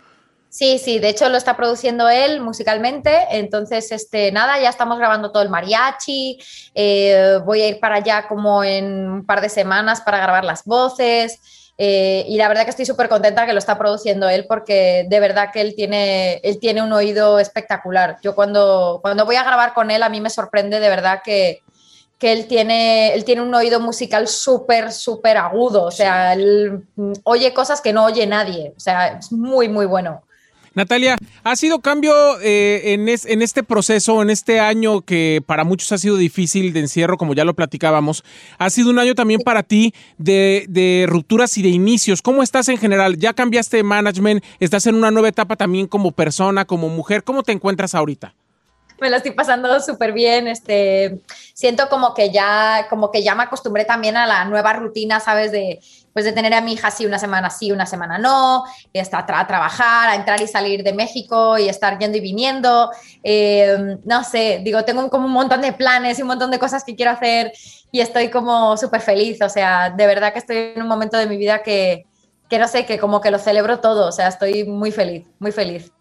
Sí, 0.51 0.79
sí, 0.79 0.99
de 0.99 1.11
hecho 1.11 1.29
lo 1.29 1.37
está 1.37 1.57
produciendo 1.57 2.09
él 2.09 2.41
musicalmente, 2.41 3.27
entonces, 3.33 3.93
este, 3.93 4.33
nada, 4.33 4.59
ya 4.59 4.71
estamos 4.71 4.99
grabando 4.99 5.31
todo 5.31 5.43
el 5.43 5.51
mariachi, 5.51 6.39
eh, 6.75 7.39
voy 7.45 7.61
a 7.61 7.69
ir 7.69 7.81
para 7.81 7.97
allá 7.97 8.27
como 8.27 8.65
en 8.65 9.11
un 9.11 9.27
par 9.27 9.43
de 9.43 9.51
semanas 9.51 10.01
para 10.01 10.19
grabar 10.19 10.45
las 10.45 10.65
voces, 10.65 11.39
eh, 11.77 12.25
y 12.27 12.39
la 12.39 12.49
verdad 12.49 12.65
que 12.65 12.71
estoy 12.71 12.87
súper 12.87 13.09
contenta 13.09 13.47
que 13.47 13.53
lo 13.53 13.59
está 13.59 13.79
produciendo 13.79 14.29
él 14.29 14.47
porque 14.49 15.07
de 15.09 15.21
verdad 15.21 15.51
que 15.53 15.61
él 15.61 15.75
tiene, 15.77 16.41
él 16.43 16.59
tiene 16.59 16.83
un 16.83 16.93
oído 16.93 17.39
espectacular. 17.39 18.17
Yo 18.21 18.35
cuando, 18.35 18.99
cuando 19.01 19.25
voy 19.25 19.37
a 19.37 19.45
grabar 19.45 19.75
con 19.75 19.93
él 19.93 20.03
a 20.03 20.09
mí 20.09 20.21
me 20.21 20.29
sorprende 20.29 20.81
de 20.81 20.89
verdad 20.89 21.21
que, 21.23 21.63
que 22.19 22.33
él 22.33 22.49
tiene, 22.49 23.15
él 23.15 23.25
tiene 23.25 23.43
un 23.43 23.55
oído 23.55 23.79
musical 23.79 24.27
súper, 24.27 24.91
súper 24.91 25.37
agudo, 25.37 25.85
o 25.85 25.91
sea, 25.93 26.33
él 26.33 26.85
oye 27.23 27.55
cosas 27.55 27.81
que 27.81 27.93
no 27.93 28.07
oye 28.07 28.27
nadie, 28.27 28.73
o 28.77 28.81
sea, 28.81 29.19
es 29.19 29.31
muy, 29.31 29.69
muy 29.69 29.87
bueno. 29.87 30.23
Natalia, 30.79 31.19
¿ha 31.43 31.57
sido 31.57 31.81
cambio 31.81 32.13
eh, 32.41 32.95
en, 32.95 33.09
es- 33.09 33.27
en 33.27 33.43
este 33.43 33.65
proceso, 33.65 34.23
en 34.23 34.31
este 34.31 34.61
año 34.61 35.01
que 35.03 35.43
para 35.45 35.65
muchos 35.65 35.91
ha 35.91 35.99
sido 35.99 36.17
difícil 36.17 36.73
de 36.73 36.79
encierro, 36.79 37.17
como 37.19 37.35
ya 37.35 37.45
lo 37.45 37.55
platicábamos? 37.55 38.23
Ha 38.59 38.71
sido 38.71 38.91
un 38.91 39.01
año 39.01 39.17
también 39.17 39.41
para 39.45 39.65
ti 39.65 39.93
de, 40.19 40.67
de 40.69 41.07
rupturas 41.09 41.59
y 41.59 41.63
de 41.63 41.71
inicios. 41.71 42.23
¿Cómo 42.23 42.45
estás 42.45 42.69
en 42.69 42.79
general? 42.79 43.19
¿Ya 43.19 43.33
cambiaste 43.35 43.79
de 43.79 43.83
management? 43.83 44.45
¿Estás 44.61 44.87
en 44.87 44.95
una 44.95 45.11
nueva 45.11 45.29
etapa 45.29 45.57
también 45.57 45.89
como 45.89 46.13
persona, 46.13 46.65
como 46.65 46.89
mujer? 46.89 47.25
¿Cómo 47.25 47.43
te 47.43 47.51
encuentras 47.51 47.97
ahorita? 47.97 48.35
me 49.01 49.11
lo 49.11 49.17
estoy 49.17 49.33
pasando 49.33 49.81
súper 49.81 50.13
bien. 50.13 50.49
Este, 50.49 51.21
siento 51.55 51.89
como 51.89 52.15
que 52.15 52.31
ya, 52.31 52.87
como 52.91 53.11
que 53.11 53.23
ya 53.23 53.35
me 53.35 53.45
acostumbré 53.45 53.85
también 53.85 54.17
a 54.17 54.27
la 54.27 54.45
nueva 54.45 54.73
rutina, 54.75 55.21
¿sabes? 55.21 55.53
De, 55.53 55.81
pues 56.13 56.25
de 56.25 56.33
tener 56.33 56.53
a 56.55 56.61
mi 56.61 56.73
hija 56.73 56.89
así 56.89 57.07
una 57.07 57.19
semana 57.19 57.49
sí, 57.51 57.71
una 57.71 57.87
semana 57.87 58.19
no, 58.19 58.65
hasta 59.01 59.25
tra- 59.27 59.47
trabajar, 59.47 60.09
a 60.09 60.17
entrar 60.17 60.41
y 60.43 60.49
salir 60.49 60.83
de 60.83 60.93
México 60.93 61.59
y 61.59 61.69
estar 61.69 61.99
yendo 61.99 62.19
y 62.19 62.21
viniendo. 62.21 62.91
Eh, 63.23 63.97
no 64.05 64.25
sé, 64.25 64.61
digo, 64.65 64.85
tengo 64.85 65.09
como 65.11 65.27
un 65.27 65.33
montón 65.33 65.61
de 65.63 65.73
planes 65.73 66.19
y 66.19 66.23
un 66.23 66.29
montón 66.29 66.51
de 66.51 66.59
cosas 66.59 66.83
que 66.85 66.97
quiero 66.97 67.13
hacer 67.13 67.53
y 67.93 68.01
estoy 68.01 68.31
como 68.31 68.77
súper 68.77 69.01
feliz. 69.01 69.41
O 69.43 69.49
sea, 69.49 69.91
de 69.91 70.07
verdad 70.07 70.33
que 70.33 70.41
estoy 70.41 70.73
en 70.75 70.83
un 70.83 70.89
momento 70.89 71.17
de 71.17 71.27
mi 71.27 71.37
vida 71.37 71.63
que, 71.63 72.05
que 72.49 72.59
no 72.59 72.67
sé, 72.67 72.85
que 72.87 72.99
como 72.99 73.21
que 73.21 73.31
lo 73.31 73.39
celebro 73.39 73.79
todo. 73.81 74.09
O 74.09 74.13
sea, 74.13 74.29
estoy 74.29 74.65
muy 74.65 74.91
feliz, 74.91 75.27
muy 75.39 75.53
feliz. 75.53 75.93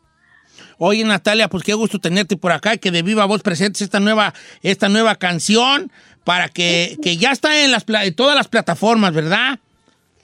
Oye, 0.78 1.04
Natalia, 1.04 1.48
pues 1.48 1.63
qué 1.63 1.74
gusto 1.74 2.00
tenerte 2.00 2.38
por 2.38 2.52
acá 2.52 2.74
y 2.74 2.78
que 2.78 2.91
de 2.91 3.02
viva 3.02 3.26
voz 3.26 3.41
presentes 3.41 3.82
esta 3.82 4.00
nueva, 4.00 4.34
esta 4.62 4.89
nueva 4.89 5.15
canción 5.15 5.91
para 6.24 6.50
que, 6.50 6.98
que 7.02 7.17
ya 7.17 7.32
está 7.32 7.63
en, 7.63 7.72
las, 7.72 7.86
en 7.88 8.15
todas 8.15 8.36
las 8.36 8.48
plataformas, 8.48 9.13
¿verdad? 9.13 9.56
Sí, 9.56 9.62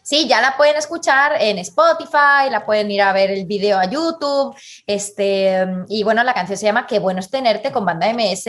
Sí, 0.04 0.28
ya 0.28 0.42
la 0.42 0.58
pueden 0.58 0.76
escuchar 0.76 1.32
en 1.40 1.58
Spotify, 1.60 2.50
la 2.52 2.66
pueden 2.66 2.92
ir 2.92 3.02
a 3.02 3.14
ver 3.14 3.32
el 3.32 3.46
video 3.46 3.80
a 3.80 3.90
YouTube, 3.90 4.54
este, 4.86 5.66
y 5.88 6.04
bueno, 6.04 6.26
la 6.26 6.34
canción 6.34 6.58
se 6.58 6.66
llama 6.66 6.86
Qué 6.88 7.00
bueno 7.00 7.22
es 7.22 7.30
tenerte 7.30 7.72
con 7.72 7.86
banda 7.86 8.12
MS, 8.14 8.44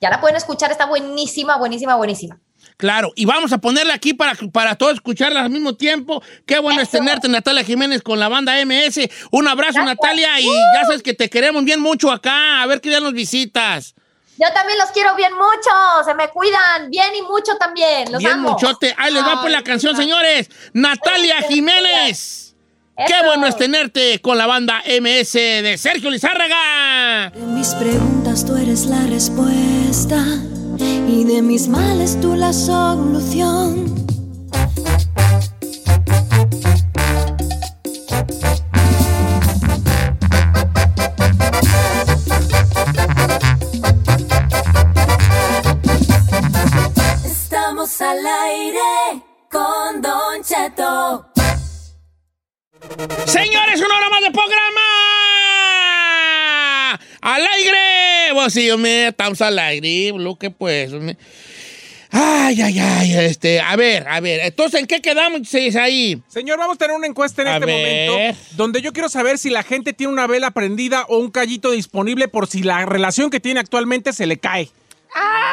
ya 0.00 0.10
la 0.10 0.20
pueden 0.20 0.36
escuchar, 0.36 0.72
está 0.72 0.86
buenísima, 0.86 1.58
buenísima, 1.58 1.94
buenísima. 1.94 2.40
Claro, 2.76 3.12
y 3.16 3.24
vamos 3.24 3.52
a 3.52 3.58
ponerla 3.58 3.94
aquí 3.94 4.14
para, 4.14 4.34
para 4.52 4.76
todos 4.76 4.94
escucharla 4.94 5.40
al 5.40 5.50
mismo 5.50 5.74
tiempo. 5.74 6.22
Qué 6.44 6.58
bueno 6.58 6.80
es 6.82 6.90
tenerte, 6.90 7.28
Natalia 7.28 7.64
Jiménez, 7.64 8.02
con 8.02 8.18
la 8.18 8.28
banda 8.28 8.54
MS. 8.64 9.08
Un 9.30 9.48
abrazo, 9.48 9.82
Natalia, 9.82 10.40
y 10.40 10.46
ya 10.46 10.84
sabes 10.84 11.02
que 11.02 11.14
te 11.14 11.30
queremos 11.30 11.64
bien 11.64 11.80
mucho 11.80 12.10
acá. 12.10 12.62
A 12.62 12.66
ver 12.66 12.80
qué 12.80 12.90
día 12.90 13.00
nos 13.00 13.12
visitas. 13.12 13.94
Yo 14.38 14.52
también 14.52 14.78
los 14.78 14.90
quiero 14.90 15.14
bien 15.16 15.32
mucho, 15.32 16.04
se 16.04 16.14
me 16.14 16.28
cuidan 16.28 16.90
bien 16.90 17.14
y 17.16 17.22
mucho 17.22 17.56
también. 17.56 18.12
Los 18.12 18.18
bien 18.18 18.34
amo. 18.34 18.50
muchote. 18.50 18.94
Ahí 18.98 19.12
les 19.12 19.24
va 19.24 19.40
por 19.40 19.50
la 19.50 19.62
canción, 19.62 19.96
señores. 19.96 20.50
Natalia 20.74 21.40
Jiménez. 21.48 22.54
Qué 23.06 23.26
bueno 23.26 23.46
es 23.46 23.56
tenerte 23.56 24.20
con 24.20 24.38
la 24.38 24.46
banda 24.46 24.82
MS 24.86 25.32
de 25.32 25.76
Sergio 25.78 26.10
Lizárraga. 26.10 27.30
De 27.30 27.40
mis 27.40 27.68
preguntas 27.74 28.44
tú 28.44 28.56
eres 28.56 28.86
la 28.86 29.06
respuesta 29.06 30.24
de 31.26 31.42
mis 31.42 31.66
males 31.66 32.20
tú 32.20 32.36
la 32.36 32.52
solución. 32.52 33.92
Estamos 47.24 48.00
al 48.00 48.26
aire 48.26 49.22
con 49.50 50.00
Don 50.00 50.42
Cheto. 50.44 51.26
Señores, 53.26 53.80
una 53.80 53.96
hora 53.96 54.08
más 54.10 54.22
de 54.22 54.30
programa. 54.30 55.15
¡Al 57.26 57.42
aire! 57.44 58.32
Pues 58.34 58.52
sí, 58.52 58.68
me 58.78 59.08
estamos 59.08 59.40
al 59.40 59.58
aire, 59.58 60.12
lo 60.16 60.36
que 60.36 60.50
pues. 60.50 60.92
me- 60.92 61.16
Ay, 62.12 62.62
ay, 62.62 62.78
ay, 62.78 63.14
este, 63.16 63.60
a 63.60 63.74
ver, 63.74 64.06
a 64.08 64.20
ver, 64.20 64.40
entonces, 64.44 64.78
¿en 64.80 64.86
qué 64.86 65.02
quedamos 65.02 65.40
ahí? 65.76 66.22
Señor, 66.28 66.56
vamos 66.56 66.76
a 66.76 66.78
tener 66.78 66.94
una 66.96 67.08
encuesta 67.08 67.42
en 67.42 67.48
A 67.48 67.54
este 67.54 67.66
ver. 67.66 68.08
momento 68.10 68.38
donde 68.52 68.80
yo 68.80 68.92
quiero 68.92 69.08
saber 69.08 69.38
si 69.38 69.50
la 69.50 69.64
gente 69.64 69.92
tiene 69.92 70.12
una 70.12 70.28
vela 70.28 70.52
prendida 70.52 71.04
o 71.08 71.18
un 71.18 71.30
callito 71.32 71.72
disponible 71.72 72.28
por 72.28 72.46
si 72.46 72.62
la 72.62 72.86
relación 72.86 73.28
que 73.28 73.40
tiene 73.40 73.58
actualmente 73.60 74.12
se 74.12 74.26
le 74.26 74.38
cae. 74.38 74.70
¡Ah! 75.14 75.45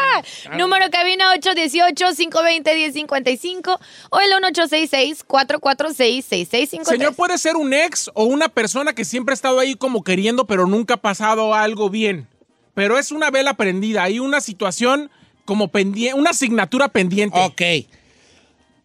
Número 0.57 0.89
cabina 0.89 1.33
818-520-1055 1.35 3.79
o 4.09 4.19
el 4.19 4.31
1866-446-6653. 4.53 6.85
Señor, 6.85 7.15
puede 7.15 7.37
ser 7.37 7.55
un 7.55 7.73
ex 7.73 8.11
o 8.13 8.25
una 8.25 8.49
persona 8.49 8.93
que 8.93 9.05
siempre 9.05 9.33
ha 9.33 9.35
estado 9.35 9.59
ahí 9.59 9.75
como 9.75 10.03
queriendo, 10.03 10.45
pero 10.45 10.67
nunca 10.67 10.95
ha 10.95 10.97
pasado 10.97 11.53
algo 11.53 11.89
bien. 11.89 12.27
Pero 12.73 12.97
es 12.97 13.11
una 13.11 13.29
vela 13.29 13.53
prendida, 13.53 14.03
hay 14.03 14.19
una 14.19 14.41
situación 14.41 15.11
como 15.45 15.69
pendiente, 15.69 16.19
una 16.19 16.31
asignatura 16.31 16.89
pendiente. 16.89 17.39
Ok. 17.39 17.61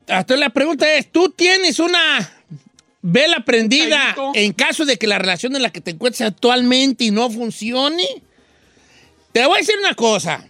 Entonces 0.07 0.39
la 0.39 0.51
pregunta 0.51 0.93
es, 0.95 1.11
¿tú 1.11 1.31
tienes 1.31 1.79
una 1.79 2.31
vela 3.03 3.45
prendida 3.45 4.17
en 4.35 4.53
caso 4.53 4.85
de 4.85 4.97
que 4.97 5.07
la 5.07 5.19
relación 5.19 5.57
en 5.57 5.63
la 5.63 5.71
que 5.71 5.81
te 5.81 5.93
encuentres 5.93 6.23
actualmente 6.23 7.05
y 7.05 7.11
no 7.11 7.31
funcione? 7.31 8.05
Te 9.33 9.45
voy 9.47 9.57
a 9.57 9.61
decir 9.61 9.77
una 9.79 9.95
cosa. 9.95 10.48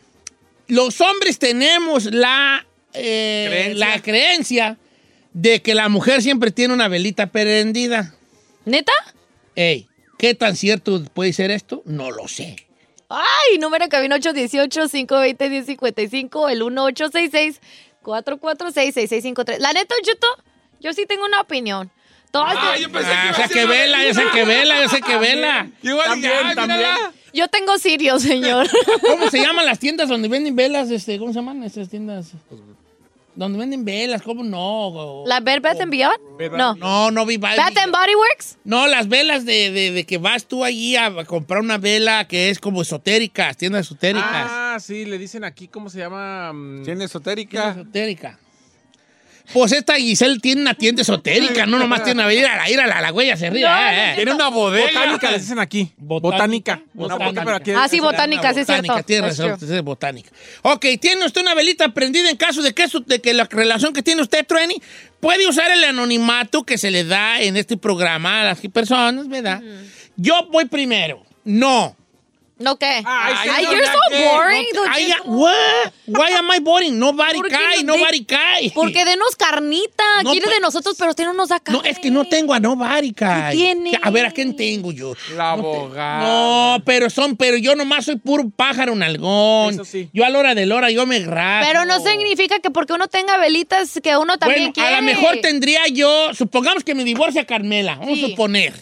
Los 0.69 1.01
hombres 1.01 1.39
tenemos 1.39 2.05
la, 2.07 2.67
eh, 2.95 3.47
Creencia. 3.49 3.87
la 3.87 4.03
creencia 4.03 4.77
de 5.33 5.63
que 5.63 5.75
la 5.75 5.89
mujer 5.89 6.21
siempre 6.23 6.51
tiene 6.51 6.75
una 6.75 6.89
velita 6.89 7.29
prendida. 7.29 8.15
¿Neta? 8.65 8.93
Ey, 9.55 9.89
¿qué 10.19 10.35
tan 10.35 10.57
cierto 10.57 11.03
puede 11.15 11.33
ser 11.33 11.51
esto? 11.51 11.83
No 11.85 12.11
lo 12.11 12.29
sé. 12.29 12.57
Ay, 13.09 13.59
número 13.59 13.89
cabina 13.89 14.17
818-520-1055 14.19 16.29
o 16.37 16.49
el 16.51 16.61
1866-446-6653. 16.63 19.59
La 19.59 19.73
neta, 19.73 19.95
Chuto, 20.03 20.27
yo 20.81 20.93
sí 20.93 21.07
tengo 21.07 21.25
una 21.25 21.41
opinión. 21.41 21.91
Todas 22.31 22.55
Ah, 22.59 22.77
yo 22.77 22.89
sé 22.91 23.49
que 23.55 23.65
vela, 23.65 24.05
yo 24.05 24.13
sé 24.13 24.23
que 24.35 24.45
vela, 24.45 24.83
yo 24.83 24.89
sé 24.91 25.01
que 25.01 25.17
vela. 25.17 25.67
También, 26.05 26.55
también. 26.55 26.91
Yo 27.33 27.49
tengo 27.49 27.77
Sirio, 27.79 28.19
señor. 28.19 28.67
¿Cómo 29.03 29.31
se 29.31 29.38
llaman 29.41 29.67
las 29.67 29.79
tiendas 29.79 30.09
donde 30.09 30.29
venden 30.29 30.57
velas? 30.57 30.91
Este, 30.91 31.19
¿Cómo 31.19 31.33
se 31.33 31.38
llaman 31.38 31.62
esas 31.62 31.88
tiendas? 31.88 32.33
Donde 33.35 33.57
venden 33.57 33.85
velas, 33.85 34.21
¿cómo 34.23 34.43
no? 34.43 35.23
¿La 35.25 35.38
Bed 35.38 35.61
Bath 35.62 35.81
and 35.81 35.93
Beyond? 35.93 36.19
No. 36.57 36.75
No, 36.75 37.11
no 37.12 37.25
vi 37.25 37.37
¿Bath 37.37 37.57
and 37.77 37.93
Body 37.93 38.14
Works? 38.17 38.57
No, 38.64 38.88
las 38.88 39.09
velas 39.09 39.45
de, 39.45 39.71
de- 39.71 39.93
de 39.93 40.05
que 40.05 40.19
vas 40.19 40.47
tú 40.47 40.64
allí 40.64 40.97
a 40.97 41.25
comprar 41.25 41.61
una 41.61 41.79
vela 41.79 42.27
que 42.27 42.51
es 42.51 42.59
como 42.59 42.83
esotérica, 42.83 43.55
tiendas 43.55 43.87
esotéricas. 43.87 44.27
Ah, 44.51 44.79
sí, 44.81 45.05
le 45.05 45.19
dicen 45.19 45.45
aquí, 45.45 45.69
¿cómo 45.69 45.88
se 45.88 45.99
llama? 45.99 46.53
Tiene 46.85 47.05
esotérica. 47.05 47.71
Esotérica. 47.71 48.41
Pues 49.53 49.73
esta 49.73 49.95
Giselle 49.97 50.39
tiene 50.41 50.61
una 50.61 50.75
tienda 50.75 51.03
esotérica, 51.03 51.65
no 51.67 51.79
nomás 51.79 52.03
tiene 52.05 52.21
una 52.21 52.27
vela, 52.29 52.69
ir 52.71 52.79
a 52.81 52.87
la, 52.87 53.01
la 53.01 53.13
huella 53.13 53.37
se 53.37 53.49
ríe. 53.51 53.63
No, 53.65 53.69
eh, 53.69 54.11
eh. 54.11 54.13
Tiene 54.17 54.33
una 54.33 54.49
bodega. 54.49 54.87
Botánica, 54.87 55.31
le 55.31 55.39
dicen 55.39 55.59
aquí. 55.59 55.93
Botánica. 55.97 56.83
Botánica, 56.95 57.45
pero 57.45 57.57
aquí- 57.57 57.71
Ah, 57.71 57.89
sí, 57.89 58.01
botánica, 58.01 58.53
sí 58.55 58.61
es 58.61 58.67
Botánica, 58.67 58.95
cierto. 58.95 59.07
tiene 59.07 59.27
That's 59.29 59.39
razón, 59.39 59.75
es 59.77 59.83
botánica. 59.83 60.31
Ok, 60.63 60.87
¿tiene 61.01 61.25
usted 61.25 61.41
una 61.41 61.55
velita 61.55 61.89
prendida 61.95 62.31
en 62.31 62.37
caso 62.37 62.63
de 62.63 62.75
que, 62.75 62.83
eso- 62.85 63.01
de 63.01 63.21
que 63.21 63.33
la 63.35 63.45
relación 63.45 63.93
que 63.93 64.03
tiene 64.03 64.23
usted 64.23 64.47
truene? 64.47 64.75
Puede 65.21 65.49
usar 65.49 65.71
el 65.71 65.83
anonimato 65.85 66.65
que 66.65 66.79
se 66.79 66.91
le 66.91 67.05
da 67.05 67.41
en 67.41 67.57
este 67.57 67.77
programa 67.77 68.43
a 68.43 68.45
las 68.45 68.61
personas, 68.73 69.29
¿verdad? 69.29 69.63
Yo 70.17 70.47
voy 70.51 70.67
primero. 70.67 71.25
No. 71.45 71.97
¿No 72.59 72.77
qué? 72.77 73.03
Ay, 73.05 73.35
Ay, 73.38 73.55
señor, 73.66 73.73
you're 73.75 73.87
so 73.87 74.33
boring, 74.33 74.64
Cheto. 74.73 74.85
ya- 75.07 75.23
what? 75.27 75.92
Why 76.07 76.33
am 76.37 76.49
I 76.53 76.59
boring? 76.59 76.99
Nobody 76.99 77.40
cae, 77.42 77.85
no- 77.85 77.97
nobody 77.97 78.21
de- 78.21 78.27
cae. 78.27 78.73
Porque 78.75 79.05
denos 79.05 79.37
carnita. 79.37 80.03
No, 80.25 80.31
Quiere 80.33 80.47
pues- 80.47 80.57
de 80.57 80.61
nosotros, 80.61 80.97
pero 80.99 81.11
usted 81.11 81.25
no 81.25 81.35
nos 81.35 81.51
da 81.51 81.61
carne. 81.61 81.81
No, 81.81 81.88
es 81.88 81.99
que 82.01 82.11
no 82.11 82.25
tengo 82.25 82.53
a 82.53 82.59
nobody, 82.61 83.12
cae. 83.12 83.55
tiene? 83.55 83.92
A 84.03 84.11
ver, 84.11 84.27
¿a 84.27 84.31
quién 84.33 84.57
tengo 84.57 84.90
yo? 84.90 85.14
La 85.37 85.57
No 85.57 85.62
te- 85.62 85.68
abogada. 85.68 86.18
No, 86.27 86.83
pero 86.85 87.11
son, 87.11 87.37
pero 87.37 87.57
yo 87.57 87.77
nomás 87.77 88.07
soy 88.07 88.16
puro 88.16 88.51
pájaro 88.55 88.94
nalgón. 88.97 89.75
Eso 89.75 89.85
sí. 89.85 90.09
Yo 90.12 90.25
a 90.25 90.31
la 90.31 90.38
hora 90.40 90.55
de 90.57 90.66
la 90.66 90.75
hora 90.75 90.90
yo 90.90 91.07
me 91.07 91.21
grabo. 91.21 91.64
Pero 91.66 91.85
no 91.85 92.01
significa 92.01 92.59
que 92.59 92.71
porque 92.71 92.92
uno 92.92 93.07
tenga 93.07 93.37
velitas 93.37 94.01
que 94.03 94.16
uno 94.16 94.37
también 94.38 94.61
Bueno, 94.61 94.73
quiere. 94.73 94.94
a 94.94 95.01
lo 95.01 95.03
mejor 95.07 95.38
tendría 95.42 95.87
yo, 95.87 96.35
supongamos 96.35 96.83
que 96.83 96.94
me 96.97 97.05
divorcia 97.05 97.47
Carmela, 97.47 97.97
vamos 97.97 98.18
Sí. 98.18 98.25
a 98.25 98.29
suponer 98.31 98.73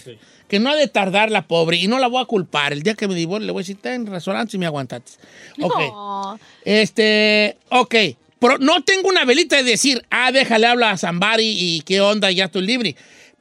que 0.48 0.59
no 0.61 0.70
ha 0.70 0.76
de 0.76 0.87
tardar 0.88 1.30
la 1.30 1.42
pobre 1.46 1.76
y 1.76 1.88
no 1.88 1.98
la 1.98 2.06
voy 2.06 2.22
a 2.22 2.26
culpar. 2.26 2.72
El 2.72 2.82
día 2.82 2.94
que 2.94 3.09
me 3.09 3.14
divorcie 3.14 3.46
le 3.46 3.52
voy 3.52 3.61
a 3.61 3.62
decir, 3.64 3.78
ten 3.80 4.06
razón, 4.06 4.48
si 4.48 4.59
me 4.59 4.66
aguantaste. 4.66 5.12
Ok. 5.61 5.74
No. 5.78 6.38
Este, 6.64 7.56
ok. 7.70 7.94
Pero 8.38 8.59
no 8.59 8.82
tengo 8.85 9.09
una 9.09 9.24
velita 9.24 9.56
de 9.56 9.62
decir, 9.64 10.04
ah, 10.11 10.30
déjale 10.30 10.66
hablar 10.66 10.92
a 10.94 10.98
Zambari 10.98 11.56
y 11.59 11.80
qué 11.82 12.00
onda, 12.00 12.30
ya 12.30 12.44
estoy 12.46 12.66
libre. 12.66 12.94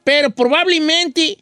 Pero 0.04 0.30
probablemente 0.30 1.38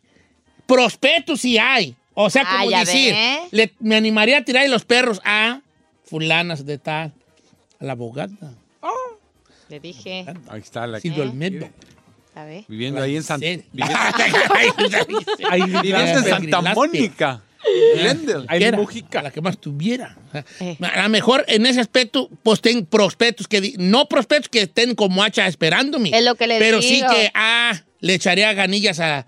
prospectos 0.67 1.41
sí 1.41 1.59
hay. 1.59 1.95
O 2.15 2.31
sea, 2.31 2.43
Ah, 2.47 2.59
como 2.59 2.71
ya 2.71 2.81
decir, 2.81 3.15
le- 3.51 3.73
me 3.81 3.97
animaría 3.97 4.39
a 4.39 4.45
tirar 4.45 4.69
los 4.69 4.85
perros 4.85 5.21
a 5.25 5.61
fulanas 6.05 6.65
de 6.67 6.79
tal, 6.79 7.13
a 7.81 7.85
la 7.85 7.93
abogada, 7.93 8.55
Le 9.69 9.81
dije. 9.81 10.25
Ahí 10.49 10.61
está 10.61 10.87
la 10.87 11.01
Silvio 11.01 11.23
Olmedo. 11.23 11.69
A 12.35 12.45
ver. 12.45 12.65
Viviendo 12.69 13.01
ahí 13.01 13.17
en 13.17 13.23
Santa 13.23 13.47
Sí. 13.47 13.65
Ahí 15.51 15.63
viviendo 15.63 15.99
en 16.01 16.25
Santa 16.25 16.75
Mónica. 16.75 17.43
En 17.67 18.77
Mujica. 18.77 19.23
La 19.23 19.31
que 19.31 19.41
más 19.41 19.59
tuviera. 19.59 20.17
A 20.81 21.03
lo 21.03 21.09
mejor 21.09 21.45
en 21.49 21.65
ese 21.67 21.81
aspecto, 21.81 22.29
pues 22.43 22.61
ten 22.61 22.85
prospectos 22.87 23.49
que, 23.49 23.75
no 23.79 24.09
prospectos 24.09 24.49
que 24.49 24.63
estén 24.63 24.95
como 24.95 25.23
hacha 25.23 25.47
esperándome. 25.47 26.11
Es 26.11 26.25
lo 26.25 26.35
que 26.35 26.47
le 26.47 26.59
Pero 26.59 26.81
digo. 26.81 27.09
sí 27.09 27.15
que, 27.15 27.31
ah, 27.35 27.73
le 28.01 28.15
echaría 28.15 28.53
ganillas 28.53 29.01
a, 29.01 29.27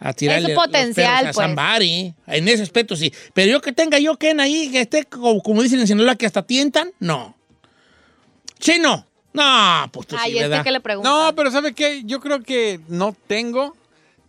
a 0.00 0.12
tirarle 0.14 0.48
Es 0.50 0.54
los 0.56 0.64
potencial, 0.64 1.18
perros 1.18 1.30
a 1.30 1.32
pues. 1.32 1.46
Zambari. 1.46 2.14
En 2.26 2.48
ese 2.48 2.62
aspecto 2.62 2.96
sí. 2.96 3.12
Pero 3.34 3.52
yo 3.52 3.60
que 3.60 3.72
tenga 3.72 3.98
yo 3.98 4.16
Ken 4.16 4.40
ahí, 4.40 4.68
que 4.70 4.80
esté 4.80 5.04
como, 5.04 5.40
como 5.42 5.62
dicen 5.62 5.78
en 5.80 5.86
Sinaloa, 5.86 6.16
que 6.16 6.26
hasta 6.26 6.42
tientan, 6.42 6.90
no. 6.98 7.36
Chino. 8.58 9.06
No, 9.36 9.88
pues 9.92 10.06
tú 10.08 10.16
Ay, 10.18 10.32
sí, 10.32 10.38
este 10.38 10.48
¿verdad? 10.48 10.64
que 10.64 10.70
le. 10.70 11.02
No, 11.02 11.32
pero 11.36 11.50
¿sabe 11.50 11.72
qué? 11.74 12.02
Yo 12.04 12.20
creo 12.20 12.42
que 12.42 12.80
no 12.88 13.16
tengo. 13.26 13.76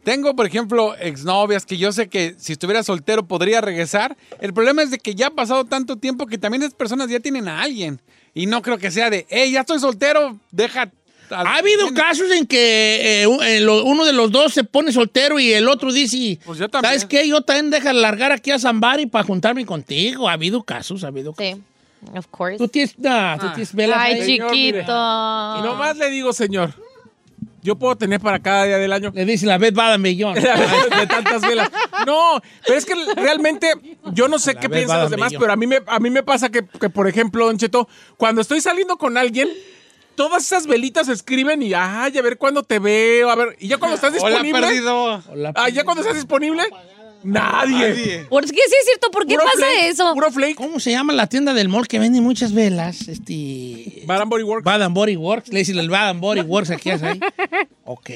Tengo, 0.04 0.36
por 0.38 0.46
ejemplo, 0.46 0.96
exnovias 0.96 1.66
que 1.66 1.78
yo 1.78 1.92
sé 1.92 2.08
que 2.08 2.34
si 2.38 2.54
estuviera 2.54 2.82
soltero 2.82 3.28
podría 3.28 3.60
regresar. 3.60 4.16
El 4.40 4.54
problema 4.54 4.82
es 4.82 4.90
de 4.90 5.00
que 5.00 5.16
ya 5.16 5.28
ha 5.28 5.32
pasado 5.32 5.66
tanto 5.66 5.98
tiempo 5.98 6.28
que 6.28 6.38
también 6.38 6.62
esas 6.64 6.76
personas 6.76 7.10
ya 7.10 7.20
tienen 7.20 7.50
a 7.50 7.62
alguien. 7.62 8.00
Y 8.34 8.46
no 8.46 8.62
creo 8.62 8.78
que 8.78 8.90
sea 8.90 9.10
de, 9.10 9.26
hey, 9.30 9.52
ya 9.52 9.62
estoy 9.62 9.80
soltero, 9.80 10.40
deja... 10.52 10.92
Ha 11.30 11.58
habido 11.58 11.94
casos 11.94 12.32
en 12.32 12.48
que 12.48 13.24
eh, 13.24 13.58
eh, 13.58 13.68
uno 13.68 14.06
de 14.06 14.14
los 14.14 14.32
dos 14.32 14.54
se 14.54 14.64
pone 14.64 14.94
soltero 14.94 15.40
y 15.40 15.52
el 15.52 15.68
otro 15.68 15.92
dice, 15.92 16.40
Pues 16.46 16.58
yo 16.58 16.70
también. 16.70 16.94
¿sabes 16.94 17.06
qué? 17.06 17.28
Yo 17.28 17.42
también 17.42 17.70
deja 17.70 17.92
largar 17.92 18.32
aquí 18.32 18.52
a 18.52 18.60
Zambari 18.60 19.08
para 19.08 19.26
juntarme 19.26 19.66
contigo. 19.66 20.30
Ha 20.30 20.34
habido 20.34 20.64
casos, 20.64 21.04
ha 21.04 21.08
habido 21.08 21.34
casos. 21.34 21.56
Sí, 21.58 21.64
of 22.16 22.28
course. 22.32 22.58
Tú 22.58 22.68
tienes, 22.68 22.98
nah, 23.00 23.38
tú 23.38 23.48
tienes 23.50 23.74
velas 23.74 23.98
Ay, 24.00 24.14
ahí. 24.14 24.26
Señor, 24.26 24.52
mire. 24.52 24.80
chiquito. 24.80 24.92
Y 25.60 25.62
nomás 25.64 25.98
le 25.98 26.10
digo, 26.10 26.32
señor, 26.34 26.74
Yo 27.64 27.76
puedo 27.76 27.98
tener 27.98 28.22
para 28.22 28.40
cada 28.40 28.64
día 28.64 28.78
del 28.78 28.94
año. 28.94 29.12
Le 29.14 29.26
dice 29.26 29.46
la 29.46 29.58
vez 29.58 29.74
Bada 29.74 29.98
Millón. 29.98 30.36
de 30.36 31.08
tantas 31.10 31.42
velas. 31.42 31.70
No, 32.06 32.42
pero 32.66 32.78
es 32.78 32.86
que 32.86 32.94
realmente 33.16 33.72
yo 34.14 34.28
no 34.30 34.40
sé 34.40 34.54
La 34.54 34.60
qué 34.62 34.70
piensan 34.70 35.02
los 35.02 35.12
demás, 35.12 35.32
millón. 35.32 35.42
pero 35.42 35.54
a 35.54 35.56
mí 35.58 35.68
me, 35.68 35.82
a 35.86 36.00
mí 36.00 36.10
me 36.10 36.24
pasa 36.24 36.50
que, 36.50 36.66
que, 36.66 36.90
por 36.90 37.08
ejemplo, 37.10 37.46
Don 37.46 37.58
Cheto, 37.58 37.90
cuando 38.16 38.40
estoy 38.42 38.62
saliendo 38.62 38.98
con 38.98 39.18
alguien, 39.18 39.50
todas 40.16 40.44
esas 40.46 40.66
velitas 40.66 41.08
se 41.08 41.14
escriben 41.14 41.62
y, 41.62 41.74
ay, 41.74 42.18
a 42.18 42.22
ver 42.22 42.38
cuándo 42.38 42.64
te 42.64 42.80
veo, 42.80 43.30
a 43.30 43.36
ver, 43.36 43.58
y 43.60 43.68
ya 43.68 43.78
cuando 43.78 43.96
estás 43.96 44.14
Hola, 44.22 44.42
disponible. 44.42 44.62
perdido. 44.62 45.24
Ah, 45.56 45.68
ya 45.70 45.84
cuando 45.84 46.02
estás 46.02 46.16
disponible, 46.16 46.64
nadie. 47.24 48.26
Porque 48.30 48.48
sí 48.48 48.76
es 48.80 48.86
cierto, 48.86 49.12
¿por 49.12 49.26
qué 49.26 49.36
Puro 49.36 49.46
pasa 49.46 49.58
flake, 49.58 49.90
eso? 49.90 50.14
Puro 50.14 50.32
flake. 50.32 50.56
¿Cómo 50.56 50.80
se 50.80 50.92
llama 50.92 51.14
la 51.14 51.28
tienda 51.28 51.54
del 51.54 51.70
mall 51.70 51.88
que 51.88 52.00
vende 52.00 52.22
muchas 52.22 52.54
velas? 52.54 53.08
Este. 53.08 54.04
Bad 54.06 54.22
and 54.22 54.30
Body 54.30 54.44
Works. 54.44 54.64
Bad 54.64 54.82
and 54.84 54.96
Body 54.96 55.16
Works. 55.16 55.50
Le 55.50 55.60
dicen 55.60 55.80
el 55.80 55.90
Bad 55.90 56.10
and 56.10 56.22
Body 56.22 56.42
Works 56.42 56.72
aquí 56.72 56.90
ahí. 56.90 57.20
Ok. 57.90 58.10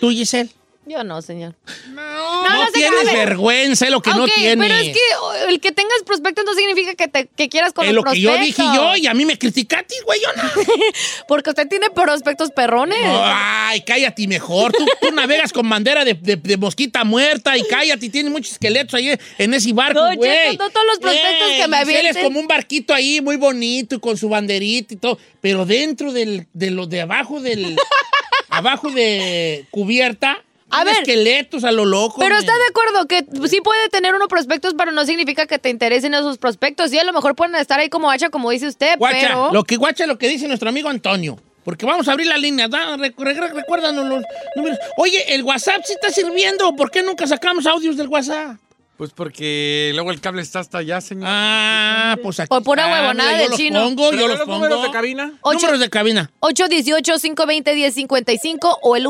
¿Tú, 0.00 0.10
Giselle? 0.10 0.50
Yo 0.84 1.04
no, 1.04 1.22
señor. 1.22 1.54
No, 1.90 2.42
no 2.42 2.66
se 2.66 2.72
tienes 2.72 3.04
cabe. 3.04 3.16
vergüenza, 3.16 3.84
es 3.84 3.92
lo 3.92 4.02
que 4.02 4.10
no 4.10 4.26
tienes. 4.26 4.56
pero 4.68 4.74
es 4.80 4.88
que 4.92 5.00
oh, 5.20 5.32
el 5.48 5.60
que 5.60 5.70
tengas 5.70 6.02
prospectos 6.04 6.44
no 6.44 6.54
significa 6.54 6.96
que, 6.96 7.06
te, 7.06 7.28
que 7.28 7.48
quieras 7.48 7.72
con 7.72 7.84
Es 7.84 7.90
el 7.90 7.94
lo 7.96 8.02
que 8.02 8.20
yo 8.20 8.36
dije 8.38 8.54
prospecto. 8.64 8.74
yo 8.74 8.96
y 8.96 9.06
a 9.06 9.14
mí 9.14 9.24
me 9.24 9.38
criticaste, 9.38 9.94
güey, 10.04 10.20
yo 10.20 10.28
no. 10.42 10.42
Porque 11.28 11.50
usted 11.50 11.68
tiene 11.68 11.88
prospectos 11.90 12.50
perrones. 12.50 12.98
Ay, 13.00 13.82
cállate 13.82 14.26
mejor. 14.26 14.72
Tú, 14.72 14.84
tú 15.00 15.12
navegas 15.12 15.52
con 15.52 15.68
bandera 15.70 16.04
de, 16.04 16.14
de- 16.14 16.34
de 16.36 16.56
mosquita 16.56 17.04
muerta 17.04 17.56
y 17.56 17.62
cállate. 17.62 18.08
Tienes 18.10 18.32
muchos 18.32 18.52
esqueletos 18.54 18.94
ahí 18.94 19.14
en 19.38 19.54
ese 19.54 19.72
barco, 19.72 20.00
No, 20.00 20.16
güey. 20.16 20.56
No 20.56 20.68
todos 20.68 20.86
los 20.88 20.98
prospectos 20.98 21.48
Ey, 21.48 21.60
que 21.62 21.68
me 21.68 21.76
avienten. 21.76 22.16
es 22.16 22.24
como 22.24 22.40
un 22.40 22.48
barquito 22.48 22.92
ahí 22.92 23.20
muy 23.20 23.36
bonito 23.36 23.94
y 23.94 24.00
con 24.00 24.16
su 24.16 24.28
banderita 24.28 24.94
y 24.94 24.96
todo. 24.96 25.16
Pero 25.40 25.64
dentro 25.64 26.12
del, 26.12 26.48
de 26.52 26.72
lo 26.72 26.86
de 26.88 27.02
abajo 27.02 27.40
del... 27.40 27.76
abajo 28.48 28.90
de 28.90 29.64
cubierta... 29.70 30.42
A 30.72 30.84
ver. 30.84 30.96
esqueletos 30.96 31.64
a 31.64 31.72
lo 31.72 31.84
loco. 31.84 32.16
Pero 32.18 32.36
está 32.36 32.52
de 32.52 32.64
acuerdo 32.70 33.06
que 33.06 33.48
sí 33.48 33.60
puede 33.60 33.88
tener 33.88 34.14
uno 34.14 34.28
prospectos, 34.28 34.74
pero 34.76 34.92
no 34.92 35.04
significa 35.06 35.46
que 35.46 35.58
te 35.58 35.70
interesen 35.70 36.14
esos 36.14 36.38
prospectos. 36.38 36.92
Y 36.92 36.98
a 36.98 37.04
lo 37.04 37.12
mejor 37.12 37.34
pueden 37.34 37.54
estar 37.56 37.80
ahí 37.80 37.88
como 37.88 38.10
hacha, 38.10 38.30
como 38.30 38.50
dice 38.50 38.66
usted, 38.66 38.98
Guacha, 38.98 39.18
pero... 39.20 39.52
lo 39.52 39.64
que 39.64 39.76
guacha 39.76 40.06
lo 40.06 40.18
que 40.18 40.28
dice 40.28 40.46
nuestro 40.48 40.68
amigo 40.68 40.88
Antonio. 40.88 41.38
Porque 41.64 41.86
vamos 41.86 42.08
a 42.08 42.12
abrir 42.12 42.26
la 42.26 42.38
línea. 42.38 42.66
Da, 42.66 42.96
recu- 42.96 43.22
re- 43.22 43.34
recuérdanos 43.52 44.04
los 44.06 44.22
números. 44.56 44.78
Oye, 44.96 45.32
¿el 45.34 45.44
WhatsApp 45.44 45.82
sí 45.84 45.92
está 45.92 46.10
sirviendo? 46.10 46.74
¿Por 46.74 46.90
qué 46.90 47.04
nunca 47.04 47.24
sacamos 47.28 47.66
audios 47.66 47.96
del 47.96 48.08
WhatsApp? 48.08 48.56
Pues 48.96 49.10
porque 49.12 49.90
luego 49.94 50.10
el 50.12 50.20
cable 50.20 50.42
está 50.42 50.60
hasta 50.60 50.78
allá, 50.78 51.00
señor. 51.00 51.24
Ah, 51.28 52.16
pues 52.22 52.38
aquí. 52.40 52.48
Por 52.48 52.62
pura 52.62 52.86
huevonada 52.88 53.30
del 53.32 53.42
yo 53.44 53.48
los 53.48 53.58
chino. 53.58 53.82
Pongo, 53.84 54.10
yo 54.12 54.28
los 54.28 54.30
los 54.30 54.38
pongo. 54.40 54.54
números 54.54 54.82
de 54.82 54.90
cabina. 54.90 55.32
Ocho- 55.40 55.58
Números 55.60 55.80
de 55.80 55.90
cabina. 55.90 56.30
818-520-1055 56.40 58.78
o 58.82 58.96
el 58.96 59.06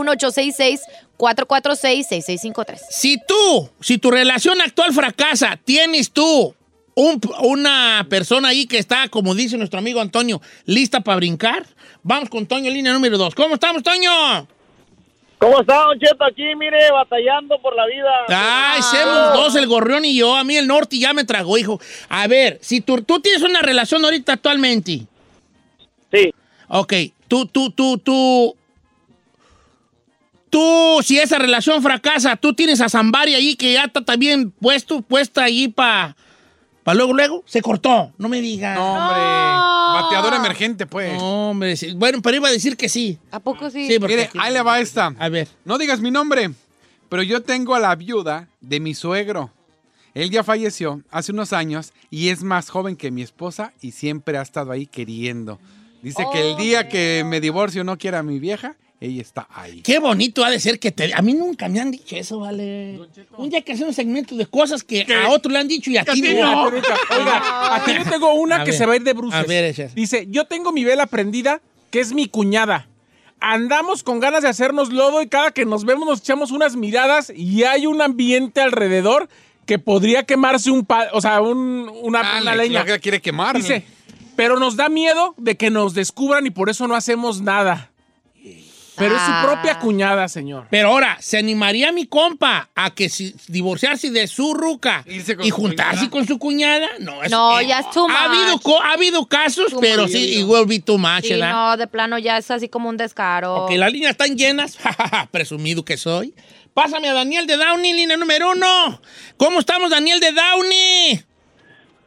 1866-446-6653. 1.23 2.79
Si 2.91 3.19
tú, 3.27 3.71
si 3.81 3.99
tu 3.99 4.11
relación 4.11 4.61
actual 4.61 4.93
fracasa, 4.93 5.59
tienes 5.65 6.11
tú 6.11 6.55
un- 6.95 7.21
una 7.43 8.07
persona 8.11 8.49
ahí 8.49 8.67
que 8.67 8.79
está, 8.79 9.09
como 9.09 9.35
dice 9.35 9.57
nuestro 9.57 9.79
amigo 9.79 10.01
Antonio, 10.01 10.41
lista 10.67 11.01
para 11.01 11.17
brincar, 11.17 11.67
vamos 12.03 12.29
con 12.29 12.47
Toño, 12.47 12.71
línea 12.71 12.93
número 12.93 13.17
dos. 13.19 13.35
¿Cómo 13.35 13.55
estamos, 13.55 13.83
Toño? 13.83 14.47
¿Cómo 15.39 15.61
está, 15.61 15.75
Don 15.77 15.99
Cheto? 15.99 16.25
Aquí, 16.25 16.55
mire, 16.57 16.91
batallando 16.93 17.61
por 17.61 17.75
la 17.75 17.85
vida. 17.87 18.11
Ay, 18.29 18.81
somos 18.83 19.33
dos, 19.35 19.57
el 19.57 19.67
gorrión 19.67 20.05
y 20.05 20.15
yo. 20.17 20.37
A 20.37 20.45
mí 20.45 20.57
el 20.57 20.69
norte 20.69 20.99
ya 21.01 21.13
me 21.13 21.25
tragó, 21.25 21.59
hijo. 21.59 21.81
A 22.09 22.29
ver, 22.29 22.59
si 22.63 22.81
tú, 22.81 23.03
tú 23.03 23.19
tienes 23.19 23.43
una 23.43 23.61
relación 23.61 24.05
ahorita 24.05 24.35
actualmente. 24.35 25.01
Sí. 26.13 26.33
Ok, 26.69 26.93
tú, 27.27 27.47
tú, 27.47 27.71
tú, 27.71 27.99
tú. 27.99 28.55
Tú, 30.53 30.99
si 31.03 31.19
esa 31.19 31.39
relación 31.39 31.83
fracasa, 31.83 32.37
tú 32.37 32.53
tienes 32.53 32.83
a 32.83 32.91
Zambari 32.91 33.35
ahí 33.35 33.57
que 33.57 33.73
ya 33.73 33.85
está 33.85 34.05
también 34.05 34.51
puesto, 34.51 35.01
puesta 35.01 35.45
ahí 35.45 35.67
para 35.69 36.15
pa 36.85 36.93
luego, 36.93 37.15
luego. 37.15 37.43
Se 37.47 37.63
cortó, 37.63 38.13
no 38.19 38.29
me 38.29 38.43
digas. 38.43 38.77
No, 38.77 38.93
hombre. 38.93 39.23
Bateador 40.03 40.35
emergente, 40.35 40.85
pues. 40.85 41.15
No, 41.15 41.51
hombre. 41.53 41.75
sí. 41.75 41.95
Bueno, 41.95 42.21
pero 42.21 42.37
iba 42.37 42.49
a 42.49 42.53
decir 42.53 42.77
que 42.77 42.91
sí. 42.91 43.19
¿A 43.31 43.41
poco 43.41 43.71
sí? 43.71 43.89
Sí, 43.89 43.99
porque 43.99 44.15
Mire, 44.17 44.29
aquí- 44.29 44.39
ahí 44.43 44.53
le 44.53 44.61
va 44.61 44.79
esta. 44.79 45.15
A 45.19 45.29
ver. 45.31 45.49
No 45.65 45.79
digas 45.79 46.01
mi 46.01 46.11
nombre, 46.11 46.51
pero 47.09 47.23
yo 47.23 47.41
tengo 47.43 47.75
a 47.75 47.81
la 47.81 47.95
viuda 47.97 48.49
de 48.61 48.79
mi 48.79 48.93
suegro. 48.93 49.51
Él 50.13 50.29
ya 50.29 50.45
falleció 50.45 51.01
hace 51.11 51.33
unos 51.33 51.55
años 51.55 51.95
y 52.11 52.29
es 52.29 52.43
más 52.43 52.69
joven 52.69 52.97
que 52.97 53.11
mi 53.11 53.23
esposa 53.23 53.73
y 53.81 53.93
siempre 53.93 54.37
ha 54.37 54.43
estado 54.43 54.71
ahí 54.73 54.85
queriendo. 54.85 55.59
Dice 56.03 56.27
que 56.31 56.51
el 56.51 56.59
día 56.59 56.91
que 56.91 57.23
me 57.25 57.41
divorcio 57.41 57.85
no 57.85 57.97
quiera 57.97 58.19
a 58.19 58.23
mi 58.23 58.39
vieja, 58.39 58.77
ella 59.05 59.23
está 59.23 59.47
ahí. 59.53 59.81
Qué 59.83 59.99
bonito 59.99 60.45
ha 60.45 60.51
de 60.51 60.61
ser 60.61 60.79
que 60.79 60.93
te... 60.93 61.13
A 61.15 61.23
mí 61.23 61.35
nunca 61.35 61.69
me 61.69 61.81
han 61.81 61.91
dicho 61.91 62.15
eso, 62.17 62.39
vale. 62.41 63.01
Un 63.37 63.51
día 63.51 63.61
que 63.63 63.73
hacemos 63.73 63.89
un 63.91 63.95
segmento 63.95 64.35
de 64.37 64.47
cosas 64.47 64.85
que 64.85 65.05
a 65.13 65.29
otro 65.31 65.51
le 65.51 65.59
han 65.59 65.69
dicho 65.69 65.91
y 65.91 65.97
a 65.97 66.05
ti 66.05 66.23
no. 66.23 66.65
Oiga, 66.65 66.83
Oiga, 67.19 67.75
aquí 67.77 67.93
yo 67.95 68.05
tengo 68.11 68.33
una 68.35 68.57
A 68.63 68.65
que 68.65 68.71
ver. 68.71 68.79
se 68.79 68.87
va 68.87 68.93
a 68.93 68.97
ir 68.97 69.03
de 69.03 69.13
bruces. 69.13 69.39
A 69.41 69.43
ver, 69.43 69.65
échale. 69.65 69.91
Dice, 69.95 70.27
yo 70.31 70.45
tengo 70.47 70.73
mi 70.73 70.85
vela 70.85 71.07
prendida, 71.07 71.61
que 71.91 72.01
es 72.01 72.13
mi 72.13 72.27
cuñada. 72.29 72.89
Andamos 73.41 74.03
con 74.05 74.21
ganas 74.21 74.43
de 74.43 74.49
hacernos 74.49 74.93
lodo 74.93 75.21
y 75.21 75.29
cada 75.29 75.51
que 75.51 75.65
nos 75.65 75.85
vemos 75.85 76.07
nos 76.07 76.21
echamos 76.21 76.53
unas 76.53 76.77
miradas 76.77 77.33
y 77.35 77.65
hay 77.65 77.87
un 77.87 78.01
ambiente 78.01 78.61
alrededor 78.61 79.29
que 79.67 79.79
podría 79.79 80.23
quemarse 80.25 80.71
un 80.71 80.85
pa- 80.85 81.09
o 81.13 81.21
sea, 81.21 81.41
un- 81.41 81.91
una, 82.03 82.21
Ah, 82.21 82.39
una 82.43 82.55
le- 82.55 82.65
leña. 82.65 82.85
la 82.85 82.99
quiere 82.99 83.21
quemar. 83.21 83.57
Dice, 83.57 83.85
pero 84.37 84.59
nos 84.59 84.77
da 84.77 84.89
miedo 84.89 85.35
de 85.39 85.57
que 85.57 85.71
nos 85.71 85.95
descubran 85.95 86.47
y 86.47 86.51
por 86.51 86.71
eso 86.71 86.87
no 86.89 86.95
hacemos 86.95 87.41
nada. 87.41 87.91
Pero 88.97 89.17
es 89.17 89.23
su 89.23 89.31
Ah. 89.31 89.43
propia 89.47 89.79
cuñada, 89.79 90.29
señor. 90.29 90.67
Pero 90.71 90.89
ahora, 90.89 91.17
¿se 91.21 91.39
animaría 91.39 91.93
mi 91.93 92.07
compa 92.07 92.69
a 92.75 92.91
que 92.91 93.09
si, 93.09 93.35
divorciarse 93.49 94.11
de 94.11 94.27
su 94.27 94.53
ruca 94.53 95.03
Irse 95.07 95.35
con 95.35 95.47
y 95.47 95.49
su 95.49 95.57
juntarse 95.57 95.97
cuñada. 95.97 96.11
con 96.11 96.27
su 96.27 96.39
cuñada? 96.39 96.89
No, 97.01 97.23
eso- 97.23 97.35
No, 97.35 97.59
eh, 97.61 97.67
ya 97.69 97.79
es 97.81 97.91
too 97.91 98.05
ha 98.05 98.29
much. 98.29 98.39
habido, 98.39 98.83
ha 98.83 98.93
habido 98.93 99.27
casos, 99.27 99.69
Too 99.71 99.81
pero 99.81 100.03
much. 100.03 100.13
sí, 100.13 100.19
igual 100.39 100.67
be 100.67 100.79
too 100.81 100.99
much, 100.99 101.23
Sí, 101.23 101.31
¿verdad? 101.31 101.53
no, 101.53 101.77
de 101.79 101.87
plano 101.87 102.19
ya 102.19 102.37
es 102.37 102.51
así 102.51 102.69
como 102.69 102.91
un 102.91 102.99
descaro. 102.99 103.65
Ok, 103.65 103.73
las 103.77 103.91
líneas 103.93 104.11
están 104.13 104.37
llenas, 104.37 104.77
jajaja, 104.83 105.27
presumido 105.31 105.85
que 105.85 105.97
soy. 105.97 106.35
Pásame 106.75 107.09
a 107.09 107.15
Daniel 107.15 107.47
de 107.47 107.57
Downey, 107.57 107.93
línea 107.95 108.17
número 108.19 108.51
uno. 108.51 109.01
¿Cómo 109.39 109.59
estamos, 109.61 109.91
Daniel 109.91 110.21
de 110.21 110.33
Downey? 110.33 111.23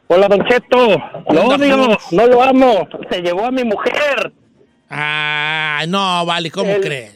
Hola, 0.08 0.28
Don 0.28 0.44
Cheto. 0.48 0.86
Lo 1.30 1.44
odio, 1.46 1.98
no 2.12 2.26
lo 2.28 2.42
amo. 2.42 2.88
Se 3.10 3.20
llevó 3.22 3.44
a 3.46 3.50
mi 3.50 3.64
mujer. 3.64 4.32
Ah, 4.90 5.84
no, 5.88 6.24
vale, 6.26 6.50
¿cómo 6.50 6.70
El- 6.72 6.80
crees? 6.80 7.14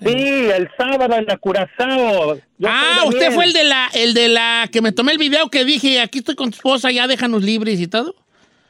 Sí, 0.00 0.12
el 0.14 0.68
sábado 0.78 1.12
en 1.16 1.26
la 1.26 1.36
Curazao. 1.38 2.36
Yo 2.58 2.68
ah, 2.68 3.02
usted 3.06 3.32
fue 3.32 3.46
el 3.46 3.52
de 3.52 3.64
la, 3.64 3.90
el 3.94 4.14
de 4.14 4.28
la 4.28 4.68
que 4.70 4.80
me 4.80 4.92
tomé 4.92 5.10
el 5.10 5.18
video 5.18 5.50
que 5.50 5.64
dije, 5.64 6.00
aquí 6.00 6.18
estoy 6.20 6.36
con 6.36 6.50
tu 6.50 6.56
esposa, 6.56 6.92
ya 6.92 7.08
déjanos 7.08 7.42
libres 7.42 7.80
y 7.80 7.88
todo. 7.88 8.14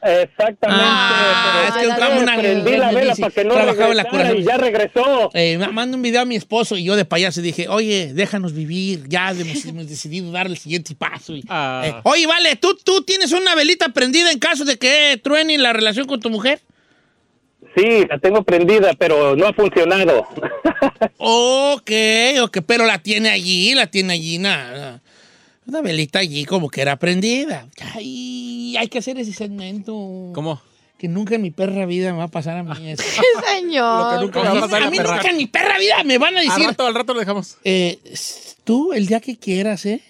Exactamente. 0.01 0.83
Ah, 0.87 1.65
es 1.67 1.75
que 1.75 1.87
una- 1.87 2.35
prendí 2.37 2.77
la 2.77 2.91
vela 2.91 3.15
para 3.15 3.31
que 3.31 3.43
no 3.43 3.53
trabajaba 3.53 3.91
en 3.91 3.97
la 3.97 4.33
y 4.33 4.43
ya 4.43 4.57
regresó. 4.57 5.29
Eh, 5.33 5.57
me 5.59 5.67
manda 5.67 5.95
un 5.97 6.01
video 6.01 6.21
a 6.21 6.25
mi 6.25 6.35
esposo 6.35 6.77
y 6.77 6.83
yo 6.85 6.95
de 6.95 7.05
payaso 7.05 7.41
dije, 7.41 7.67
oye, 7.67 8.13
déjanos 8.13 8.53
vivir, 8.53 9.03
ya 9.07 9.29
hemos, 9.31 9.63
hemos 9.65 9.87
decidido 9.87 10.31
dar 10.31 10.47
el 10.47 10.57
siguiente 10.57 10.95
paso. 10.95 11.35
Y- 11.35 11.43
Ah. 11.49 11.83
eh, 11.85 11.93
oye, 12.03 12.25
vale, 12.25 12.55
¿tú, 12.55 12.75
¿tú 12.83 13.03
tienes 13.03 13.33
una 13.33 13.53
velita 13.55 13.89
prendida 13.89 14.31
en 14.31 14.39
caso 14.39 14.65
de 14.65 14.77
que 14.77 15.19
truene 15.23 15.57
la 15.59 15.73
relación 15.73 16.07
con 16.07 16.19
tu 16.19 16.29
mujer? 16.31 16.59
Sí, 17.75 18.05
la 18.09 18.17
tengo 18.19 18.43
prendida, 18.43 18.93
pero 18.97 19.35
no 19.35 19.47
ha 19.47 19.53
funcionado. 19.53 20.27
Ok, 21.17 21.91
ok, 22.41 22.57
pero 22.65 22.85
la 22.85 22.99
tiene 22.99 23.29
allí, 23.29 23.73
la 23.73 23.87
tiene 23.87 24.13
allí, 24.13 24.37
nada. 24.37 25.01
Una 25.65 25.81
velita 25.81 26.19
allí 26.19 26.45
como 26.45 26.69
que 26.69 26.81
era 26.81 26.95
prendida. 26.97 27.67
Ay, 27.95 28.75
hay 28.77 28.87
que 28.87 28.99
hacer 28.99 29.17
ese 29.19 29.33
segmento. 29.33 29.91
¿Cómo? 30.33 30.61
Que 30.97 31.07
nunca 31.07 31.35
en 31.35 31.41
mi 31.41 31.51
perra 31.51 31.85
vida 31.85 32.11
me 32.11 32.17
va 32.19 32.25
a 32.25 32.27
pasar 32.29 32.57
a 32.57 32.63
mí 32.63 32.89
eso. 32.91 33.03
señor. 33.47 34.21
Lo 34.21 34.31
que 34.31 34.39
nunca 34.39 34.39
me 34.43 34.49
va 34.49 34.57
a 34.57 34.61
pasar 34.61 34.81
a 34.81 34.85
la 34.85 34.91
mí 34.91 34.97
perra. 34.97 35.15
nunca 35.17 35.29
en 35.29 35.37
mi 35.37 35.47
perra 35.47 35.77
vida 35.77 36.03
me 36.03 36.17
van 36.17 36.35
a 36.37 36.39
Al 36.39 36.47
decir... 36.47 36.65
rato, 36.65 36.85
al 36.87 36.95
rato 36.95 37.13
lo 37.13 37.19
dejamos. 37.19 37.57
Eh, 37.63 37.99
tú, 38.63 38.93
el 38.93 39.05
día 39.07 39.19
que 39.19 39.37
quieras, 39.37 39.85
¿eh? 39.85 40.01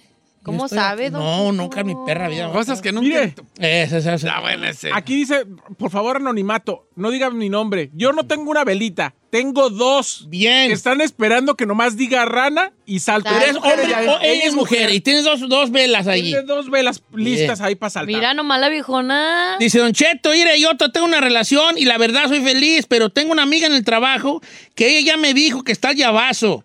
¿Cómo 0.43 0.65
estoy 0.65 0.78
sabe, 0.80 1.04
aquí. 1.08 1.12
don 1.13 1.21
No, 1.21 1.38
Cheto? 1.38 1.52
nunca 1.52 1.80
en 1.82 1.88
mi 1.88 1.95
perra 2.06 2.28
vida. 2.30 2.52
Cosas 2.52 2.82
que 2.82 2.91
nunca. 2.91 3.08
Mire. 3.08 3.36
Ese, 3.60 3.97
ese, 3.97 4.13
ese. 4.13 4.28
Está 4.28 4.39
bueno 4.39 4.65
ese. 4.67 4.89
Aquí 4.93 5.15
dice, 5.15 5.45
por 5.78 5.91
favor, 5.91 6.15
anonimato, 6.17 6.88
no 6.95 7.12
digan 7.12 7.38
mi 7.38 7.49
nombre. 7.49 7.89
Yo 7.93 8.13
no 8.13 8.25
tengo 8.25 8.49
una 8.49 8.63
velita, 8.63 9.13
tengo 9.30 9.69
dos. 9.69 10.25
Bien. 10.30 10.67
Que 10.69 10.73
están 10.73 11.02
esperando 11.02 11.56
que 11.56 11.65
nomás 11.65 11.97
diga 11.97 12.23
rana 12.25 12.71
y 12.86 12.99
salto. 12.99 13.30
Eres 13.30 13.58
hombre 13.58 13.84
Ella- 13.86 14.13
o 14.13 14.19
ella 14.21 14.45
es 14.45 14.56
mujer 14.56 14.91
y 14.93 15.02
tienes 15.02 15.25
dos, 15.25 15.47
dos 15.49 15.71
velas 15.71 16.08
allí. 16.08 16.30
Tiene 16.32 16.43
dos 16.43 16.69
velas 16.69 17.04
listas 17.13 17.60
Bien. 17.60 17.67
ahí 17.67 17.75
para 17.75 17.89
saltar. 17.89 18.15
Mira 18.15 18.34
nomás 18.34 18.60
la 18.62 18.69
viejona. 18.69 19.58
Dice 19.60 19.80
Don 19.80 19.91
Cheto, 19.93 20.32
mire, 20.32 20.60
yo 20.60 20.75
tengo 20.78 21.06
una 21.06 21.19
relación 21.21 21.78
y 21.78 21.84
la 21.86 21.97
verdad 21.97 22.28
soy 22.30 22.39
feliz, 22.41 22.86
pero 22.88 23.10
tengo 23.10 23.32
una 23.34 23.43
amiga 23.43 23.68
en 23.68 23.74
el 23.74 23.84
trabajo 23.84 24.41
que 24.74 24.97
ella 24.97 25.14
ya 25.14 25.18
me 25.18 25.34
dijo 25.34 25.64
que 25.64 25.74
está 25.74 25.91
llavazo, 25.91 26.64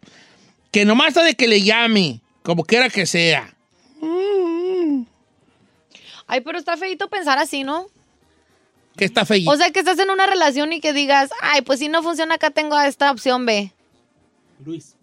que 0.71 0.85
nomás 0.85 1.09
está 1.09 1.23
de 1.25 1.35
que 1.35 1.49
le 1.49 1.63
llame, 1.63 2.21
como 2.43 2.65
quiera 2.65 2.89
que 2.89 3.05
sea. 3.07 3.51
Ay, 6.27 6.41
pero 6.41 6.59
está 6.59 6.77
feito 6.77 7.09
pensar 7.09 7.39
así, 7.39 7.65
¿no? 7.65 7.87
Que 8.97 9.05
está 9.05 9.25
feíto. 9.25 9.51
O 9.51 9.57
sea, 9.57 9.71
que 9.71 9.81
estás 9.81 9.99
en 9.99 10.11
una 10.11 10.27
relación 10.27 10.73
y 10.73 10.81
que 10.81 10.93
digas, 10.93 11.31
ay, 11.41 11.63
pues 11.63 11.81
si 11.81 11.89
no 11.89 12.03
funciona 12.03 12.37
acá 12.37 12.51
tengo 12.51 12.79
esta 12.81 13.11
opción 13.11 13.45
B. 13.45 13.73
Luis. 14.65 14.94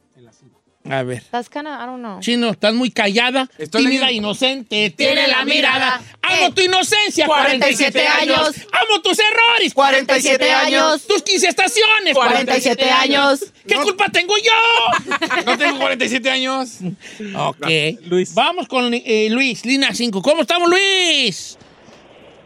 A 0.90 1.04
ver. 1.04 1.20
Estás 1.20 1.48
cana, 1.48 1.80
I 1.82 1.86
don't 1.86 2.00
know. 2.00 2.20
Chino, 2.22 2.50
estás 2.50 2.74
muy 2.74 2.90
callada, 2.90 3.48
Estoy 3.58 3.84
tímida, 3.84 4.08
leyendo. 4.08 4.30
inocente, 4.30 4.90
Tiene 4.90 5.28
la 5.28 5.46
mirada. 5.46 6.02
Amo 6.24 6.48
Eh, 6.48 6.52
tu 6.56 6.62
inocencia, 6.62 7.28
47 7.28 7.92
47 8.02 8.08
años. 8.08 8.40
años. 8.40 8.68
Amo 8.72 9.02
tus 9.02 9.20
errores, 9.20 9.74
47 9.74 10.52
años. 10.52 11.04
Tus 11.08 11.22
15 11.22 11.48
estaciones, 11.48 12.14
47 12.16 12.90
años. 12.90 13.42
¿Qué 13.68 13.76
culpa 13.76 14.10
tengo 14.10 14.34
yo? 14.38 15.12
No 15.46 15.58
tengo 15.58 15.78
47 15.80 16.30
años. 16.32 16.80
ok. 17.38 17.68
Luis. 18.08 18.34
Vamos 18.34 18.68
con 18.68 18.92
eh, 18.94 19.28
Luis, 19.30 19.64
línea 19.66 19.94
5. 19.94 20.22
¿Cómo 20.22 20.42
estamos, 20.42 20.70
Luis? 20.70 21.58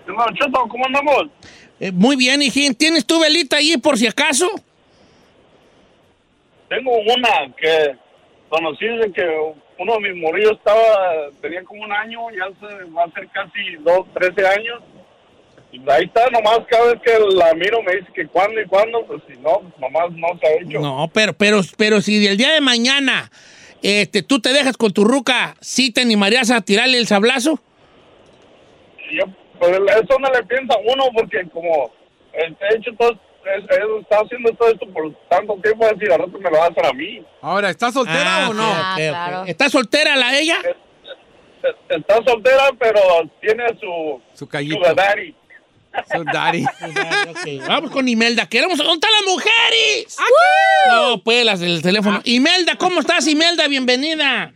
¿cómo 0.05 0.85
andamos? 0.85 1.29
Eh, 1.79 1.91
muy 1.91 2.15
bien, 2.15 2.41
hijín. 2.41 2.75
¿Tienes 2.75 3.05
tu 3.05 3.19
velita 3.19 3.57
ahí 3.57 3.77
por 3.77 3.97
si 3.97 4.07
acaso? 4.07 4.49
Tengo 6.69 6.91
una 6.97 7.53
que 7.57 7.95
conocí 8.55 8.85
desde 8.85 9.11
que 9.11 9.23
uno 9.79 9.93
de 9.95 9.99
mis 9.99 10.21
morillos 10.21 10.53
estaba, 10.53 11.29
tenía 11.41 11.63
como 11.63 11.83
un 11.83 11.91
año, 11.91 12.19
ya 12.31 12.47
se 12.59 12.83
va 12.85 13.03
a 13.03 13.05
hacer 13.05 13.27
casi 13.29 13.75
dos, 13.79 14.07
trece 14.13 14.47
años. 14.47 14.81
Y 15.71 15.79
ahí 15.89 16.05
está, 16.05 16.29
nomás 16.29 16.59
cada 16.69 16.93
vez 16.93 17.01
que 17.01 17.11
la 17.35 17.53
miro 17.53 17.81
me 17.83 17.97
dice 17.97 18.07
que 18.13 18.27
cuándo 18.27 18.61
y 18.61 18.65
cuándo, 18.65 19.05
pues 19.05 19.21
si 19.27 19.37
no, 19.39 19.61
nomás 19.79 20.11
no 20.11 20.27
se 20.39 20.47
ha 20.47 20.61
hecho. 20.61 20.79
No, 20.79 21.09
pero, 21.13 21.33
pero, 21.33 21.61
pero 21.77 21.99
si 22.01 22.19
del 22.19 22.37
día 22.37 22.53
de 22.53 22.61
mañana 22.61 23.29
este, 23.81 24.23
tú 24.23 24.39
te 24.39 24.53
dejas 24.53 24.77
con 24.77 24.93
tu 24.93 25.03
ruca, 25.03 25.55
¿sí 25.59 25.91
te 25.91 26.01
animarías 26.01 26.49
a 26.49 26.61
tirarle 26.61 26.97
el 26.97 27.07
sablazo? 27.07 27.59
Yo, 29.11 29.25
pues 29.59 29.71
eso 29.71 30.19
no 30.19 30.31
le 30.31 30.43
piensa 30.43 30.75
a 30.75 30.79
uno 30.79 31.03
porque 31.13 31.43
como 31.49 31.91
eh, 32.33 32.53
he 32.71 32.77
hecho 32.77 32.91
todo, 32.97 33.19
he, 33.45 34.01
estado 34.01 34.25
haciendo 34.25 34.51
todo 34.53 34.69
esto 34.69 34.85
por 34.93 35.13
tanto 35.29 35.55
tiempo, 35.61 35.85
decir, 35.87 36.11
al 36.11 36.19
rato 36.19 36.37
me 36.39 36.49
lo 36.49 36.57
va 36.57 36.65
a 36.65 36.69
hacer 36.69 36.85
a 36.85 36.93
mí. 36.93 37.23
Ahora, 37.41 37.69
¿estás 37.69 37.93
soltera 37.93 38.45
Ah, 38.45 38.49
o 38.49 38.53
no? 38.53 38.71
ok. 39.41 39.47
¿Está 39.47 39.69
soltera 39.69 40.15
la 40.15 40.37
ella? 40.37 40.57
Está 41.89 42.15
soltera, 42.25 42.69
pero 42.79 42.99
tiene 43.41 43.63
su, 43.79 44.21
Su 44.33 44.47
callito. 44.47 44.75
sugar 44.77 44.95
daddy. 44.95 45.35
Su 46.13 46.23
daddy. 46.25 46.65
Vamos 47.67 47.89
con 47.91 48.07
Imelda. 48.07 48.47
Queremos. 48.47 48.77
¿Dónde 48.77 48.93
están 48.93 49.11
las 49.11 49.33
mujeres? 49.33 50.17
No, 50.89 51.23
pues 51.23 51.45
las 51.45 51.59
del 51.59 51.81
teléfono. 51.81 52.21
Imelda, 52.25 52.75
¿cómo 52.75 52.99
estás, 52.99 53.25
Imelda? 53.27 53.67
Bienvenida. 53.67 54.51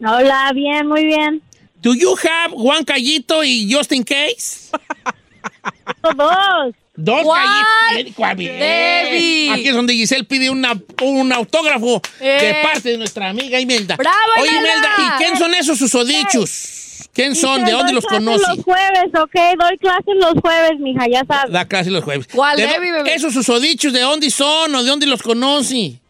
Hola, 0.00 0.50
bien, 0.54 0.86
muy 0.86 1.04
bien. 1.04 1.42
Do 1.82 1.94
you 1.94 2.16
have 2.16 2.54
one 2.54 2.84
callito 2.84 3.44
y 3.44 3.70
just 3.72 3.92
in 3.92 4.02
case? 4.02 4.70
Dos. 6.16 6.74
Dos 6.96 7.22
¿Cuál? 7.24 7.46
Aquí 9.52 9.68
es 9.68 9.74
donde 9.74 9.92
Giselle 9.94 10.24
pide 10.24 10.48
una, 10.50 10.72
un 11.02 11.32
autógrafo 11.32 12.00
Eh. 12.20 12.38
de 12.40 12.54
parte 12.62 12.88
de 12.90 12.98
nuestra 12.98 13.28
amiga 13.28 13.60
Imelda. 13.60 13.96
¡Bravo, 13.96 14.16
Oye, 14.40 14.50
Imelda! 14.50 14.88
¿y 14.98 15.18
quién 15.22 15.36
son 15.36 15.54
esos 15.54 15.78
susodichos? 15.78 17.08
¿Quién 17.12 17.34
son? 17.34 17.64
¿De 17.64 17.72
dónde 17.72 17.92
los 17.92 18.04
clases 18.04 18.24
conoces? 18.26 18.48
los 18.56 18.64
jueves, 18.64 19.04
ok, 19.14 19.34
doy 19.58 19.78
clases 19.78 20.14
los 20.16 20.34
jueves, 20.40 20.78
mija, 20.80 21.06
ya 21.10 21.22
sabes. 21.26 21.52
Da 21.52 21.64
clase 21.66 21.90
los 21.90 22.04
jueves. 22.04 22.28
¿Cuál, 22.34 22.56
¿De 22.56 22.66
Debbie, 22.66 22.90
dó- 22.90 22.96
bebé? 23.04 23.14
¿Esos 23.14 23.32
susodichos 23.32 23.92
de 23.92 24.00
dónde 24.00 24.30
son 24.30 24.74
o 24.74 24.82
de 24.82 24.88
dónde 24.88 25.06
los 25.06 25.22
conoce? 25.22 26.00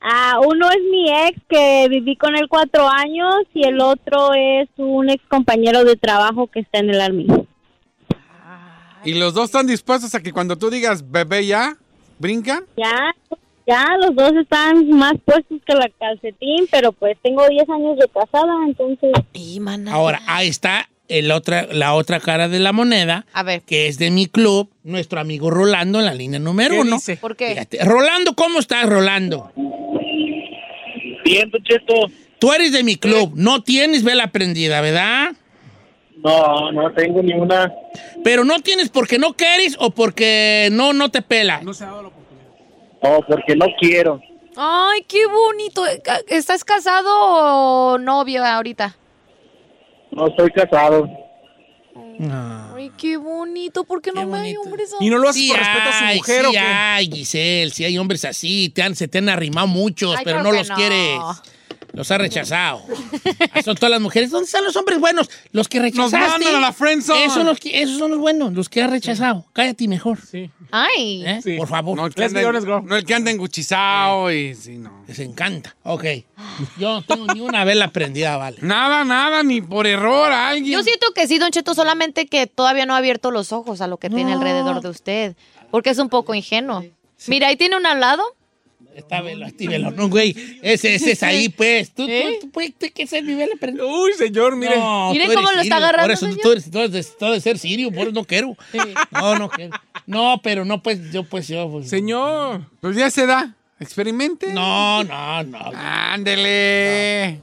Ah, 0.00 0.38
uno 0.44 0.68
es 0.70 0.78
mi 0.92 1.10
ex 1.26 1.40
que 1.48 1.86
viví 1.90 2.16
con 2.16 2.36
él 2.36 2.46
cuatro 2.48 2.88
años 2.88 3.34
y 3.52 3.66
el 3.66 3.80
otro 3.80 4.32
es 4.34 4.68
un 4.76 5.10
ex 5.10 5.20
compañero 5.28 5.82
de 5.84 5.96
trabajo 5.96 6.46
que 6.46 6.60
está 6.60 6.78
en 6.78 6.90
el 6.90 7.00
army. 7.00 7.26
¿Y 9.04 9.14
los 9.14 9.34
dos 9.34 9.46
están 9.46 9.66
dispuestos 9.66 10.14
a 10.14 10.20
que 10.22 10.32
cuando 10.32 10.56
tú 10.56 10.70
digas 10.70 11.10
bebé 11.10 11.46
ya, 11.46 11.76
brincan? 12.18 12.64
Ya, 12.76 13.14
ya, 13.66 13.84
los 14.00 14.14
dos 14.14 14.32
están 14.40 14.88
más 14.90 15.14
puestos 15.24 15.60
que 15.66 15.74
la 15.74 15.88
calcetín, 15.98 16.66
pero 16.70 16.92
pues 16.92 17.16
tengo 17.22 17.46
10 17.48 17.68
años 17.68 17.98
de 17.98 18.08
casada, 18.08 18.52
entonces... 18.66 19.12
Ahora, 19.90 20.22
ahí 20.26 20.48
está 20.48 20.88
el 21.08 21.30
otra, 21.30 21.66
la 21.72 21.94
otra 21.94 22.20
cara 22.20 22.48
de 22.48 22.58
la 22.58 22.72
moneda, 22.72 23.24
A 23.32 23.42
ver. 23.42 23.62
que 23.62 23.86
es 23.88 23.98
de 23.98 24.10
mi 24.10 24.26
club, 24.26 24.68
nuestro 24.84 25.20
amigo 25.20 25.50
Rolando 25.50 25.98
en 26.00 26.04
la 26.06 26.14
línea 26.14 26.38
número 26.38 26.74
¿Qué 26.74 26.80
uno. 26.80 26.96
dice? 26.96 27.16
¿Por 27.16 27.34
qué? 27.36 27.50
Fíjate. 27.50 27.84
Rolando, 27.84 28.34
¿cómo 28.34 28.58
estás, 28.58 28.86
Rolando? 28.86 29.50
Bien, 31.24 31.50
Cheto. 31.64 32.10
Tú 32.38 32.52
eres 32.52 32.72
de 32.72 32.84
mi 32.84 32.96
club, 32.96 33.32
no 33.34 33.62
tienes 33.62 34.04
vela 34.04 34.30
prendida, 34.30 34.80
¿verdad? 34.80 35.32
No, 36.22 36.72
no 36.72 36.92
tengo 36.94 37.22
ni 37.22 37.32
una. 37.32 37.72
Pero 38.24 38.44
no 38.44 38.58
tienes 38.60 38.88
porque 38.88 39.18
no 39.18 39.34
quieres 39.34 39.76
o 39.78 39.90
porque 39.90 40.68
no, 40.72 40.92
no 40.92 41.10
te 41.10 41.22
pela. 41.22 41.60
No, 41.62 41.72
porque 43.28 43.54
no 43.56 43.66
quiero. 43.80 44.20
Ay, 44.56 45.02
qué 45.06 45.24
bonito. 45.26 45.84
¿Estás 46.26 46.64
casado 46.64 47.08
o 47.92 47.98
novio 47.98 48.44
ahorita? 48.44 48.96
No 50.10 50.26
estoy 50.26 50.50
casado. 50.50 51.08
Ay, 52.74 52.90
qué 52.98 53.16
bonito. 53.16 53.84
¿Por 53.84 54.02
qué 54.02 54.10
no 54.10 54.26
me 54.26 54.38
hay 54.38 54.56
hombres 54.56 54.92
así? 54.92 55.04
Y 55.06 55.10
no 55.10 55.18
lo 55.18 55.28
haces 55.28 55.40
Sí 55.42 55.48
por 55.50 55.58
respeto 55.58 55.88
a 55.88 55.92
su 55.98 56.04
hay, 56.04 56.16
mujer 56.16 56.40
sí 56.40 56.46
o 56.48 56.50
qué? 56.50 56.58
hay, 56.58 57.06
Giselle, 57.12 57.70
sí 57.70 57.84
hay 57.84 57.98
hombres 57.98 58.24
así, 58.24 58.70
te 58.70 58.82
han- 58.82 58.96
se 58.96 59.06
te 59.06 59.18
han 59.18 59.28
arrimado 59.28 59.68
muchos, 59.68 60.16
Ay, 60.16 60.24
pero 60.24 60.42
no 60.42 60.50
los 60.50 60.68
no. 60.68 60.74
quieres. 60.74 61.20
Los 61.92 62.10
has 62.10 62.18
rechazado. 62.18 62.82
Son 63.64 63.74
todas 63.74 63.90
las 63.90 64.00
mujeres. 64.00 64.30
¿Dónde 64.30 64.44
están 64.46 64.62
los 64.64 64.76
hombres 64.76 65.00
buenos? 65.00 65.28
Los 65.52 65.68
que 65.68 65.80
rechazaste. 65.80 66.18
mandan 66.18 66.54
a 66.56 66.60
la 66.60 66.72
friendzone. 66.72 67.24
Esos, 67.24 67.34
son 67.34 67.46
los 67.46 67.58
que- 67.58 67.82
esos 67.82 67.98
son 67.98 68.10
los 68.10 68.20
buenos, 68.20 68.52
los 68.52 68.68
que 68.68 68.82
has 68.82 68.90
rechazado. 68.90 69.46
Cállate 69.52 69.88
mejor. 69.88 70.18
Ay. 70.70 71.24
¿Eh? 71.26 71.56
Por 71.56 71.66
favor. 71.66 71.96
No 71.96 72.06
el 72.06 72.14
que 72.14 72.24
anda, 72.24 72.42
no 72.82 72.96
el 72.96 73.04
que 73.04 73.14
anda 73.14 73.30
enguchizado 73.30 74.30
y 74.32 74.54
sí, 74.54 74.78
no. 74.78 75.02
Les 75.08 75.18
encanta. 75.18 75.74
Ok. 75.82 76.04
Yo 76.78 76.92
no 76.92 77.02
tengo 77.02 77.26
ni 77.34 77.40
una 77.40 77.64
vela 77.64 77.90
prendida, 77.90 78.36
vale. 78.36 78.58
Nada, 78.60 79.04
nada, 79.04 79.42
ni 79.42 79.60
por 79.60 79.86
error 79.86 80.30
a 80.30 80.50
alguien. 80.50 80.72
Yo 80.78 80.82
siento 80.84 81.08
que 81.14 81.26
sí, 81.26 81.38
Don 81.38 81.50
Cheto, 81.50 81.74
solamente 81.74 82.26
que 82.26 82.46
todavía 82.46 82.86
no 82.86 82.94
ha 82.94 82.98
abierto 82.98 83.30
los 83.30 83.52
ojos 83.52 83.80
a 83.80 83.86
lo 83.86 83.96
que 83.96 84.10
tiene 84.10 84.34
alrededor 84.34 84.80
de 84.82 84.88
usted. 84.90 85.36
Porque 85.70 85.90
es 85.90 85.98
un 85.98 86.08
poco 86.10 86.34
ingenuo. 86.34 86.84
Mira, 87.26 87.48
ahí 87.48 87.56
tiene 87.56 87.76
un 87.76 87.86
al 87.86 87.98
lado. 88.00 88.22
Esta 88.94 89.20
vela, 89.20 89.46
este 89.46 89.68
vela, 89.68 89.90
no, 89.90 90.08
güey. 90.08 90.34
Ese, 90.62 90.94
ese 90.96 91.12
es 91.12 91.22
ahí, 91.22 91.48
pues. 91.48 91.92
Tú, 91.92 92.04
¿Eh? 92.08 92.38
tú, 92.40 92.46
tú 92.46 92.50
puedes 92.52 92.74
que 92.92 93.06
ser 93.06 93.22
mi 93.22 93.34
vela 93.34 93.54
prendida. 93.60 93.84
Uy, 93.86 94.12
señor, 94.14 94.56
mire. 94.56 94.76
No, 94.76 95.12
Mire 95.12 95.26
tú 95.26 95.34
cómo 95.34 95.42
lo 95.52 95.60
está 95.60 95.62
sirio, 95.62 95.76
agarrando, 95.76 96.02
Por 96.04 96.10
eso 96.12 96.26
señor. 96.26 96.40
tú 96.42 96.50
eres, 96.52 96.70
tú 96.70 96.78
eres- 96.80 97.16
tú 97.18 97.24
eres 97.26 97.42
ser 97.44 97.58
sirio, 97.58 97.90
por 97.92 98.02
eso 98.02 98.12
no 98.12 98.24
quiero. 98.24 98.56
No, 99.12 99.38
no 99.38 99.48
quiero. 99.48 99.78
No, 100.06 100.40
pero 100.42 100.64
no, 100.64 100.82
pues 100.82 101.12
yo, 101.12 101.22
pues 101.24 101.46
yo. 101.46 101.70
Pues, 101.70 101.88
Señor, 101.88 102.62
pues 102.80 102.96
ya 102.96 103.08
se 103.10 103.26
da. 103.26 103.54
Experimente. 103.78 104.52
No, 104.52 105.04
no, 105.04 105.42
no. 105.44 105.58
Ándele. 105.74 107.40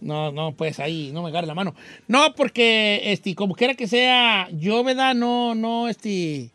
No, 0.00 0.30
no, 0.32 0.52
pues 0.52 0.78
ahí, 0.80 1.10
no 1.12 1.22
me 1.22 1.28
agarre 1.30 1.46
la 1.46 1.54
mano. 1.54 1.74
No, 2.08 2.34
porque, 2.34 3.00
este, 3.12 3.34
como 3.34 3.54
quiera 3.54 3.74
que 3.74 3.86
sea, 3.88 4.48
yo, 4.52 4.82
¿verdad? 4.84 5.14
No, 5.14 5.54
no, 5.54 5.88
este... 5.88 6.50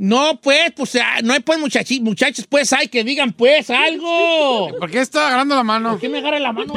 No, 0.00 0.40
pues, 0.40 0.72
pues, 0.76 0.94
ah, 0.94 1.20
no 1.24 1.32
hay, 1.34 1.40
pues, 1.40 1.58
muchachi- 1.58 2.00
muchachos, 2.00 2.46
pues, 2.48 2.72
hay 2.72 2.86
que 2.86 3.02
digan, 3.02 3.32
pues, 3.32 3.68
algo. 3.68 4.68
¿Por 4.78 4.90
qué 4.92 5.00
está 5.00 5.26
agarrando 5.26 5.56
la 5.56 5.64
mano? 5.64 5.90
¿Por 5.90 6.00
qué 6.00 6.08
me 6.08 6.18
agarra 6.18 6.38
la 6.38 6.52
mano? 6.52 6.74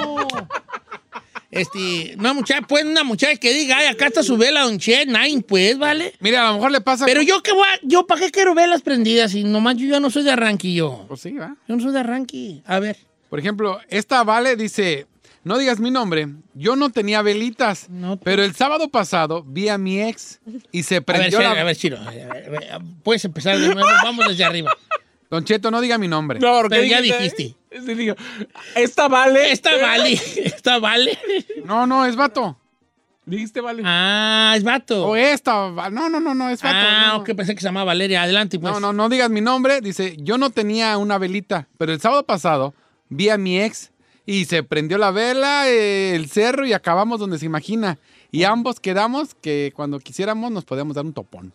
Este, 1.51 2.15
una 2.17 2.33
muchacha, 2.33 2.65
pues, 2.65 2.85
una 2.85 3.03
muchacha 3.03 3.35
que 3.35 3.53
diga, 3.53 3.77
ay, 3.77 3.87
acá 3.87 4.07
está 4.07 4.23
su 4.23 4.37
vela, 4.37 4.61
don 4.61 4.79
Che, 4.79 5.05
nine, 5.05 5.41
pues, 5.41 5.77
¿vale? 5.77 6.13
Mira, 6.21 6.43
a 6.43 6.47
lo 6.47 6.53
mejor 6.55 6.71
le 6.71 6.79
pasa. 6.81 7.05
Pero 7.05 7.21
yo, 7.21 7.43
¿qué 7.43 7.51
voy 7.51 7.67
a- 7.67 7.79
yo, 7.83 8.07
¿para 8.07 8.21
qué 8.21 8.31
quiero 8.31 8.55
velas 8.55 8.81
prendidas? 8.81 9.35
Y 9.35 9.43
nomás 9.43 9.75
yo, 9.75 9.85
yo 9.85 9.99
no 9.99 10.09
soy 10.09 10.23
de 10.23 10.31
arranque, 10.31 10.73
yo. 10.73 11.05
Pues 11.09 11.19
sí, 11.21 11.33
va. 11.33 11.57
Yo 11.67 11.75
no 11.75 11.81
soy 11.83 11.91
de 11.91 11.99
arranque. 11.99 12.61
A 12.65 12.79
ver. 12.79 12.97
Por 13.29 13.37
ejemplo, 13.39 13.79
esta 13.89 14.23
Vale 14.23 14.55
dice, 14.55 15.07
no 15.43 15.57
digas 15.57 15.79
mi 15.79 15.91
nombre, 15.91 16.27
yo 16.53 16.75
no 16.75 16.89
tenía 16.91 17.21
velitas, 17.21 17.87
pero 18.23 18.43
el 18.43 18.55
sábado 18.55 18.89
pasado 18.89 19.43
vi 19.45 19.69
a 19.69 19.77
mi 19.77 20.01
ex 20.01 20.39
y 20.71 20.83
se 20.83 20.95
A 20.95 20.99
ver, 20.99 21.05
prendió 21.05 21.41
la... 21.41 21.51
a 21.51 21.63
ver, 21.63 21.75
Chiro. 21.75 21.97
a 21.97 22.11
ver, 22.11 22.31
a 22.31 22.49
ver, 22.49 22.79
Puedes 23.03 23.25
empezar 23.25 23.57
de 23.57 23.73
nuevo. 23.73 23.87
Vamos 24.03 24.27
desde 24.27 24.43
arriba. 24.43 24.71
Don 25.29 25.45
Cheto, 25.45 25.71
no 25.71 25.79
diga 25.79 25.97
mi 25.97 26.07
nombre. 26.09 26.39
No, 26.39 26.57
porque 26.61 26.75
Pero 26.75 26.83
ya 26.87 27.01
dijiste- 27.01 27.55
digo, 27.95 28.15
esta 28.75 29.07
vale. 29.07 29.51
Esta 29.51 29.77
vale. 29.81 30.19
Esta 30.43 30.77
vale. 30.79 31.17
No, 31.63 31.87
no, 31.87 32.05
es 32.05 32.15
vato. 32.17 32.57
Dijiste 33.25 33.61
vale. 33.61 33.81
Ah, 33.85 34.53
es 34.57 34.63
vato. 34.63 35.07
O 35.07 35.15
esta, 35.15 35.69
no, 35.89 36.09
no, 36.09 36.19
no, 36.19 36.35
no, 36.35 36.49
es 36.49 36.61
vato. 36.61 36.75
Ah, 36.77 37.11
no. 37.13 37.17
ok, 37.19 37.33
pensé 37.35 37.53
que 37.55 37.61
se 37.61 37.67
llamaba 37.67 37.85
Valeria. 37.85 38.23
Adelante, 38.23 38.59
pues. 38.59 38.73
No, 38.73 38.79
no, 38.79 38.91
no 38.93 39.07
digas 39.09 39.29
mi 39.29 39.39
nombre. 39.41 39.79
Dice, 39.79 40.17
yo 40.19 40.37
no 40.37 40.49
tenía 40.49 40.97
una 40.97 41.17
velita, 41.17 41.67
pero 41.77 41.93
el 41.93 42.01
sábado 42.01 42.25
pasado 42.25 42.73
vi 43.09 43.29
a 43.29 43.37
mi 43.37 43.61
ex 43.61 43.90
y 44.25 44.45
se 44.45 44.63
prendió 44.63 44.97
la 44.97 45.11
vela, 45.11 45.67
eh, 45.67 46.15
el 46.15 46.29
cerro 46.29 46.65
y 46.65 46.73
acabamos 46.73 47.19
donde 47.19 47.39
se 47.39 47.45
imagina. 47.45 47.97
Y 48.31 48.43
ambos 48.43 48.79
quedamos 48.79 49.35
que 49.35 49.73
cuando 49.75 49.99
quisiéramos 49.99 50.51
nos 50.51 50.63
podíamos 50.65 50.95
dar 50.95 51.05
un 51.05 51.13
topón. 51.13 51.53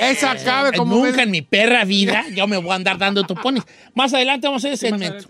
Esa 0.00 0.36
cabe 0.44 0.70
Eh, 0.70 0.72
como 0.76 0.96
Nunca 0.96 1.10
ves. 1.12 1.18
en 1.20 1.30
mi 1.30 1.40
perra 1.42 1.84
vida 1.84 2.24
yo 2.34 2.46
me 2.48 2.56
voy 2.56 2.70
a 2.72 2.74
andar 2.74 2.98
dando 2.98 3.22
topones. 3.24 3.62
Más 3.94 4.12
adelante 4.12 4.46
vamos 4.48 4.64
a 4.64 4.68
hacer 4.68 4.72
ese 4.74 4.88
segmento. 4.88 5.28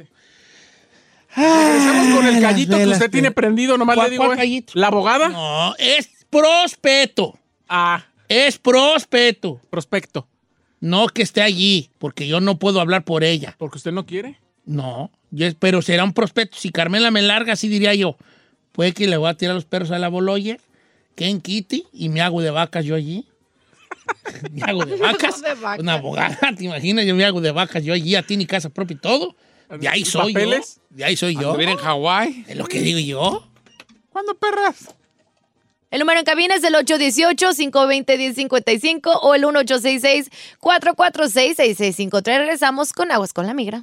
Regresamos 1.36 2.16
con 2.16 2.26
el 2.26 2.32
las 2.34 2.42
gallito 2.42 2.76
que 2.76 2.86
usted 2.88 3.10
tiene 3.10 3.30
prendido, 3.30 3.78
nomás 3.78 3.94
¿Cuál- 3.96 4.06
le 4.08 4.10
digo. 4.10 4.26
cuál 4.26 4.40
eh. 4.40 4.64
¿La 4.74 4.88
abogada? 4.88 5.28
No, 5.28 5.74
es 5.78 6.08
prospeto. 6.28 7.38
Ah, 7.68 8.04
Es 8.28 8.58
prospeto. 8.58 9.60
prospecto. 9.70 10.26
No 10.80 11.06
que 11.08 11.22
esté 11.22 11.42
allí, 11.42 11.90
porque 11.98 12.26
yo 12.26 12.40
no 12.40 12.58
puedo 12.58 12.80
hablar 12.80 13.04
por 13.04 13.22
ella. 13.22 13.54
¿Porque 13.58 13.76
usted 13.78 13.92
no 13.92 14.06
quiere? 14.06 14.40
No, 14.70 15.10
yo- 15.32 15.48
pero 15.58 15.82
será 15.82 16.04
un 16.04 16.12
prospecto. 16.12 16.56
Si 16.58 16.70
Carmela 16.70 17.10
me 17.10 17.22
larga, 17.22 17.54
así 17.54 17.68
diría 17.68 17.92
yo. 17.94 18.16
Puede 18.72 18.92
que 18.92 19.08
le 19.08 19.16
voy 19.16 19.28
a 19.28 19.34
tirar 19.34 19.54
los 19.54 19.64
perros 19.64 19.90
a 19.90 19.98
la 19.98 20.08
boloye, 20.08 20.60
que 21.16 21.26
en 21.26 21.40
Kitty, 21.40 21.86
y 21.92 22.08
me 22.08 22.20
hago 22.20 22.40
de 22.40 22.50
vacas 22.50 22.84
yo 22.84 22.94
allí. 22.94 23.26
me 24.52 24.62
hago 24.62 24.84
de 24.86 24.96
vacas. 24.98 25.42
De 25.42 25.54
vacas. 25.54 25.80
Una 25.80 25.94
abogada, 25.94 26.38
¿te 26.56 26.64
imaginas? 26.64 27.04
Yo 27.04 27.14
me 27.16 27.24
hago 27.24 27.40
de 27.40 27.50
vacas 27.50 27.82
yo 27.84 27.92
allí, 27.92 28.14
a 28.14 28.22
ti 28.22 28.36
ni 28.36 28.46
casa 28.46 28.68
propia 28.70 28.94
y 28.94 28.98
todo. 28.98 29.34
De 29.80 29.88
ahí 29.88 30.04
soy 30.04 30.32
¿Papeles? 30.32 30.76
yo. 30.90 30.96
De 30.96 31.04
ahí 31.04 31.16
soy 31.16 31.34
yo. 31.34 31.52
¿Vivir 31.52 31.68
en 31.70 31.76
Hawái? 31.78 32.44
Es 32.48 32.56
lo 32.56 32.66
que 32.66 32.80
digo 32.80 32.98
yo. 33.00 33.46
¿Cuándo, 34.10 34.36
perras? 34.36 34.94
El 35.90 36.00
número 36.00 36.18
en 36.20 36.24
cabina 36.24 36.54
es 36.54 36.62
el 36.62 36.74
818-520-1055 36.74 39.18
o 39.22 39.34
el 39.34 39.42
1866-446-6653. 39.42 42.22
Regresamos 42.24 42.92
con 42.92 43.10
Aguas 43.10 43.32
con 43.32 43.48
la 43.48 43.54
Migra. 43.54 43.82